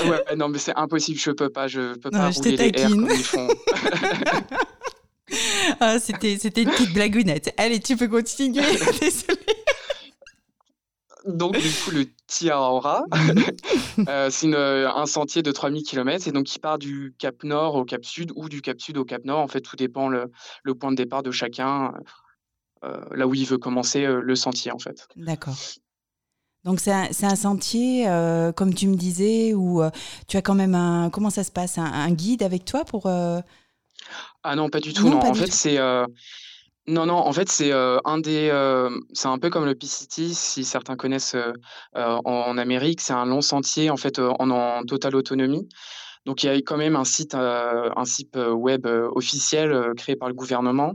ouais, 0.05 0.35
non, 0.35 0.49
mais 0.49 0.59
c'est 0.59 0.75
impossible, 0.75 1.19
je 1.19 1.31
peux 1.31 1.49
pas, 1.49 1.67
je 1.67 1.93
peux 1.95 2.09
Non, 2.11 2.19
pas 2.19 2.29
rouler 2.29 2.57
les 2.57 2.71
taquine. 2.71 3.07
comme 3.07 3.15
ils 3.15 3.23
font. 3.23 3.47
ah, 5.79 5.99
c'était, 5.99 6.37
c'était 6.37 6.63
une 6.63 6.69
petite 6.69 6.93
blagounette. 6.93 7.53
Allez, 7.57 7.79
tu 7.79 7.95
peux 7.97 8.07
continuer. 8.07 8.61
Désolée. 9.01 9.39
Donc, 11.25 11.57
du 11.57 11.69
coup, 11.69 11.91
le 11.91 12.05
Tiaraora, 12.27 13.05
Mhm. 13.13 14.07
euh, 14.09 14.29
c'est 14.29 14.47
une- 14.47 14.55
un 14.55 15.05
sentier 15.05 15.41
de 15.41 15.51
3000 15.53 15.83
km 15.83 16.27
et 16.27 16.31
donc 16.33 16.43
qui 16.45 16.59
part 16.59 16.77
du 16.77 17.15
Cap 17.17 17.43
Nord 17.43 17.75
au 17.75 17.85
Cap 17.85 18.03
Sud 18.03 18.33
ou 18.35 18.49
du 18.49 18.61
Cap 18.61 18.81
Sud 18.81 18.97
au 18.97 19.05
Cap 19.05 19.23
Nord. 19.23 19.39
En 19.39 19.47
fait, 19.47 19.61
tout 19.61 19.77
dépend 19.77 20.09
le, 20.09 20.25
le 20.63 20.75
point 20.75 20.91
de 20.91 20.97
départ 20.97 21.23
de 21.23 21.31
chacun, 21.31 21.93
euh, 22.83 22.99
là 23.11 23.25
où 23.25 23.33
il 23.33 23.45
veut 23.47 23.57
commencer 23.57 24.03
euh, 24.03 24.19
le 24.21 24.35
sentier, 24.35 24.71
en 24.73 24.79
fait. 24.79 25.07
D'accord. 25.15 25.55
Donc, 26.63 26.79
c'est 26.79 26.91
un, 26.91 27.35
sentier, 27.35 28.07
euh, 28.07 28.51
comme 28.51 28.73
tu 28.73 28.87
me 28.87 28.95
disais, 28.95 29.53
où 29.53 29.81
euh, 29.81 29.89
tu 30.27 30.37
as 30.37 30.41
quand 30.41 30.55
même 30.55 30.75
un. 30.75 31.09
Comment 31.09 31.29
ça 31.29 31.43
se 31.43 31.51
passe? 31.51 31.77
Un, 31.77 31.85
un 31.85 32.11
guide 32.11 32.41
avec 32.43 32.63
toi 32.63 32.85
pour. 32.85 33.07
euh, 33.07 33.41
Ah 34.43 34.55
non, 34.55 34.69
pas 34.69 34.79
du 34.79 34.93
tout. 34.93 35.09
Non, 35.09 35.19
en 35.19 35.33
fait, 35.33 35.51
c'est 35.51 35.77
non, 36.87 37.05
non. 37.05 37.15
En 37.15 37.31
fait, 37.31 37.49
c'est 37.49 37.71
euh, 37.71 37.97
un 38.03 38.17
des. 38.17 38.49
euh, 38.51 38.89
c'est 39.13 39.29
un 39.29 39.37
peu 39.39 39.49
comme 39.49 39.65
le 39.65 39.73
PCT, 39.75 40.33
si 40.33 40.65
certains 40.65 40.97
connaissent 40.97 41.35
euh, 41.35 41.53
en, 41.93 42.21
en 42.25 42.57
Amérique. 42.57 42.99
C'est 42.99 43.13
un 43.13 43.25
long 43.25 43.41
sentier, 43.41 43.89
en 43.89 43.97
fait, 43.97 44.19
en, 44.19 44.49
en 44.49 44.83
totale 44.83 45.15
autonomie. 45.15 45.69
Donc, 46.25 46.43
il 46.43 46.47
y 46.47 46.49
a 46.49 46.55
quand 46.55 46.77
même 46.77 46.95
un 46.95 47.03
site, 47.03 47.35
euh, 47.35 47.89
un 47.95 48.05
site 48.05 48.37
euh, 48.37 48.51
web 48.51 48.85
euh, 48.85 49.09
officiel 49.13 49.91
créé 49.97 50.15
par 50.15 50.29
le 50.29 50.33
gouvernement. 50.33 50.93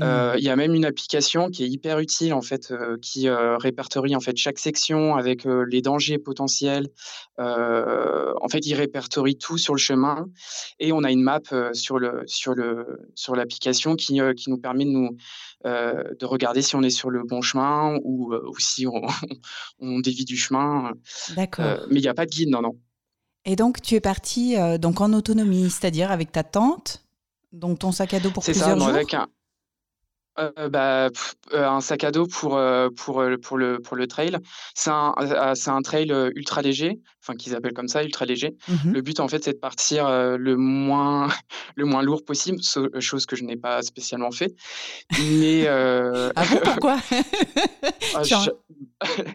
Euh, 0.00 0.34
il 0.38 0.44
y 0.44 0.48
a 0.48 0.56
même 0.56 0.74
une 0.74 0.84
application 0.84 1.50
qui 1.50 1.64
est 1.64 1.68
hyper 1.68 1.98
utile 1.98 2.32
en 2.32 2.40
fait, 2.40 2.72
qui 3.02 3.28
répertorie 3.28 4.16
en 4.16 4.20
fait 4.20 4.36
chaque 4.36 4.58
section 4.58 5.16
avec 5.16 5.44
les 5.44 5.82
dangers 5.82 6.18
potentiels. 6.18 6.88
En 7.38 8.48
fait, 8.50 8.66
il 8.66 8.74
répertorie 8.74 9.36
tout 9.36 9.58
sur 9.58 9.74
le 9.74 9.78
chemin 9.78 10.26
et 10.78 10.92
on 10.92 11.04
a 11.04 11.10
une 11.10 11.22
map 11.22 11.40
sur 11.72 11.98
le 11.98 12.22
sur 12.26 12.54
le 12.54 13.00
sur 13.14 13.36
l'application 13.36 13.96
qui 13.96 14.20
qui 14.36 14.50
nous 14.50 14.58
permet 14.58 14.84
de 14.84 14.90
nous 14.90 15.16
euh, 15.64 16.02
de 16.18 16.26
regarder 16.26 16.60
si 16.60 16.74
on 16.74 16.82
est 16.82 16.90
sur 16.90 17.08
le 17.08 17.22
bon 17.22 17.40
chemin 17.40 17.96
ou, 18.02 18.34
ou 18.34 18.58
si 18.58 18.84
on, 18.86 19.00
on 19.78 20.00
dévie 20.00 20.24
du 20.24 20.36
chemin. 20.36 20.92
D'accord. 21.36 21.64
Euh, 21.64 21.86
mais 21.88 22.00
il 22.00 22.02
n'y 22.02 22.08
a 22.08 22.14
pas 22.14 22.26
de 22.26 22.30
guide, 22.30 22.48
non, 22.48 22.62
non. 22.62 22.76
Et 23.44 23.56
donc, 23.56 23.80
tu 23.82 23.94
es 23.96 24.00
parti 24.00 24.56
euh, 24.56 24.78
donc 24.78 25.00
en 25.00 25.12
autonomie, 25.12 25.68
c'est-à-dire 25.70 26.10
avec 26.12 26.30
ta 26.32 26.44
tente, 26.44 27.02
donc 27.52 27.78
ton 27.80 27.90
sac 27.92 28.14
à 28.14 28.20
dos 28.20 28.30
pour 28.30 28.44
C'est 28.44 28.52
plusieurs 28.52 28.70
ça, 28.70 28.76
non, 28.76 28.84
jours. 28.86 28.94
avec 28.94 29.14
un, 29.14 29.26
euh, 30.38 30.68
bah, 30.70 31.08
euh, 31.52 31.68
un 31.68 31.80
sac 31.80 32.04
à 32.04 32.10
dos 32.12 32.26
pour, 32.26 32.58
pour, 32.96 33.22
pour, 33.42 33.58
le, 33.58 33.78
pour 33.80 33.96
le 33.96 34.06
trail. 34.06 34.36
C'est 34.74 34.90
un, 34.90 35.12
c'est 35.54 35.70
un 35.70 35.82
trail 35.82 36.10
ultra 36.36 36.62
léger, 36.62 37.00
enfin 37.20 37.34
qu'ils 37.34 37.54
appellent 37.56 37.74
comme 37.74 37.88
ça, 37.88 38.04
ultra 38.04 38.24
léger. 38.26 38.56
Mhm. 38.68 38.92
Le 38.92 39.00
but, 39.02 39.18
en 39.20 39.26
fait, 39.28 39.42
c'est 39.44 39.54
de 39.54 39.58
partir 39.58 40.08
le, 40.08 40.56
moins, 40.56 41.28
le 41.76 41.84
moins 41.84 42.02
lourd 42.02 42.24
possible, 42.24 42.58
chose 43.00 43.26
que 43.26 43.34
je 43.36 43.42
n'ai 43.44 43.56
pas 43.56 43.82
spécialement 43.82 44.30
fait. 44.30 44.54
Mais. 45.18 45.64
euh, 45.66 46.30
Ah 46.36 46.44
bon, 46.50 46.60
pourquoi? 46.64 46.98
Ah, 48.14 48.22
je- 48.22 48.50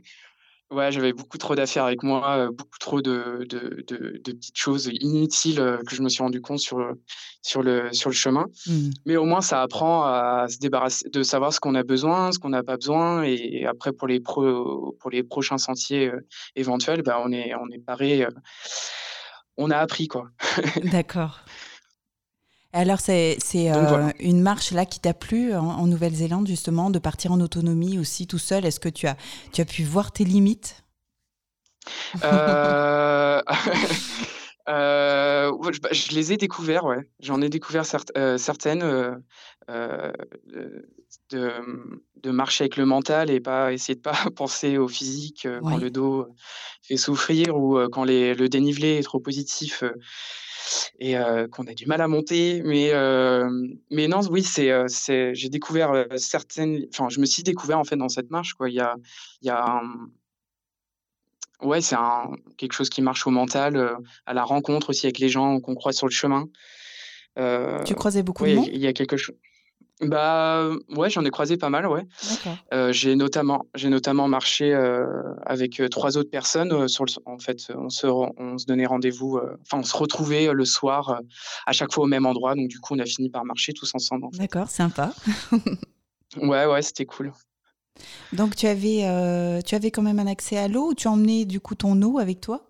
Ouais, 0.70 0.92
j'avais 0.92 1.14
beaucoup 1.14 1.38
trop 1.38 1.56
d'affaires 1.56 1.86
avec 1.86 2.04
moi, 2.04 2.50
beaucoup 2.52 2.78
trop 2.80 3.02
de, 3.02 3.46
de, 3.50 3.86
de, 3.88 4.20
de 4.22 4.32
petites 4.34 4.58
choses 4.58 4.90
inutiles 5.00 5.80
que 5.88 5.96
je 5.96 6.02
me 6.02 6.10
suis 6.10 6.22
rendu 6.22 6.42
compte 6.42 6.60
sur, 6.60 6.78
le- 6.78 7.02
sur, 7.42 7.64
le, 7.64 7.94
sur 7.94 8.10
le 8.10 8.16
chemin. 8.16 8.48
Hmm. 8.66 8.90
Mais 9.06 9.16
au 9.16 9.24
moins, 9.24 9.40
ça 9.40 9.62
apprend 9.62 10.04
à 10.04 10.48
se 10.50 10.58
débarrasser, 10.58 11.10
de 11.10 11.24
savoir 11.24 11.54
ce 11.54 11.62
qu'on 11.62 11.74
a 11.76 11.84
besoin, 11.84 12.34
ce 12.34 12.40
qu'on 12.40 12.50
n'a 12.50 12.64
pas 12.64 12.76
besoin. 12.76 13.24
Et 13.24 13.66
après, 13.66 13.94
pour 13.94 14.10
les, 14.10 14.20
pro, 14.20 14.94
pour 15.00 15.10
les 15.10 15.24
prochains 15.24 15.58
sentiers 15.58 16.10
euh, 16.10 16.28
éventuels, 16.58 17.02
bah, 17.02 17.22
on, 17.24 17.32
est, 17.32 17.56
on 17.56 17.70
est 17.70 17.80
paré. 17.80 18.26
euh, 18.26 18.30
on 19.56 19.72
a 19.72 19.78
appris, 19.78 20.08
quoi. 20.08 20.28
D'accord. 20.84 21.40
Alors, 22.78 23.00
c'est 23.00 23.40
euh, 23.56 23.86
voilà. 23.88 24.14
une 24.20 24.40
marche 24.40 24.72
là 24.72 24.86
qui 24.86 25.00
t'a 25.00 25.16
plu 25.16 25.56
en, 25.56 25.66
en 25.66 25.88
Nouvelle-Zélande, 25.88 26.48
justement, 26.48 26.92
de 26.92 27.00
partir 27.00 27.32
en 27.32 27.42
autonomie 27.42 27.98
aussi 27.98 28.28
tout 28.28 28.38
seul? 28.38 28.68
Est-ce 28.68 28.80
que 28.80 28.88
tu 28.88 29.08
as, 29.08 29.18
tu 29.52 29.62
as 29.62 29.66
pu 29.66 29.84
voir 29.84 30.12
tes 30.12 30.24
limites? 30.24 30.84
Euh, 32.24 33.42
euh, 34.70 35.52
je, 35.72 35.80
bah, 35.80 35.90
je 35.92 36.12
les 36.12 36.34
ai 36.34 36.38
découverts, 36.38 36.86
ouais. 36.86 37.00
J'en 37.20 37.42
ai 37.42 37.50
découvert 37.50 37.84
certes- 37.84 38.12
euh, 38.16 38.38
certaines 38.38 38.84
euh, 38.84 40.12
de, 41.32 41.52
de 42.22 42.30
marcher 42.30 42.66
avec 42.66 42.78
le 42.78 42.86
mental 42.86 43.32
et 43.32 43.40
pas 43.40 43.74
essayer 43.74 43.96
de 43.96 44.02
pas 44.02 44.14
penser 44.36 44.78
au 44.78 44.88
physique 44.88 45.48
quand 45.64 45.78
le 45.78 45.90
dos 45.90 46.28
fait 46.84 46.98
souffrir 46.98 47.58
ou 47.58 47.80
quand 47.92 48.04
les, 48.04 48.36
le 48.36 48.50
dénivelé 48.50 48.98
est 49.00 49.04
trop 49.04 49.20
positif 49.20 49.84
et 51.00 51.18
euh, 51.18 51.48
qu'on 51.48 51.66
a 51.68 51.74
du 51.74 51.86
mal 51.86 52.02
à 52.02 52.08
monter. 52.08 52.62
Mais, 52.64 52.92
euh, 52.94 53.50
mais 53.92 54.08
non, 54.08 54.22
oui, 54.30 54.44
c'est, 54.44 54.72
euh, 54.72 54.86
c'est, 54.88 55.34
j'ai 55.36 55.50
découvert 55.50 56.06
certaines. 56.18 56.86
Enfin, 56.94 57.10
je 57.10 57.20
me 57.20 57.26
suis 57.26 57.44
découvert 57.44 57.80
en 57.80 57.84
fait 57.84 57.96
dans 57.98 58.10
cette 58.10 58.32
marche, 58.32 58.54
quoi. 58.54 58.70
Il 58.70 58.76
y 58.76 58.80
a, 58.80 58.96
il 59.42 59.48
y 59.48 59.50
a 59.50 59.64
un- 59.64 60.10
Ouais, 61.62 61.82
c'est 61.82 61.96
un, 61.96 62.30
quelque 62.58 62.74
chose 62.74 62.90
qui 62.90 63.02
marche 63.02 63.26
au 63.26 63.32
mental, 63.32 63.78
euh, 63.78 63.96
à 64.28 64.36
la 64.36 64.44
rencontre 64.44 64.90
aussi 64.92 65.08
avec 65.08 65.18
les 65.18 65.28
gens 65.30 65.60
qu'on 65.60 65.74
croise 65.74 65.96
sur 65.96 66.06
le 66.06 66.12
chemin. 66.12 66.48
Euh, 67.40 67.84
Tu 67.84 67.96
croisais 67.96 68.22
beaucoup 68.22 68.44
ouais, 68.44 68.52
de 68.52 68.56
monde? 68.58 68.70
il 68.72 68.80
y 68.80 68.86
a 68.86 68.94
quelque 68.94 69.18
chose. 69.18 69.36
Bah 70.02 70.70
ouais, 70.90 71.10
j'en 71.10 71.26
ai 71.26 71.32
croisé 71.32 71.58
pas 71.58 71.70
mal, 71.70 71.88
ouais. 71.88 72.04
Euh, 72.74 72.92
j'ai 72.92 73.16
notamment, 73.16 73.66
j'ai 73.74 73.90
notamment 73.90 74.28
marché 74.28 74.74
euh, 74.74 75.06
avec 75.46 75.80
euh, 75.80 75.88
trois 75.90 76.18
autres 76.18 76.30
personnes. 76.30 76.72
euh, 76.72 76.88
sur 76.88 77.04
le, 77.06 77.12
en 77.26 77.40
fait, 77.40 77.58
on 77.76 77.90
se, 77.90 78.06
ren- 78.06 78.32
on 78.38 78.58
se 78.60 78.66
donnait 78.68 78.86
rendez-vous, 78.86 79.38
euh, 79.38 79.58
enfin, 79.64 79.80
on 79.80 79.84
se 79.84 79.98
retrouvait 79.98 80.50
euh, 80.50 80.54
le 80.54 80.66
soir 80.66 81.10
euh, 81.10 81.20
à 81.66 81.72
chaque 81.72 81.92
fois 81.92 82.04
au 82.04 82.08
même 82.08 82.26
endroit. 82.28 82.54
Donc, 82.56 82.68
du 82.68 82.80
coup, 82.80 82.94
on 82.96 83.00
a 83.00 83.06
fini 83.06 83.30
par 83.32 83.44
marcher 83.46 83.74
tous 83.74 83.90
ensemble. 83.96 84.26
en 84.26 84.32
fait. 84.32 84.38
D'accord, 84.40 84.70
sympa. 84.70 85.14
Ouais, 86.36 86.66
ouais, 86.66 86.82
c'était 86.82 87.06
cool. 87.06 87.32
Donc, 88.34 88.56
tu 88.56 88.68
avais, 88.68 89.06
euh, 89.06 89.62
tu 89.62 89.76
avais 89.76 89.92
quand 89.92 90.02
même 90.02 90.20
un 90.20 90.28
accès 90.28 90.58
à 90.58 90.68
l'eau 90.68 90.90
ou 90.90 90.94
tu 90.94 91.08
emmenais 91.08 91.46
du 91.46 91.60
coup 91.62 91.74
ton 91.74 92.00
eau 92.02 92.20
avec 92.20 92.42
toi? 92.42 92.67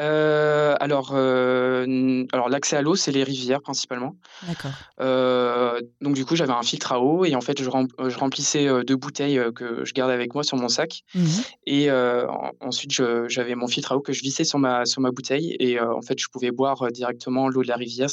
Euh, 0.00 0.74
alors, 0.80 1.10
euh, 1.14 2.24
alors 2.32 2.48
l'accès 2.48 2.76
à 2.76 2.82
l'eau, 2.82 2.94
c'est 2.96 3.12
les 3.12 3.24
rivières 3.24 3.60
principalement. 3.60 4.16
D'accord. 4.46 4.70
Euh, 5.00 5.80
donc 6.00 6.14
du 6.14 6.24
coup, 6.24 6.36
j'avais 6.36 6.52
un 6.52 6.62
filtre 6.62 6.92
à 6.92 7.00
eau 7.00 7.24
et 7.24 7.34
en 7.34 7.40
fait, 7.40 7.62
je, 7.62 7.68
rem- 7.68 7.88
je 8.08 8.18
remplissais 8.18 8.66
deux 8.84 8.96
bouteilles 8.96 9.40
que 9.54 9.84
je 9.84 9.92
garde 9.92 10.10
avec 10.10 10.34
moi 10.34 10.42
sur 10.44 10.56
mon 10.56 10.68
sac. 10.68 11.02
Mhm. 11.14 11.28
Et 11.66 11.90
en- 11.90 12.52
ensuite, 12.60 12.92
j'avais 13.28 13.54
mon 13.54 13.66
filtre 13.66 13.92
à 13.92 13.96
eau 13.96 14.00
que 14.00 14.12
je 14.12 14.22
vissais 14.22 14.44
sur 14.44 14.58
ma, 14.58 14.84
sur 14.86 15.00
ma 15.00 15.10
bouteille 15.10 15.56
et 15.60 15.80
en 15.80 16.02
fait, 16.02 16.18
je 16.18 16.28
pouvais 16.28 16.50
boire 16.50 16.90
directement 16.92 17.48
l'eau 17.48 17.62
de 17.62 17.68
la 17.68 17.76
rivière. 17.76 18.08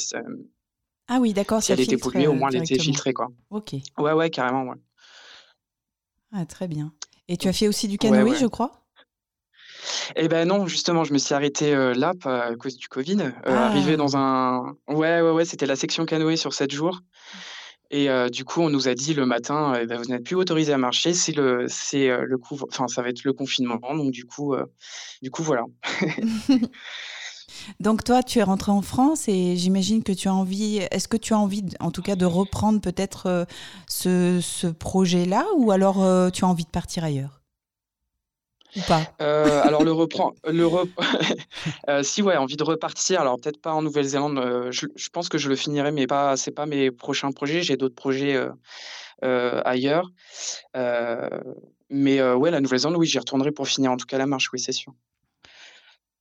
Ah 1.08 1.18
oui, 1.20 1.32
d'accord. 1.32 1.62
si 1.62 1.72
elle 1.72 1.80
était 1.80 1.96
polluée, 1.96 2.26
au 2.26 2.34
moins 2.34 2.50
elle 2.50 2.56
était 2.62 2.78
filtrée, 2.78 3.14
quoi. 3.14 3.28
Ok. 3.50 3.74
Ouais, 3.98 4.12
ouais, 4.12 4.28
carrément, 4.30 4.64
ouais. 4.64 4.76
Ah, 6.32 6.44
très 6.44 6.68
bien. 6.68 6.92
Et 7.28 7.36
tu 7.36 7.48
as 7.48 7.52
fait 7.52 7.68
aussi 7.68 7.88
du 7.88 7.94
Ouais, 7.94 8.10
canoë, 8.10 8.30
ouais. 8.32 8.36
je 8.36 8.46
crois? 8.46 8.77
Eh 10.16 10.28
ben 10.28 10.48
non, 10.48 10.66
justement, 10.66 11.04
je 11.04 11.12
me 11.12 11.18
suis 11.18 11.34
arrêté 11.34 11.74
euh, 11.74 11.94
là 11.94 12.12
à 12.24 12.54
cause 12.56 12.76
du 12.76 12.88
Covid. 12.88 13.20
Euh, 13.20 13.30
Ah. 13.44 13.66
Arrivé 13.66 13.96
dans 13.96 14.16
un... 14.16 14.74
Ouais, 14.88 15.20
ouais, 15.20 15.30
ouais, 15.30 15.44
c'était 15.44 15.66
la 15.66 15.76
section 15.76 16.04
canoë 16.06 16.36
sur 16.36 16.52
7 16.52 16.70
jours. 16.70 17.00
Et 17.90 18.10
euh, 18.10 18.28
du 18.28 18.44
coup, 18.44 18.60
on 18.60 18.68
nous 18.68 18.88
a 18.88 18.94
dit 18.94 19.14
le 19.14 19.24
matin, 19.24 19.74
eh 19.80 19.86
ben, 19.86 19.96
vous 19.96 20.10
n'êtes 20.10 20.24
plus 20.24 20.36
autorisé 20.36 20.72
à 20.74 20.78
marcher, 20.78 21.14
c'est 21.14 21.32
le, 21.32 21.66
c'est 21.68 22.10
euh, 22.10 22.24
le 22.26 22.36
couvre, 22.36 22.66
enfin, 22.70 22.86
ça 22.86 23.00
va 23.00 23.08
être 23.08 23.24
le 23.24 23.32
confinement. 23.32 23.78
Donc 23.94 24.10
du 24.10 24.26
coup, 24.26 24.54
du 25.22 25.30
coup, 25.30 25.42
voilà. 25.42 25.64
Donc 27.80 28.04
toi, 28.04 28.22
tu 28.22 28.38
es 28.38 28.42
rentré 28.42 28.72
en 28.72 28.82
France 28.82 29.26
et 29.28 29.56
j'imagine 29.56 30.02
que 30.02 30.12
tu 30.12 30.28
as 30.28 30.34
envie, 30.34 30.78
est-ce 30.90 31.08
que 31.08 31.16
tu 31.16 31.32
as 31.32 31.38
envie, 31.38 31.64
en 31.80 31.90
tout 31.90 32.02
cas, 32.02 32.14
de 32.14 32.24
reprendre 32.26 32.80
peut-être 32.80 33.46
ce, 33.88 34.38
ce 34.42 34.66
projet-là 34.66 35.46
ou 35.56 35.70
alors 35.70 36.30
tu 36.32 36.44
as 36.44 36.48
envie 36.48 36.64
de 36.64 36.70
partir 36.70 37.04
ailleurs? 37.04 37.37
Ou 38.76 38.80
pas 38.86 39.02
Euh, 39.20 39.62
alors 39.62 39.84
le 39.84 39.92
reprend, 40.02 40.34
le 40.46 40.66
Euh, 41.88 42.02
si 42.02 42.22
ouais, 42.22 42.36
envie 42.36 42.56
de 42.56 42.64
repartir. 42.64 43.20
Alors 43.20 43.38
peut-être 43.40 43.60
pas 43.60 43.72
en 43.72 43.82
Nouvelle-Zélande. 43.82 44.38
euh, 44.38 44.70
je, 44.70 44.86
je 44.94 45.08
pense 45.08 45.28
que 45.28 45.38
je 45.38 45.48
le 45.48 45.56
finirai, 45.56 45.90
mais 45.90 46.06
pas, 46.06 46.36
c'est 46.36 46.50
pas 46.50 46.66
mes 46.66 46.90
prochains 46.90 47.32
projets. 47.32 47.62
J'ai 47.62 47.76
d'autres 47.76 47.94
projets 47.94 48.38
ailleurs. 49.22 50.10
Mais 51.90 52.22
ouais, 52.22 52.50
la 52.50 52.60
Nouvelle-Zélande, 52.60 52.96
oui, 52.98 53.06
j'y 53.06 53.18
retournerai 53.18 53.52
pour 53.52 53.66
finir 53.66 53.90
en 53.92 53.96
tout 53.96 54.06
cas 54.06 54.18
la 54.18 54.26
marche, 54.26 54.52
oui, 54.52 54.60
c'est 54.60 54.72
sûr. 54.72 54.92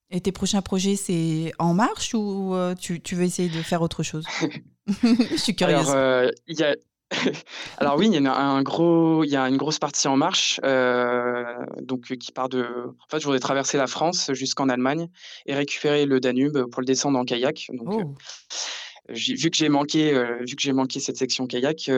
Et 0.10 0.22
tes 0.22 0.32
prochains 0.32 0.62
projets, 0.62 0.96
c'est 0.96 1.52
en 1.60 1.74
marche 1.74 2.14
ou 2.14 2.56
tu, 2.80 3.02
tu 3.02 3.16
veux 3.16 3.24
essayer 3.24 3.50
de 3.50 3.62
faire 3.62 3.82
autre 3.82 4.04
chose? 4.04 4.26
Je 4.88 5.36
suis 5.36 5.54
curieuse. 5.54 5.90
Alors, 5.90 6.32
il 6.48 6.58
y 6.58 6.64
a... 6.64 6.76
Alors 7.78 7.98
oui, 7.98 8.08
il 8.12 8.22
y 8.22 8.28
a 8.28 8.36
un 8.36 8.62
gros, 8.64 9.24
il 9.24 9.30
y 9.30 9.36
a 9.36 9.48
une 9.48 9.58
grosse 9.58 9.80
partie 9.80 10.08
en 10.08 10.18
marche, 10.18 10.60
euh, 10.64 11.44
donc 11.82 12.12
euh, 12.12 12.16
qui 12.16 12.32
part 12.32 12.50
de. 12.50 12.64
En 12.64 13.10
fait, 13.10 13.20
je 13.20 13.26
voudrais 13.26 13.40
traverser 13.40 13.78
la 13.78 13.88
France 13.88 14.32
jusqu'en 14.34 14.70
Allemagne 14.70 15.10
et 15.46 15.56
récupérer 15.56 16.06
le 16.06 16.20
Danube 16.20 16.70
pour 16.72 16.82
le 16.82 16.86
descendre 16.86 17.18
en 17.18 17.26
kayak. 17.26 17.68
Donc, 17.74 18.02
euh, 18.02 18.04
Oh, 18.04 19.14
vu 19.14 19.50
que 19.50 19.56
j'ai 19.56 19.70
manqué, 19.70 20.14
euh, 20.14 20.40
vu 20.46 20.58
que 20.58 20.62
j'ai 20.62 20.74
manqué 20.74 21.00
cette 21.00 21.16
section 21.16 21.48
kayak, 21.48 21.90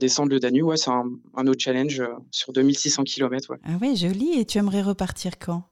descendre 0.00 0.30
le 0.30 0.40
Danube, 0.40 0.66
ouais, 0.66 0.76
c'est 0.76 0.90
un, 0.90 1.04
un 1.36 1.46
autre 1.46 1.62
challenge 1.62 2.02
sur 2.32 2.52
2600 2.52 3.04
km. 3.04 3.50
Ouais. 3.50 3.58
ah 3.64 3.76
ouais, 3.80 3.94
joli. 3.94 4.40
Et 4.40 4.44
tu 4.44 4.58
aimerais 4.58 4.82
repartir 4.82 5.38
quand? 5.38 5.62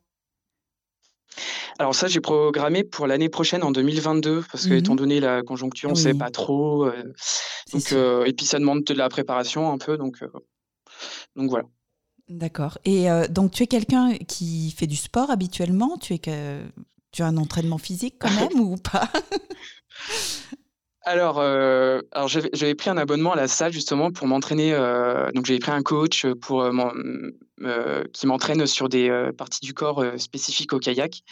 Alors 1.78 1.94
ça, 1.94 2.06
j'ai 2.08 2.20
programmé 2.20 2.84
pour 2.84 3.06
l'année 3.06 3.28
prochaine, 3.28 3.62
en 3.62 3.70
2022, 3.70 4.44
parce 4.50 4.66
que 4.66 4.74
étant 4.74 4.94
donné 4.94 5.20
la 5.20 5.42
conjoncture, 5.42 5.90
on 5.90 5.92
ne 5.92 5.98
sait 5.98 6.14
pas 6.14 6.30
trop. 6.30 6.86
euh, 6.86 7.12
donc, 7.72 7.92
euh, 7.92 8.24
et 8.24 8.32
puis 8.32 8.46
ça 8.46 8.58
demande 8.58 8.84
de 8.84 8.94
la 8.94 9.08
préparation 9.08 9.70
un 9.70 9.78
peu, 9.78 9.98
donc, 9.98 10.22
euh, 10.22 10.28
donc 11.34 11.50
voilà. 11.50 11.64
D'accord. 12.28 12.78
Et 12.84 13.06
donc, 13.30 13.52
tu 13.52 13.62
es 13.62 13.66
quelqu'un 13.66 14.14
qui 14.16 14.72
fait 14.76 14.86
du 14.86 14.96
sport 14.96 15.30
habituellement? 15.30 15.96
Tu 15.98 16.14
es 16.14 16.18
que... 16.18 16.60
tu 17.12 17.22
as 17.22 17.26
un 17.26 17.36
entraînement 17.36 17.78
physique 17.78 18.16
quand 18.18 18.30
même 18.40 18.58
ou 18.58 18.76
pas? 18.76 19.08
Alors, 21.08 21.38
euh, 21.38 22.00
alors 22.10 22.26
j'avais 22.26 22.74
pris 22.74 22.90
un 22.90 22.96
abonnement 22.96 23.32
à 23.32 23.36
la 23.36 23.46
salle 23.46 23.72
justement 23.72 24.10
pour 24.10 24.26
m'entraîner. 24.26 24.74
euh, 24.74 25.30
donc 25.30 25.46
j'avais 25.46 25.60
pris 25.60 25.70
un 25.70 25.82
coach 25.82 26.26
pour 26.42 26.62
euh, 26.64 26.72
qui 28.12 28.26
m'entraîne 28.26 28.66
sur 28.66 28.88
des 28.88 29.30
parties 29.38 29.60
du 29.60 29.72
corps 29.72 30.04
spécifiques 30.18 30.72
au 30.72 30.80
kayak. 30.80 31.22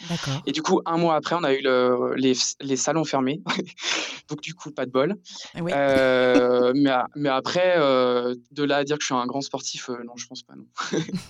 Et 0.45 0.53
du 0.53 0.61
coup, 0.61 0.81
un 0.85 0.95
mois 0.95 1.15
après, 1.15 1.35
on 1.35 1.43
a 1.43 1.53
eu 1.53 1.61
le, 1.61 2.15
les, 2.15 2.31
les 2.61 2.77
salons 2.77 3.03
fermés. 3.03 3.41
donc 4.29 4.39
du 4.39 4.53
coup, 4.53 4.71
pas 4.71 4.85
de 4.85 4.91
bol. 4.91 5.15
Oui. 5.59 5.73
Euh, 5.75 6.71
mais, 6.75 6.91
mais 7.17 7.29
après, 7.29 7.75
de 7.77 8.63
là 8.63 8.77
à 8.77 8.83
dire 8.85 8.95
que 8.95 9.01
je 9.01 9.07
suis 9.07 9.15
un 9.15 9.25
grand 9.25 9.41
sportif, 9.41 9.89
non, 9.89 10.15
je 10.15 10.25
pense 10.27 10.43
pas. 10.43 10.53
Non. 10.55 10.67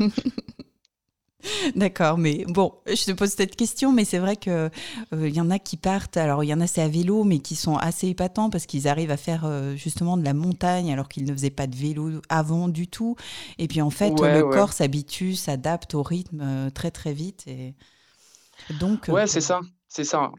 D'accord, 1.75 2.17
mais 2.17 2.43
bon, 2.47 2.73
je 2.87 3.05
te 3.05 3.11
pose 3.11 3.29
cette 3.29 3.55
question, 3.55 3.91
mais 3.91 4.05
c'est 4.05 4.17
vrai 4.19 4.35
que 4.35 4.69
euh, 5.13 5.29
y 5.29 5.39
en 5.41 5.49
a 5.51 5.59
qui 5.59 5.77
partent. 5.77 6.17
Alors, 6.17 6.43
il 6.43 6.47
y 6.47 6.53
en 6.53 6.61
a 6.61 6.67
c'est 6.67 6.81
à 6.81 6.87
vélo, 6.87 7.23
mais 7.23 7.39
qui 7.39 7.55
sont 7.55 7.77
assez 7.77 8.07
épatants 8.09 8.49
parce 8.49 8.65
qu'ils 8.65 8.87
arrivent 8.87 9.11
à 9.11 9.17
faire 9.17 9.43
euh, 9.45 9.75
justement 9.75 10.17
de 10.17 10.23
la 10.23 10.33
montagne 10.33 10.91
alors 10.91 11.07
qu'ils 11.09 11.25
ne 11.25 11.33
faisaient 11.33 11.49
pas 11.49 11.67
de 11.67 11.75
vélo 11.75 12.21
avant 12.29 12.67
du 12.67 12.87
tout. 12.87 13.15
Et 13.57 13.67
puis 13.67 13.81
en 13.81 13.89
fait, 13.89 14.21
Ouais, 14.21 14.21
le 14.21 14.43
ouais. 14.43 14.65
corps 14.65 14.73
s'habitue, 14.73 15.35
s'adapte 15.35 15.93
au 15.95 16.03
rythme 16.03 16.41
euh, 16.41 16.69
très 16.69 16.91
très 16.91 17.13
vite. 17.13 17.45
Et 17.47 17.75
donc, 18.69 19.09
Ouais, 19.09 19.27
c'est 19.27 19.41
ça, 19.41 19.61
c'est 19.87 20.03
ça. 20.03 20.31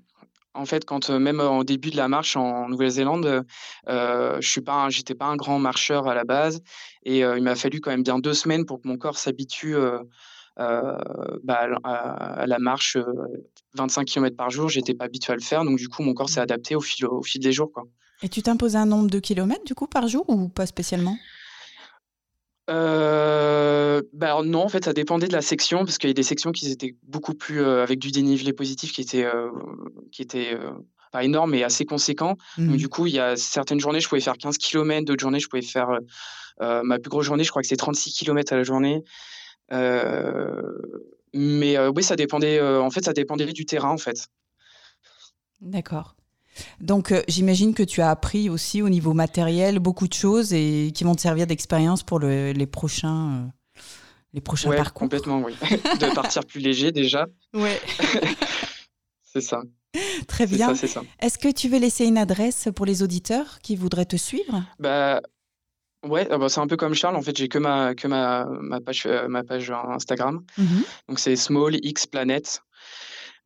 En 0.54 0.66
fait, 0.66 0.84
quand 0.84 1.10
euh, 1.10 1.18
même 1.18 1.40
en 1.40 1.64
début 1.64 1.90
de 1.90 1.96
la 1.96 2.08
marche 2.08 2.36
en 2.36 2.68
Nouvelle-Zélande, 2.68 3.44
euh, 3.88 4.38
je 4.40 4.48
suis 4.48 4.62
pas, 4.62 4.74
un- 4.86 4.90
j'étais 4.90 5.14
pas 5.14 5.26
un 5.26 5.36
grand 5.36 5.58
marcheur 5.60 6.08
à 6.08 6.14
la 6.14 6.24
base, 6.24 6.62
et 7.04 7.24
euh, 7.24 7.38
il 7.38 7.44
m'a 7.44 7.56
fallu 7.56 7.80
quand 7.80 7.90
même 7.90 8.02
bien 8.04 8.18
deux 8.18 8.34
semaines 8.34 8.66
pour 8.66 8.80
que 8.82 8.88
mon 8.88 8.98
corps 8.98 9.18
s'habitue 9.18 9.76
euh, 10.58 10.62
euh, 10.62 11.38
bah, 11.44 11.68
à, 11.84 12.46
la 12.46 12.58
marche 12.58 12.96
euh, 12.96 13.04
25 13.74 14.04
km 14.06 14.36
par 14.36 14.50
jour. 14.50 14.68
J'étais 14.68 14.94
pas 14.94 15.04
habitué 15.04 15.32
à 15.32 15.36
le 15.36 15.42
faire, 15.42 15.64
donc 15.64 15.78
du 15.78 15.88
coup, 15.88 16.02
mon 16.02 16.14
corps 16.14 16.28
s'est 16.30 16.40
adapté 16.40 16.74
au 16.74 16.80
fil, 16.80 17.06
au 17.06 17.22
fil 17.22 17.40
des 17.40 17.52
jours, 17.52 17.70
quoi. 17.72 17.84
Et 18.22 18.28
tu 18.30 18.42
t'imposes 18.42 18.76
un 18.76 18.86
nombre 18.86 19.10
de 19.10 19.18
kilomètres 19.18 19.64
du 19.64 19.74
coup 19.74 19.86
par 19.86 20.08
jour 20.08 20.24
ou 20.28 20.48
pas 20.48 20.64
spécialement? 20.66 21.16
Euh, 22.68 24.02
bah 24.12 24.26
alors 24.26 24.42
non, 24.44 24.62
en 24.62 24.68
fait, 24.68 24.84
ça 24.84 24.92
dépendait 24.92 25.28
de 25.28 25.32
la 25.32 25.42
section, 25.42 25.84
parce 25.84 25.98
qu'il 25.98 26.08
y 26.08 26.10
a 26.10 26.14
des 26.14 26.22
sections 26.22 26.50
qui 26.52 26.70
étaient 26.70 26.96
beaucoup 27.04 27.34
plus 27.34 27.60
euh, 27.62 27.82
avec 27.82 27.98
du 27.98 28.10
dénivelé 28.10 28.52
positif 28.52 28.92
qui 28.92 29.02
était, 29.02 29.24
euh, 29.24 29.50
qui 30.10 30.22
était 30.22 30.54
euh, 30.54 30.70
pas 31.12 31.22
énorme, 31.22 31.52
mais 31.52 31.62
assez 31.62 31.84
conséquent. 31.84 32.36
Donc, 32.58 32.70
Mhm. 32.70 32.76
du 32.76 32.88
coup, 32.88 33.06
il 33.06 33.14
y 33.14 33.20
a 33.20 33.36
certaines 33.36 33.78
journées, 33.78 34.00
je 34.00 34.08
pouvais 34.08 34.20
faire 34.20 34.36
15 34.36 34.58
km, 34.58 35.04
d'autres 35.04 35.20
journées, 35.20 35.38
je 35.38 35.48
pouvais 35.48 35.62
faire 35.62 35.90
euh, 35.90 35.98
euh, 36.62 36.82
ma 36.82 36.98
plus 36.98 37.10
grosse 37.10 37.26
journée, 37.26 37.44
je 37.44 37.50
crois 37.50 37.62
que 37.62 37.68
c'est 37.68 37.76
36 37.76 38.12
km 38.14 38.52
à 38.52 38.56
la 38.56 38.64
journée. 38.64 39.04
Euh, 39.72 40.72
mais 41.34 41.76
euh, 41.76 41.90
oui, 41.94 42.02
ça 42.02 42.16
dépendait, 42.16 42.58
euh, 42.58 42.80
en 42.82 42.90
fait, 42.90 43.04
ça 43.04 43.12
dépendait 43.12 43.52
du 43.52 43.66
terrain, 43.66 43.90
en 43.90 43.98
fait. 43.98 44.28
D'accord. 45.60 46.14
Donc, 46.80 47.12
j'imagine 47.28 47.74
que 47.74 47.82
tu 47.82 48.00
as 48.00 48.10
appris 48.10 48.48
aussi 48.48 48.80
au 48.80 48.88
niveau 48.88 49.12
matériel 49.12 49.78
beaucoup 49.78 50.08
de 50.08 50.14
choses 50.14 50.52
et 50.54 50.90
qui 50.94 51.04
vont 51.04 51.14
te 51.14 51.20
servir 51.20 51.46
d'expérience 51.46 52.02
pour 52.02 52.18
le- 52.18 52.52
les 52.52 52.66
prochains, 52.66 53.50
les 54.32 54.40
prochains 54.40 54.70
Ouais, 54.70 54.76
parcours. 54.76 55.00
complètement, 55.00 55.40
oui. 55.42 55.54
De 56.00 56.14
partir 56.14 56.44
plus 56.46 56.60
léger 56.60 56.92
déjà, 56.92 57.26
Ouais. 57.52 57.78
c'est 59.22 59.42
ça. 59.42 59.62
Très 60.28 60.46
bien. 60.46 60.68
ça, 60.68 60.74
c'est 60.74 60.86
ça. 60.88 61.02
Est-ce 61.20 61.38
que 61.38 61.50
tu 61.50 61.68
veux 61.68 61.78
laisser 61.78 62.04
une 62.06 62.18
adresse 62.18 62.68
pour 62.74 62.86
les 62.86 63.02
auditeurs 63.02 63.58
qui 63.62 63.76
voudraient 63.76 64.04
te 64.06 64.16
suivre? 64.16 64.62
Bah, 64.78 65.20
ouais, 66.08 66.26
ah 66.30 66.38
bah, 66.38 66.48
c'est 66.48 66.60
un 66.60 66.66
peu 66.66 66.76
comme 66.76 66.94
Charles, 66.94 67.16
en 67.16 67.22
fait, 67.22 67.36
j'ai 67.36 67.48
que 67.48 67.58
ma, 67.58 67.94
que 67.94 68.06
ma, 68.08 68.46
ma 68.60 68.80
page, 68.80 69.04
euh, 69.06 69.28
ma 69.28 69.42
page 69.44 69.70
Instagram. 69.70 70.42
Mhm. 70.58 70.82
Donc, 71.08 71.18
c'est 71.18 71.36
Small 71.36 71.76
X 71.82 72.06
Planet. 72.06 72.62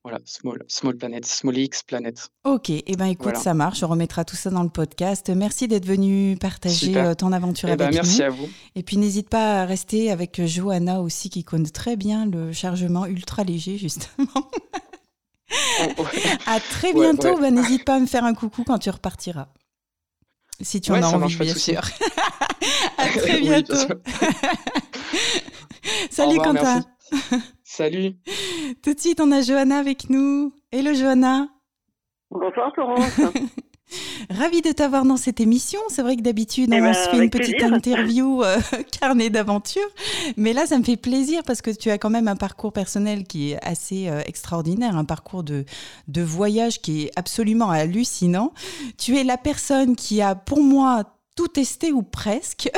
Voilà, 0.02 0.18
Small, 0.24 0.62
Small 0.66 0.96
Planet, 0.96 1.26
Small 1.26 1.58
X 1.58 1.82
Planet. 1.82 2.28
Ok, 2.44 2.70
eh 2.70 2.82
ben 2.96 3.04
écoute, 3.04 3.24
Voilà. 3.24 3.38
ça 3.38 3.52
marche. 3.52 3.82
On 3.82 3.88
remettra 3.88 4.24
tout 4.24 4.34
ça 4.34 4.48
dans 4.48 4.62
le 4.62 4.70
podcast. 4.70 5.28
Merci 5.28 5.68
d'être 5.68 5.84
venu 5.84 6.38
partager 6.40 6.86
Super. 6.86 7.08
euh, 7.08 7.14
ton 7.14 7.32
aventure 7.32 7.68
Eh 7.70 7.76
ben, 7.76 7.84
avec 7.88 7.96
merci 7.96 8.20
nous. 8.20 8.24
à 8.24 8.28
vous. 8.30 8.48
Et 8.76 8.82
puis 8.82 8.96
n'hésite 8.96 9.28
pas 9.28 9.61
à 9.61 9.64
rester 9.66 10.11
avec 10.11 10.40
Johanna 10.46 11.02
aussi, 11.02 11.28
qui 11.28 11.44
connaît 11.44 11.68
très 11.68 11.96
bien 11.96 12.24
le 12.24 12.50
chargement 12.52 13.04
ultra 13.04 13.44
léger, 13.44 13.76
justement. 13.76 14.26
Oh. 15.98 16.04
À 16.46 16.61
très 16.61 16.92
Ouais, 16.94 17.00
bientôt. 17.12 17.34
ouais. 17.34 17.40
Bah, 17.40 17.50
n'hésite 17.50 17.84
pas 17.84 17.96
à 17.96 18.00
me 18.00 18.06
faire 18.06 18.24
un 18.24 18.34
coucou 18.34 18.64
quand 18.64 18.78
tu 18.78 18.88
repartiras. 18.90 19.48
Si 20.61 20.80
tu 20.80 20.92
en 20.92 21.02
as 21.02 21.08
envie, 21.08 21.36
bien 21.36 21.54
sûr. 21.54 21.80
à 22.98 23.06
très 23.06 23.40
bientôt. 23.40 23.74
Salut 26.11 26.38
revoir, 26.38 26.54
Quentin. 26.54 26.84
merci. 27.11 27.44
Salut. 27.64 28.12
Tout 28.82 28.94
de 28.94 29.00
suite, 29.00 29.20
on 29.20 29.32
a 29.32 29.40
Johanna 29.40 29.78
avec 29.78 30.11
nous. 30.11 30.52
Hello 30.70 30.92
Johanna. 30.92 31.48
Bonsoir 32.30 32.72
Florence. 32.74 33.20
Ravie 34.30 34.62
de 34.62 34.72
t'avoir 34.72 35.05
dans 35.05 35.16
cette 35.16 35.41
émission. 35.41 35.80
C'est 35.88 36.03
vrai 36.03 36.16
que 36.16 36.22
d'habitude, 36.22 36.70
Eh 36.72 36.80
on 36.80 36.84
ben, 36.84 36.95
se 36.95 37.11
fait 37.11 37.18
une 37.18 37.30
petite 37.30 37.57
plaisir. 37.57 37.74
interview 37.74 38.43
euh, 38.43 38.59
carnet 39.01 39.30
d'aventure. 39.30 39.88
Mais 40.36 40.53
là, 40.53 40.66
ça 40.66 40.78
me 40.78 40.84
fait 40.84 40.97
plaisir 40.97 41.43
parce 41.45 41.62
que 41.62 41.70
tu 41.70 41.91
as 41.91 41.99
quand 41.99 42.11
même 42.11 42.28
un 42.28 42.36
parcours 42.36 42.72
personnel 42.72 43.24
qui 43.24 43.53
est 43.53 43.59
assez 43.64 44.09
euh, 44.09 44.20
extraordinaire, 44.26 44.97
un 44.97 45.05
parcours 45.05 45.43
de, 45.43 45.64
de 46.09 46.22
voyage 46.22 46.80
qui 46.80 47.03
est 47.03 47.11
absolument 47.16 47.70
hallucinant. 47.70 48.53
Tu 48.99 49.16
es 49.18 49.24
la 49.24 49.36
personne 49.36 49.97
qui 49.97 50.22
a, 50.22 50.34
pour 50.34 50.62
moi, 50.62 51.05
tout 51.37 51.49
testé 51.49 51.93
ou 51.93 52.03
presque. 52.03 52.70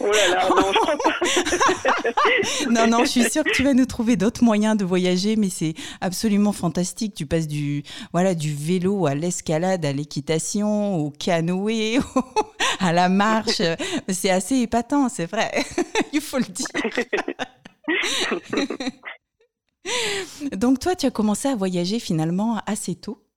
Oh 0.00 0.06
là 0.06 0.28
là, 0.28 0.48
non, 0.48 0.72
je 0.72 0.78
crois 0.78 0.96
pas. 0.96 2.70
non, 2.70 2.86
non, 2.86 3.04
je 3.04 3.10
suis 3.10 3.30
sûre 3.30 3.42
que 3.42 3.50
tu 3.50 3.64
vas 3.64 3.74
nous 3.74 3.86
trouver 3.86 4.16
d'autres 4.16 4.44
moyens 4.44 4.76
de 4.76 4.84
voyager, 4.84 5.36
mais 5.36 5.48
c'est 5.50 5.74
absolument 6.00 6.52
fantastique. 6.52 7.14
Tu 7.14 7.26
passes 7.26 7.48
du, 7.48 7.82
voilà, 8.12 8.34
du 8.34 8.54
vélo 8.54 9.06
à 9.06 9.14
l'escalade, 9.14 9.84
à 9.84 9.92
l'équitation, 9.92 10.96
au 10.96 11.10
canoë, 11.10 11.98
à 12.80 12.92
la 12.92 13.08
marche. 13.08 13.62
C'est 14.08 14.30
assez 14.30 14.56
épatant, 14.56 15.08
c'est 15.08 15.26
vrai. 15.26 15.64
Il 16.12 16.20
faut 16.20 16.38
le 16.38 16.44
dire. 16.44 16.66
Donc 20.52 20.78
toi, 20.78 20.94
tu 20.94 21.06
as 21.06 21.10
commencé 21.10 21.48
à 21.48 21.56
voyager 21.56 21.98
finalement 21.98 22.60
assez 22.66 22.94
tôt? 22.94 23.27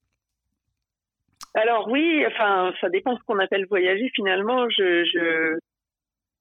Alors 1.53 1.87
oui, 1.89 2.23
enfin, 2.27 2.73
ça 2.79 2.89
dépend 2.89 3.17
ce 3.17 3.23
qu'on 3.23 3.39
appelle 3.39 3.65
voyager 3.69 4.09
finalement. 4.15 4.69
Je, 4.69 5.03
je, 5.05 5.57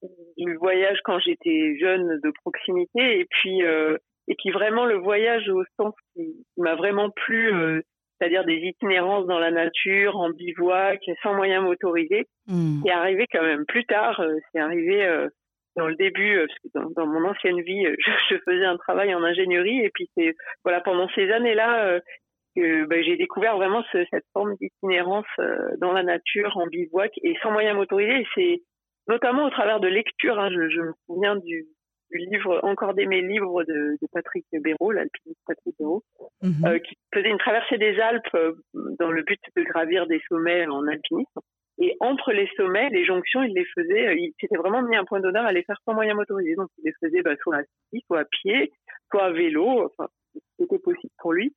je 0.03 0.57
voyage 0.59 0.99
quand 1.05 1.19
j'étais 1.19 1.77
jeune 1.81 2.21
de 2.23 2.31
proximité 2.43 3.21
et 3.21 3.27
puis 3.29 3.63
euh, 3.65 3.97
et 4.29 4.37
puis 4.39 4.51
vraiment 4.51 4.87
le 4.87 4.97
voyage 4.97 5.49
au 5.49 5.65
sens 5.77 5.95
qui, 6.15 6.45
m'a 6.57 6.77
vraiment 6.77 7.11
plu, 7.11 7.53
euh, 7.53 7.81
c'est-à-dire 8.19 8.45
des 8.45 8.59
itinérances 8.59 9.27
dans 9.27 9.41
la 9.41 9.51
nature, 9.51 10.17
en 10.17 10.31
bivouac, 10.31 11.01
sans 11.23 11.35
moyens 11.35 11.65
motorisés. 11.65 12.27
Hmm. 12.47 12.81
C'est 12.85 12.93
arrivé 12.93 13.27
quand 13.33 13.43
même 13.43 13.65
plus 13.67 13.85
tard. 13.87 14.21
euh, 14.21 14.37
C'est 14.53 14.61
arrivé 14.61 15.05
euh, 15.05 15.29
dans 15.77 15.89
le 15.89 15.97
début, 15.97 16.37
euh, 16.37 16.47
parce 16.47 16.59
que 16.61 16.69
dans, 16.75 16.91
dans 17.03 17.07
mon 17.07 17.29
ancienne 17.29 17.61
vie, 17.61 17.85
je, 17.99 18.11
je 18.31 18.37
faisais 18.47 18.65
un 18.65 18.77
travail 18.77 19.15
en 19.15 19.25
ingénierie, 19.25 19.81
et 19.85 19.91
puis 19.93 20.09
c'est 20.17 20.35
voilà 20.65 20.81
pendant 20.81 21.09
ces 21.17 21.31
années-là 21.33 21.87
euh, 21.87 22.01
que 22.57 22.85
ben, 22.87 23.03
j'ai 23.03 23.17
découvert 23.17 23.57
vraiment 23.57 23.83
ce- 23.93 24.05
cette 24.11 24.25
forme 24.33 24.55
d'itinérance 24.61 25.27
euh, 25.39 25.77
dans 25.79 25.93
la 25.93 26.03
nature, 26.03 26.57
en 26.57 26.67
bivouac 26.67 27.13
et 27.23 27.35
sans 27.43 27.51
moyens 27.53 27.77
motorisés. 27.77 28.27
C'est 28.35 28.63
notamment 29.09 29.47
au 29.47 29.51
travers 29.51 29.81
de 29.81 29.89
lectures. 29.89 30.39
hein. 30.39 30.51
je, 30.51 30.69
je 30.69 30.81
me 30.81 30.93
souviens 31.07 31.37
du, 31.37 31.67
du 32.11 32.19
livre 32.19 32.61
Encore 32.65 32.95
d'aimer 32.95 33.21
livre 33.23 33.65
de, 33.65 33.97
de 34.01 34.07
Patrick 34.13 34.45
Béraud, 34.53 34.93
l'alpiniste 34.93 35.41
Patrick 35.47 35.75
Béraud, 35.79 36.03
Mhm. 36.43 36.65
euh, 36.67 36.79
qui 36.79 36.97
faisait 37.15 37.29
une 37.31 37.39
traversée 37.39 37.77
des 37.79 37.99
Alpes 38.01 38.35
euh, 38.35 38.53
dans 38.99 39.11
le 39.11 39.23
but 39.23 39.41
de 39.57 39.63
gravir 39.63 40.07
des 40.07 40.21
sommets 40.29 40.67
en 40.67 40.87
alpinisme. 40.87 41.41
Et 41.83 41.97
entre 42.01 42.33
les 42.33 42.47
sommets, 42.57 42.91
les 42.91 43.05
jonctions, 43.07 43.43
il 43.43 43.55
les 43.55 43.65
faisait, 43.75 44.09
euh, 44.09 44.15
il 44.15 44.33
s'était 44.41 44.57
vraiment 44.59 44.83
mis 44.83 44.97
un 44.97 45.05
point 45.05 45.21
d'honneur 45.21 45.47
à 45.47 45.53
les 45.53 45.63
faire 45.63 45.79
sans 45.87 45.95
moyens 45.95 46.17
motorisés. 46.17 46.55
Donc, 46.57 46.69
il 46.79 46.85
les 46.85 46.93
faisait 47.01 47.23
bah, 47.23 47.37
soit 47.43 47.57
à 47.57 47.63
ski, 47.63 48.03
soit 48.07 48.21
à 48.21 48.25
pied, 48.27 48.71
soit 49.11 49.25
à 49.25 49.31
vélo, 49.33 49.87
enfin, 49.87 50.09
c'était 50.59 50.79
possible 50.79 51.13
pour 51.19 51.33
lui. 51.33 51.55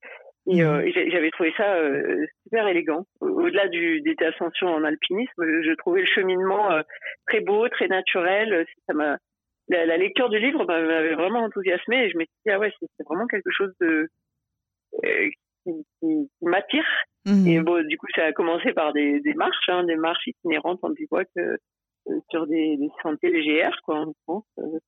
Et, 0.47 0.61
Mhm. 0.61 0.67
euh, 0.67 0.91
j'avais 1.11 1.31
trouvé 1.31 1.53
ça 1.55 1.75
euh, 1.75 2.25
super 2.43 2.67
élégant. 2.67 3.05
Au- 3.21 3.27
Au-delà 3.43 3.67
du, 3.69 4.01
des 4.01 4.15
ascensions 4.25 4.67
en 4.67 4.83
alpinisme, 4.83 5.31
je, 5.41 5.61
je 5.69 5.73
trouvais 5.75 6.01
le 6.01 6.07
cheminement 6.07 6.71
euh, 6.71 6.81
très 7.27 7.39
beau, 7.39 7.67
très 7.69 7.87
naturel. 7.87 8.65
Ça 8.87 8.93
m'a, 8.93 9.17
la, 9.69 9.85
la 9.85 9.97
lecture 9.97 10.29
du 10.29 10.39
livre 10.39 10.65
m'avait 10.65 11.15
vraiment 11.15 11.39
enthousiasmé 11.43 12.03
et 12.05 12.09
je 12.09 12.17
me 12.17 12.23
suis 12.25 12.33
dit, 12.45 12.51
ah 12.51 12.59
ouais, 12.59 12.73
c'est 12.79 13.05
vraiment 13.07 13.27
quelque 13.27 13.51
chose 13.51 13.73
de, 13.79 14.09
euh, 15.05 15.29
qui, 15.65 15.71
qui- 16.01 16.29
qui 16.39 16.45
m'attire. 16.45 16.85
Mhm. 17.25 17.47
Et 17.47 17.59
bon, 17.61 17.81
du 17.87 17.97
coup, 17.97 18.07
ça 18.15 18.25
a 18.25 18.33
commencé 18.33 18.73
par 18.73 18.91
des, 18.91 19.21
des 19.21 19.33
marches, 19.35 19.69
hein, 19.69 19.85
des 19.85 19.95
marches 19.95 20.27
itinérantes 20.27 20.79
en 20.83 20.89
bivouac 20.89 21.29
euh, 21.37 21.55
sur 22.31 22.47
des, 22.47 22.75
des 22.75 22.89
sentiers 23.01 23.29
LGR, 23.29 23.71
quoi, 23.83 23.99
en 24.01 24.13
France. 24.23 24.45
euh. 24.59 24.79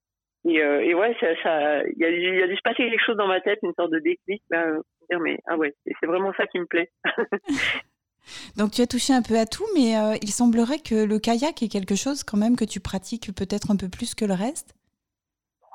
Et, 0.47 0.61
euh, 0.61 0.81
et 0.83 0.93
ouais, 0.93 1.15
ça, 1.19 1.27
ça, 1.41 1.81
il 1.87 1.97
y 1.97 2.05
a, 2.05 2.09
il 2.09 2.35
y 2.39 2.43
a 2.43 2.47
dû 2.47 2.55
se 2.55 2.61
passer 2.61 2.83
quelque 2.87 3.03
chose 3.03 3.15
dans 3.17 3.25
ma 3.27 3.41
tête, 3.41 3.57
une 3.63 3.73
sorte 3.73 3.91
de 3.91 3.97
déclic, 3.99 4.43
là, 4.51 4.67
dire, 5.09 5.19
mais 5.19 5.39
ah 5.47 5.57
ouais, 5.57 5.73
c'est 5.85 6.07
vraiment 6.07 6.33
ça 6.37 6.47
qui 6.47 6.59
me 6.59 6.65
plaît. 6.65 6.91
Donc 8.57 8.71
tu 8.71 8.81
as 8.81 8.87
touché 8.87 9.13
un 9.13 9.21
peu 9.21 9.37
à 9.37 9.45
tout, 9.45 9.65
mais 9.75 9.97
euh, 9.97 10.15
il 10.21 10.29
semblerait 10.29 10.79
que 10.79 11.05
le 11.05 11.19
kayak 11.19 11.61
est 11.61 11.71
quelque 11.71 11.95
chose 11.95 12.23
quand 12.23 12.37
même 12.37 12.55
que 12.55 12.65
tu 12.65 12.79
pratiques 12.79 13.33
peut-être 13.35 13.71
un 13.71 13.77
peu 13.77 13.89
plus 13.89 14.15
que 14.15 14.25
le 14.25 14.33
reste. 14.33 14.75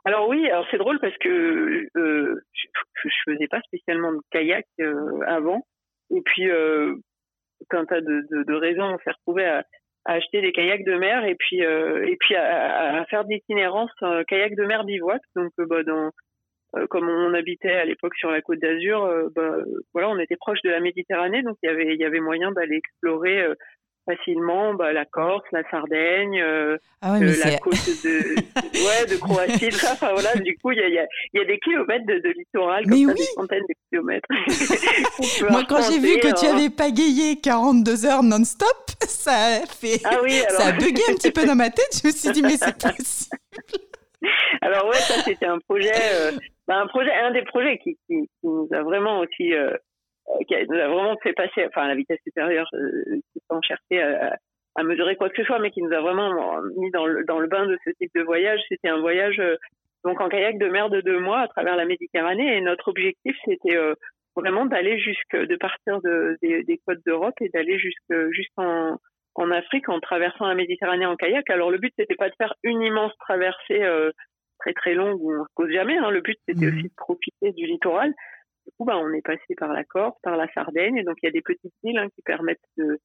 Alors 0.05 0.29
oui, 0.29 0.49
alors 0.51 0.67
c'est 0.71 0.79
drôle 0.79 0.99
parce 0.99 1.17
que 1.19 1.87
euh, 1.97 2.41
je, 2.53 2.69
je 3.05 3.33
faisais 3.33 3.49
pas 3.49 3.61
spécialement 3.63 4.13
de 4.13 4.21
kayak 4.31 4.67
euh, 4.81 5.21
avant. 5.27 5.67
Et 6.13 6.23
puis, 6.23 6.49
quand 7.69 7.85
t'as 7.87 8.01
de, 8.01 8.27
de, 8.33 8.43
de 8.43 8.55
raisons, 8.55 8.83
on 8.83 8.99
s'est 8.99 9.13
retrouvé 9.13 9.45
à, 9.45 9.65
à 10.07 10.15
acheter 10.15 10.41
des 10.41 10.51
kayaks 10.51 10.85
de 10.85 10.97
mer 10.97 11.25
et 11.25 11.37
puis 11.37 11.59
et 11.61 12.17
puis 12.19 12.35
à, 12.35 13.01
à 13.01 13.05
faire 13.05 13.25
d'itinérance 13.25 13.93
kayak 14.27 14.57
de 14.57 14.65
mer 14.65 14.83
bivouac. 14.83 15.23
Donc 15.37 15.53
bah, 15.57 15.85
dans 15.85 16.11
comme 16.89 17.09
on 17.09 17.35
habitait 17.35 17.73
à 17.73 17.85
l'époque 17.85 18.15
sur 18.17 18.31
la 18.31 18.43
côte 18.43 18.61
d'Azur, 18.61 19.05
euh, 19.05 19.29
bah, 19.35 19.43
euh, 19.43 19.65
voilà, 19.93 20.09
on 20.09 20.19
était 20.19 20.37
proche 20.37 20.63
de 20.63 20.71
la 20.71 20.81
Méditerranée, 20.81 21.43
donc 21.43 21.57
il 21.63 21.67
y 21.67 21.71
avait 21.71 21.95
il 21.95 22.01
y 22.01 22.05
avait 22.05 22.21
moyen 22.21 22.53
d'aller 22.53 22.77
explorer 22.77 23.41
euh, 23.41 23.55
facilement 24.07 24.75
bah, 24.75 24.93
la 24.93 25.05
Corse, 25.05 25.45
la 25.53 25.69
Sardaigne, 25.71 26.41
euh, 26.41 26.77
Ah 27.01 27.13
ouais, 27.13 27.25
euh, 27.25 27.35
la 27.45 27.59
côte 27.59 27.75
de, 27.75 28.35
ouais, 28.87 29.07
de 29.09 29.17
Croatie. 29.17 29.69
Enfin 29.93 30.13
voilà, 30.13 30.35
du 30.37 30.57
coup, 30.59 30.73
il 30.73 30.79
y 30.79 30.83
a, 30.83 30.89
y, 30.89 30.99
a, 30.99 31.07
y 31.35 31.41
a 31.41 31.45
des 31.45 31.59
kilomètres 31.59 32.07
de, 32.07 32.15
de 32.15 32.35
littoral, 32.37 32.85
comme 32.85 32.99
Mais 32.99 33.05
ça, 33.05 33.13
oui. 33.13 33.19
des 33.19 33.25
centaines 33.25 33.65
de 33.69 33.75
kilomètres. 33.91 34.29
Moi, 35.51 35.65
quand 35.69 35.83
j'ai 35.91 35.99
vu 35.99 36.17
que 36.19 36.29
tu 36.29 36.29
arpenter, 36.29 36.49
avais 36.49 36.71
pagayé 36.71 37.41
42 37.41 38.07
heures 38.07 38.23
non-stop, 38.23 38.69
ça 39.07 39.33
a 39.33 39.67
fait. 39.67 40.01
Ah 40.05 40.19
oui, 40.23 40.41
alors. 40.49 40.61
Ça 40.61 40.69
a 40.69 40.73
bugué 40.73 41.03
un 41.09 41.15
petit 41.15 41.33
peu 41.33 41.45
dans 41.47 41.57
ma 41.57 41.71
tête. 41.71 42.01
Je 42.03 42.07
me 42.07 42.13
suis 42.13 42.31
dit, 42.31 42.43
mais 42.43 42.57
c'est 42.57 42.77
possible. 42.77 43.37
Alors 44.61 44.87
ouais, 44.89 44.97
ça 44.97 45.15
c'était 45.25 45.47
un 45.47 45.59
projet, 45.61 45.93
euh, 45.95 46.33
bah, 46.71 46.79
un 46.79 46.87
projet, 46.87 47.13
un 47.13 47.33
des 47.33 47.43
projets 47.43 47.79
qui, 47.79 47.99
qui, 48.07 48.29
nous 48.45 48.69
a 48.71 48.85
vraiment 48.85 49.19
aussi, 49.19 49.53
euh, 49.53 49.75
euh, 50.29 50.45
qui 50.47 50.55
a- 50.55 50.65
nous 50.67 50.79
a 50.79 50.87
vraiment 50.87 51.17
fait 51.21 51.33
passer, 51.33 51.67
enfin 51.67 51.83
à 51.83 51.89
la 51.89 51.97
vitesse 51.97 52.21
supérieure, 52.23 52.69
euh, 52.75 53.19
sans 53.51 53.61
chercher 53.61 54.01
à, 54.01 54.85
mesurer 54.85 55.17
quoi 55.17 55.29
que 55.31 55.37
ce 55.37 55.43
soit, 55.43 55.59
mais 55.59 55.73
qui 55.73 55.83
nous 55.83 55.93
a 55.93 56.01
vraiment 56.01 56.63
mis 56.77 56.93
dans 56.93 57.07
le 57.07 57.25
dans 57.25 57.41
le 57.41 57.49
bain 57.49 57.67
de 57.67 57.77
ce 57.85 57.91
type 58.01 58.13
de 58.15 58.23
voyage. 58.23 58.61
C'était 58.69 58.89
un 58.89 59.01
voyage 59.01 59.41
euh, 59.41 59.57
donc 60.05 60.21
en 60.21 60.29
kayak 60.29 60.59
de 60.59 60.69
mer 60.69 60.91
de 60.91 61.01
deux 61.01 61.19
mois 61.19 61.41
à 61.41 61.49
travers 61.49 61.75
la 61.75 61.87
Méditerranée, 61.87 62.57
et 62.57 62.61
notre 62.61 62.87
objectif 62.87 63.37
c'était 63.45 63.77
euh, 63.77 63.95
vraiment 64.37 64.65
d'aller 64.65 64.97
jusque, 65.01 65.37
de 65.37 65.57
partir 65.57 66.01
de, 66.03 66.39
des, 66.41 66.81
côtes 66.87 67.05
d'Europe 67.05 67.35
et 67.41 67.49
d'aller 67.49 67.79
jusque 67.79 68.31
jusqu'en 68.31 68.97
en 69.35 69.51
Afrique 69.51 69.89
en 69.89 69.99
traversant 69.99 70.47
la 70.47 70.55
Méditerranée 70.55 71.07
en 71.07 71.17
kayak. 71.17 71.51
Alors 71.51 71.73
le 71.73 71.79
but 71.79 71.93
c'était 71.99 72.15
pas 72.15 72.29
de 72.29 72.35
faire 72.39 72.55
une 72.63 72.81
immense 72.81 73.13
traversée 73.19 73.83
euh, 73.83 74.13
très 74.61 74.73
très 74.75 74.95
longue 74.95 75.21
où 75.21 75.33
on 75.35 75.45
se 75.45 75.53
pose 75.57 75.71
jamais. 75.71 75.97
Hein. 75.99 76.11
Le 76.11 76.21
but 76.21 76.39
c'était 76.47 76.67
Mhm. 76.67 76.75
aussi 76.79 76.89
de 76.89 76.95
profiter 76.97 77.53
du 77.53 77.67
littoral. 77.67 78.11
Du 78.67 78.73
coup, 78.77 78.85
bah, 78.85 78.99
on 78.99 79.13
est 79.13 79.23
passé 79.25 79.55
par 79.57 79.73
la 79.73 79.85
Corse, 79.85 80.17
par 80.23 80.37
la 80.37 80.47
Sardaigne. 80.53 80.97
Et 80.99 81.03
donc 81.05 81.17
il 81.23 81.27
y 81.27 81.29
a 81.29 81.33
des 81.33 81.41
petites 81.43 81.73
îles 81.83 81.99
hein, 81.99 82.09
qui 82.15 82.23
permettent 82.23 82.59
de, 82.77 82.99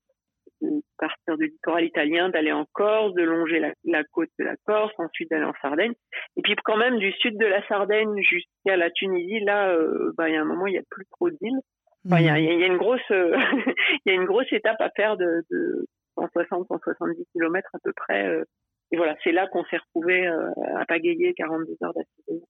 de 0.61 0.81
partir 0.97 1.37
du 1.37 1.45
littoral 1.47 1.85
italien, 1.85 2.29
d'aller 2.29 2.51
en 2.51 2.65
Corse, 2.73 3.13
de 3.13 3.23
longer 3.23 3.59
la, 3.59 3.73
la 3.85 4.03
côte 4.03 4.29
de 4.37 4.43
la 4.45 4.55
Corse, 4.65 4.93
ensuite 4.97 5.29
d'aller 5.29 5.45
en 5.45 5.53
Sardaigne. 5.61 5.93
Et 6.37 6.41
puis 6.41 6.55
quand 6.63 6.77
même 6.77 6.97
du 6.99 7.11
sud 7.13 7.37
de 7.37 7.45
la 7.45 7.65
Sardaigne 7.67 8.15
jusqu'à 8.21 8.75
la 8.77 8.91
Tunisie, 8.91 9.39
là, 9.41 9.69
euh, 9.71 10.11
bah, 10.17 10.29
il 10.29 10.33
y 10.35 10.37
a 10.37 10.41
un 10.41 10.45
moment 10.45 10.67
il 10.67 10.73
y 10.75 10.77
a 10.77 10.83
plus 10.89 11.05
trop 11.11 11.29
d'îles. 11.29 11.59
Enfin, 12.05 12.19
il 12.19 12.25
y, 12.25 12.29
a, 12.29 12.37
il 12.37 12.59
y 12.59 12.63
a 12.63 12.67
une 12.67 12.77
grosse, 12.77 13.01
il 13.09 14.01
y 14.05 14.09
a 14.11 14.13
une 14.13 14.25
grosse 14.25 14.51
étape 14.51 14.79
à 14.79 14.89
faire 14.95 15.17
de, 15.17 15.41
de 15.49 15.85
160, 16.15 16.67
170 16.67 17.25
km 17.33 17.67
à 17.73 17.79
peu 17.83 17.93
près. 17.93 18.27
euh, 18.27 18.43
et 18.91 18.97
voilà, 18.97 19.15
c'est 19.23 19.31
là 19.31 19.47
qu'on 19.47 19.63
s'est 19.65 19.77
retrouvé 19.77 20.27
euh, 20.27 20.49
à 20.77 20.85
pagayer 20.85 21.33
42 21.33 21.75
heures 21.83 21.93
d'affilée. 21.93 22.43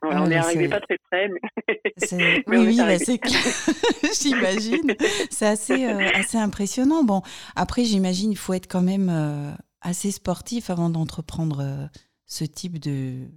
Voilà, 0.00 0.18
Ah, 0.18 0.22
on 0.22 0.26
n'est 0.26 0.36
arrivé 0.36 0.68
pas 0.68 0.80
très 0.80 0.98
près, 1.10 1.28
mais, 1.28 1.40
Oui, 2.46 2.58
oui, 2.58 2.76
bah, 2.78 2.98
c'est 2.98 3.18
clair. 3.18 3.40
j'imagine. 4.20 4.94
C'est 5.30 5.46
assez, 5.46 5.86
euh, 5.86 6.08
assez 6.14 6.38
impressionnant. 6.38 7.04
Bon, 7.04 7.22
après, 7.56 7.84
j'imagine 7.84 8.32
il 8.32 8.38
faut 8.38 8.54
être 8.54 8.70
quand 8.70 8.82
même 8.82 9.08
euh, 9.10 9.52
assez 9.80 10.10
sportif 10.10 10.70
avant 10.70 10.90
d'entreprendre 10.90 11.60
euh, 11.60 11.86
ce 12.26 12.44
type 12.44 12.78
de, 12.78 13.28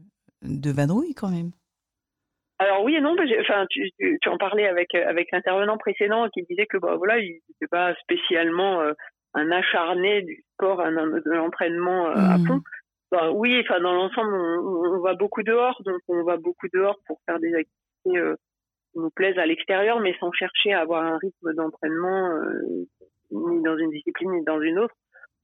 de 0.41 0.71
vadrouille 0.71 1.13
quand 1.13 1.29
même. 1.29 1.51
Alors 2.57 2.85
oui 2.85 2.95
et 2.95 3.01
non, 3.01 3.17
enfin 3.41 3.65
tu, 3.69 3.91
tu, 3.99 4.17
tu 4.21 4.29
en 4.29 4.37
parlais 4.37 4.65
avec 4.65 4.95
avec 4.95 5.27
l'intervenant 5.33 5.77
précédent 5.77 6.29
qui 6.29 6.41
disait 6.43 6.65
que 6.65 6.77
bah 6.77 6.95
voilà, 6.95 7.19
il 7.19 7.41
n'était 7.49 7.67
pas 7.69 7.93
spécialement 7.95 8.81
un 9.35 9.51
acharné 9.51 10.21
du 10.23 10.43
sport, 10.53 10.81
un, 10.81 10.91
de 10.91 11.31
l'entraînement 11.31 12.07
euh, 12.07 12.13
à 12.15 12.37
Mhm. 12.37 12.47
fond. 12.47 12.61
Bah, 13.11 13.31
oui, 13.31 13.61
enfin 13.63 13.79
dans 13.79 13.93
l'ensemble, 13.93 14.33
on, 14.33 14.95
on 14.95 14.99
va 15.01 15.13
beaucoup 15.13 15.43
dehors, 15.43 15.79
donc 15.85 15.99
on 16.07 16.23
va 16.23 16.37
beaucoup 16.37 16.67
dehors 16.73 16.97
pour 17.07 17.19
faire 17.25 17.39
des 17.39 17.53
activités 17.53 18.17
euh, 18.17 18.35
qui 18.91 18.99
nous 18.99 19.09
plaisent 19.11 19.37
à 19.37 19.45
l'extérieur, 19.45 19.99
mais 19.99 20.15
sans 20.19 20.31
chercher 20.31 20.73
à 20.73 20.81
avoir 20.81 21.03
un 21.03 21.17
rythme 21.17 21.53
d'entraînement 21.53 22.31
euh, 22.31 22.85
ni 23.31 23.61
dans 23.61 23.77
une 23.77 23.91
discipline 23.91 24.31
ni 24.31 24.43
dans 24.43 24.59
une 24.61 24.79
autre. 24.79 24.95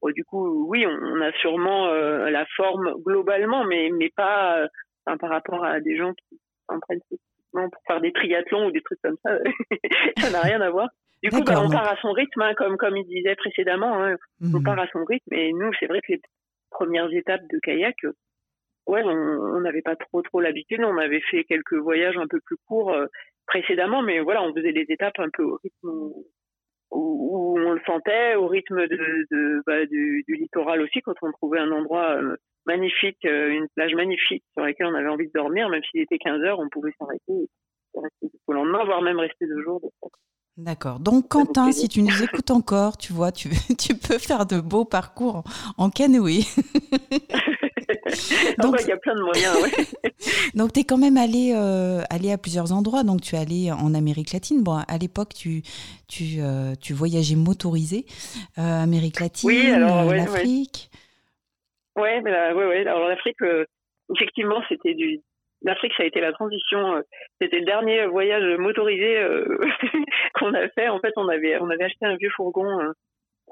Bon, 0.02 0.10
du 0.10 0.24
coup, 0.24 0.66
oui, 0.68 0.84
on, 0.86 0.90
on 0.90 1.20
a 1.20 1.32
sûrement 1.34 1.86
euh, 1.88 2.28
la 2.30 2.44
forme 2.56 2.94
globalement, 3.06 3.64
mais 3.64 3.90
mais 3.92 4.10
pas 4.16 4.66
enfin, 5.06 5.16
par 5.18 5.30
rapport 5.30 5.64
à 5.64 5.80
des 5.80 5.96
gens 5.96 6.12
qui 6.14 6.40
s'entraînent 6.68 7.00
spécifiquement 7.06 7.68
pour 7.70 7.82
faire 7.86 8.00
des 8.00 8.12
triathlons 8.12 8.66
ou 8.66 8.70
des 8.72 8.82
trucs 8.82 9.00
comme 9.02 9.16
ça. 9.24 9.38
ça 10.18 10.30
n'a 10.30 10.40
rien 10.40 10.60
à 10.60 10.70
voir. 10.70 10.88
Du 11.22 11.30
coup, 11.30 11.44
bah, 11.44 11.54
on 11.62 11.70
part 11.70 11.86
à 11.86 11.96
son 12.00 12.12
rythme, 12.12 12.42
hein, 12.42 12.54
comme 12.54 12.76
comme 12.76 12.96
il 12.96 13.06
disait 13.06 13.36
précédemment. 13.36 14.02
hein, 14.02 14.16
on 14.52 14.58
Mhm. 14.58 14.64
part 14.64 14.78
à 14.78 14.86
son 14.88 15.04
rythme. 15.04 15.32
Et 15.34 15.52
nous, 15.52 15.70
c'est 15.78 15.86
vrai 15.86 16.00
que 16.00 16.12
les 16.12 16.20
premières 16.70 17.10
étapes 17.12 17.42
de 17.50 17.58
kayak, 17.62 17.94
euh, 18.04 18.12
ouais, 18.88 19.02
on 19.04 19.60
n'avait 19.60 19.82
pas 19.82 19.96
trop 19.96 20.22
trop 20.22 20.40
l'habitude. 20.40 20.82
On 20.84 20.98
avait 20.98 21.20
fait 21.30 21.44
quelques 21.44 21.74
voyages 21.74 22.16
un 22.18 22.26
peu 22.28 22.40
plus 22.44 22.56
courts 22.68 22.92
euh, 22.92 23.06
précédemment, 23.46 24.02
mais 24.02 24.20
voilà, 24.20 24.42
on 24.42 24.54
faisait 24.54 24.72
des 24.72 24.86
étapes 24.88 25.18
un 25.20 25.30
peu 25.32 25.44
au 25.44 25.58
rythme 25.62 25.88
où, 25.90 26.26
où 26.90 27.58
on 27.58 27.72
le 27.72 27.80
sentait, 27.86 28.34
au 28.36 28.46
rythme 28.48 28.86
de, 28.86 29.26
de 29.30 29.62
bah, 29.66 29.86
du, 29.86 30.24
du 30.28 30.34
littoral 30.36 30.80
aussi, 30.82 31.00
quand 31.00 31.14
on 31.22 31.32
trouvait 31.32 31.58
un 31.60 31.72
endroit 31.72 32.16
euh, 32.16 32.36
magnifique, 32.66 33.24
euh, 33.24 33.48
une 33.50 33.68
plage 33.74 33.94
magnifique 33.94 34.44
sur 34.52 34.64
laquelle 34.64 34.86
on 34.86 34.94
avait 34.94 35.08
envie 35.08 35.26
de 35.26 35.32
dormir, 35.34 35.68
même 35.68 35.82
s'il 35.90 36.00
était 36.02 36.18
15 36.18 36.42
heures, 36.42 36.60
on 36.60 36.68
pouvait 36.68 36.92
s'arrêter 36.98 37.48
rester 37.94 38.28
jusqu'au 38.32 38.54
lendemain, 38.54 38.84
voire 38.84 39.02
même 39.02 39.18
rester 39.18 39.46
deux 39.46 39.62
jours. 39.62 39.90
D'accord. 40.58 41.00
Donc, 41.00 41.28
Quentin, 41.28 41.72
si 41.72 41.88
tu 41.88 42.02
nous 42.02 42.22
écoutes 42.22 42.50
encore, 42.50 42.98
tu 42.98 43.12
vois, 43.12 43.32
tu, 43.32 43.48
tu 43.78 43.94
peux 43.94 44.18
faire 44.18 44.44
de 44.44 44.60
beaux 44.60 44.84
parcours 44.84 45.36
en, 45.36 45.44
en 45.84 45.90
canoë. 45.90 46.40
Donc, 48.58 48.76
il 48.80 48.88
y 48.88 48.92
a 48.92 48.96
plein 48.98 49.14
de 49.14 49.22
moyens, 49.22 49.56
ouais. 49.62 49.70
Donc, 50.54 50.74
tu 50.74 50.80
es 50.80 50.84
quand 50.84 50.98
même 50.98 51.16
allé, 51.16 51.52
euh, 51.54 52.02
allé 52.10 52.30
à 52.30 52.36
plusieurs 52.36 52.72
endroits. 52.72 53.02
Donc, 53.02 53.22
tu 53.22 53.34
es 53.34 53.38
allé 53.38 53.72
en 53.72 53.94
Amérique 53.94 54.32
latine. 54.32 54.62
Bon, 54.62 54.82
à 54.86 54.98
l'époque, 54.98 55.32
tu, 55.34 55.62
tu, 56.08 56.40
euh, 56.40 56.74
tu 56.78 56.92
voyageais 56.92 57.36
motorisé. 57.36 58.04
Euh, 58.58 58.82
Amérique 58.82 59.20
latine, 59.20 59.48
Oui, 59.48 59.70
alors, 59.70 60.06
ouais, 60.06 60.18
l'Afrique. 60.18 60.90
Là, 61.96 62.02
ouais, 62.02 62.66
ouais. 62.66 62.86
Alors 62.86 63.08
l'Afrique, 63.08 63.38
effectivement, 64.14 64.62
c'était 64.68 64.94
du 64.94 65.20
l'Afrique, 65.64 65.92
ça 65.96 66.02
a 66.02 66.06
été 66.06 66.20
la 66.20 66.32
transition. 66.32 66.96
euh, 66.96 67.02
C'était 67.40 67.58
le 67.60 67.64
dernier 67.66 68.06
voyage 68.06 68.44
motorisé 68.58 69.18
euh, 69.18 69.58
qu'on 70.34 70.54
a 70.54 70.68
fait. 70.70 70.88
En 70.88 71.00
fait, 71.00 71.12
on 71.16 71.28
avait, 71.28 71.58
on 71.60 71.70
avait 71.70 71.84
acheté 71.84 72.06
un 72.06 72.16
vieux 72.16 72.30
fourgon 72.30 72.66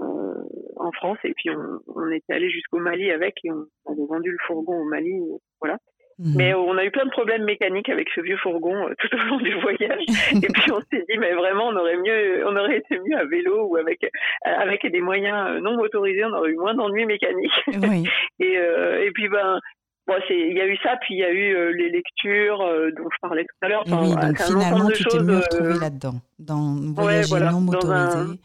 euh, 0.00 0.34
en 0.76 0.92
France 0.92 1.18
et 1.24 1.34
puis 1.34 1.50
on, 1.50 1.80
on 1.94 2.10
était 2.10 2.32
allé 2.32 2.50
jusqu'au 2.50 2.78
Mali 2.78 3.10
avec 3.10 3.34
et 3.44 3.50
on 3.50 3.66
avait 3.92 4.06
vendu 4.08 4.30
le 4.30 4.38
fourgon 4.46 4.80
au 4.80 4.84
Mali. 4.84 5.12
Voilà. 5.60 5.78
Mhm. 6.18 6.34
Mais 6.36 6.52
on 6.52 6.76
a 6.76 6.84
eu 6.84 6.90
plein 6.90 7.06
de 7.06 7.10
problèmes 7.10 7.44
mécaniques 7.44 7.88
avec 7.88 8.10
ce 8.14 8.20
vieux 8.20 8.36
fourgon 8.36 8.88
euh, 8.88 8.94
tout 8.98 9.08
au 9.14 9.18
long 9.18 9.38
du 9.38 9.54
voyage. 9.60 10.02
et 10.44 10.48
puis 10.52 10.72
on 10.72 10.80
s'est 10.80 11.04
dit, 11.08 11.18
mais 11.18 11.32
vraiment, 11.32 11.68
on 11.68 11.76
aurait 11.76 11.96
mieux, 11.96 12.46
on 12.46 12.56
aurait 12.56 12.76
été 12.76 12.98
mieux 12.98 13.16
à 13.16 13.24
vélo 13.24 13.66
ou 13.68 13.76
avec 13.76 14.06
avec 14.44 14.86
des 14.86 15.00
moyens 15.00 15.62
non 15.62 15.76
motorisés, 15.76 16.24
on 16.24 16.32
aurait 16.34 16.50
eu 16.50 16.56
moins 16.56 16.74
d'ennuis 16.74 17.06
mécaniques. 17.06 17.62
Oui. 17.68 18.04
et 18.40 18.54
et 18.54 19.10
puis 19.12 19.28
ben. 19.28 19.58
Bon, 20.06 20.14
il 20.28 20.56
y 20.56 20.60
a 20.60 20.66
eu 20.66 20.76
ça, 20.78 20.96
puis 21.00 21.14
il 21.14 21.18
y 21.18 21.24
a 21.24 21.30
eu 21.30 21.54
euh, 21.54 21.72
les 21.72 21.88
lectures 21.90 22.60
euh, 22.62 22.90
dont 22.90 23.08
je 23.10 23.16
parlais 23.20 23.44
tout 23.44 23.56
à 23.62 23.68
l'heure. 23.68 23.82
Enfin, 23.86 24.00
oui, 24.02 24.14
donc 24.14 24.40
finalement, 24.40 24.88
de 24.88 24.92
tu 24.92 25.04
t'es 25.04 25.10
choses, 25.10 25.24
mieux 25.24 25.42
euh, 25.54 25.80
là-dedans, 25.80 26.20
dans 26.38 26.92
voyager 26.94 27.28
voilà, 27.28 27.52
non 27.52 27.60
motorisé. 27.60 28.40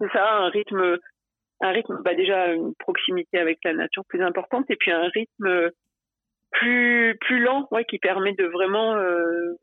c'est 0.00 0.10
ça, 0.12 0.38
un 0.40 0.48
rythme, 0.50 0.98
un 1.60 1.70
rythme, 1.70 2.02
bah 2.04 2.14
déjà 2.14 2.52
une 2.52 2.74
proximité 2.78 3.38
avec 3.38 3.58
la 3.64 3.72
nature 3.72 4.04
plus 4.06 4.22
importante, 4.22 4.66
et 4.70 4.76
puis 4.76 4.90
un 4.90 5.08
rythme 5.08 5.70
plus 6.50 7.16
plus 7.20 7.40
lent, 7.40 7.68
ouais, 7.70 7.84
qui 7.84 7.98
permet 7.98 8.34
de 8.34 8.44
vraiment 8.44 8.94
euh, 8.96 9.54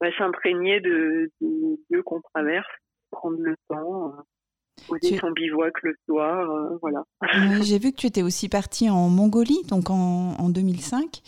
bah, 0.00 0.08
s'imprégner 0.18 0.80
de, 0.80 1.30
des 1.40 1.78
lieux 1.90 2.02
qu'on 2.02 2.20
traverse, 2.34 2.68
prendre 3.10 3.38
le 3.40 3.56
temps, 3.68 4.14
poser 4.88 5.12
Tu- 5.12 5.18
son 5.18 5.30
bivouac 5.32 5.72
le 5.82 5.94
soir, 6.06 6.50
euh, 6.50 6.78
voilà. 6.82 7.04
Oui, 7.22 7.64
J'ai 7.64 7.78
vu 7.78 7.92
que 7.92 7.96
tu 7.96 8.06
étais 8.06 8.22
aussi 8.22 8.48
partie 8.48 8.88
en 8.90 9.08
Mongolie, 9.08 9.62
donc 9.68 9.90
en, 9.90 10.34
en 10.38 10.48
2005. 10.48 11.22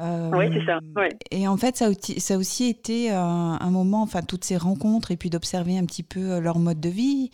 Euh, 0.00 0.30
Oui, 0.32 0.46
c'est 0.52 0.64
ça, 0.64 0.78
ouais. 0.96 1.10
Et 1.30 1.46
en 1.46 1.56
fait, 1.56 1.76
ça 1.76 1.86
a, 1.86 1.90
aussi- 1.90 2.20
ça 2.20 2.34
a 2.34 2.36
aussi 2.38 2.66
été 2.68 3.12
euh, 3.12 3.16
un 3.16 3.70
moment, 3.70 4.02
enfin, 4.02 4.22
toutes 4.22 4.44
ces 4.44 4.56
rencontres 4.56 5.10
et 5.10 5.16
puis 5.16 5.28
d'observer 5.30 5.76
un 5.78 5.84
petit 5.84 6.02
peu 6.02 6.20
euh, 6.32 6.40
leur 6.40 6.58
mode 6.58 6.80
de 6.80 6.88
vie, 6.88 7.30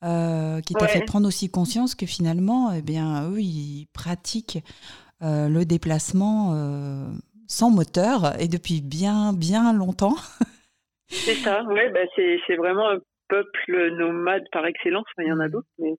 qui 0.00 0.74
t'a 0.74 0.82
Ouais. 0.82 0.88
fait 0.88 1.04
prendre 1.04 1.26
aussi 1.26 1.48
conscience 1.50 1.94
que 1.96 2.06
finalement, 2.06 2.72
eh 2.72 2.82
bien, 2.82 3.28
eux, 3.30 3.40
ils 3.40 3.86
pratiquent 3.92 4.62
le 5.20 5.64
déplacement 5.64 6.54
sans 7.48 7.70
moteur 7.70 8.40
et 8.40 8.46
depuis 8.46 8.80
bien, 8.80 9.32
bien 9.32 9.72
longtemps. 9.72 10.14
C'est 11.10 11.34
ça, 11.36 11.64
ouais, 11.64 11.90
bah 11.90 12.00
c'est 12.14 12.38
c'est 12.46 12.56
vraiment 12.56 12.90
peuple 13.28 13.90
nomade 13.92 14.44
par 14.52 14.66
excellence. 14.66 15.06
Enfin, 15.16 15.26
il 15.26 15.28
y 15.28 15.32
en 15.32 15.40
a 15.40 15.48
Mm. 15.48 15.50
d'autres, 15.50 15.68
mais 15.78 15.90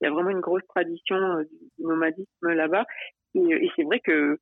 il 0.00 0.04
y 0.04 0.06
a 0.06 0.10
vraiment 0.10 0.30
une 0.30 0.40
grosse 0.40 0.66
tradition 0.68 1.16
euh, 1.16 1.42
du 1.44 1.84
nomadisme 1.86 2.48
là-bas. 2.48 2.84
Et, 3.34 3.40
et 3.40 3.70
c'est 3.76 3.84
vrai 3.84 4.00
que, 4.00 4.38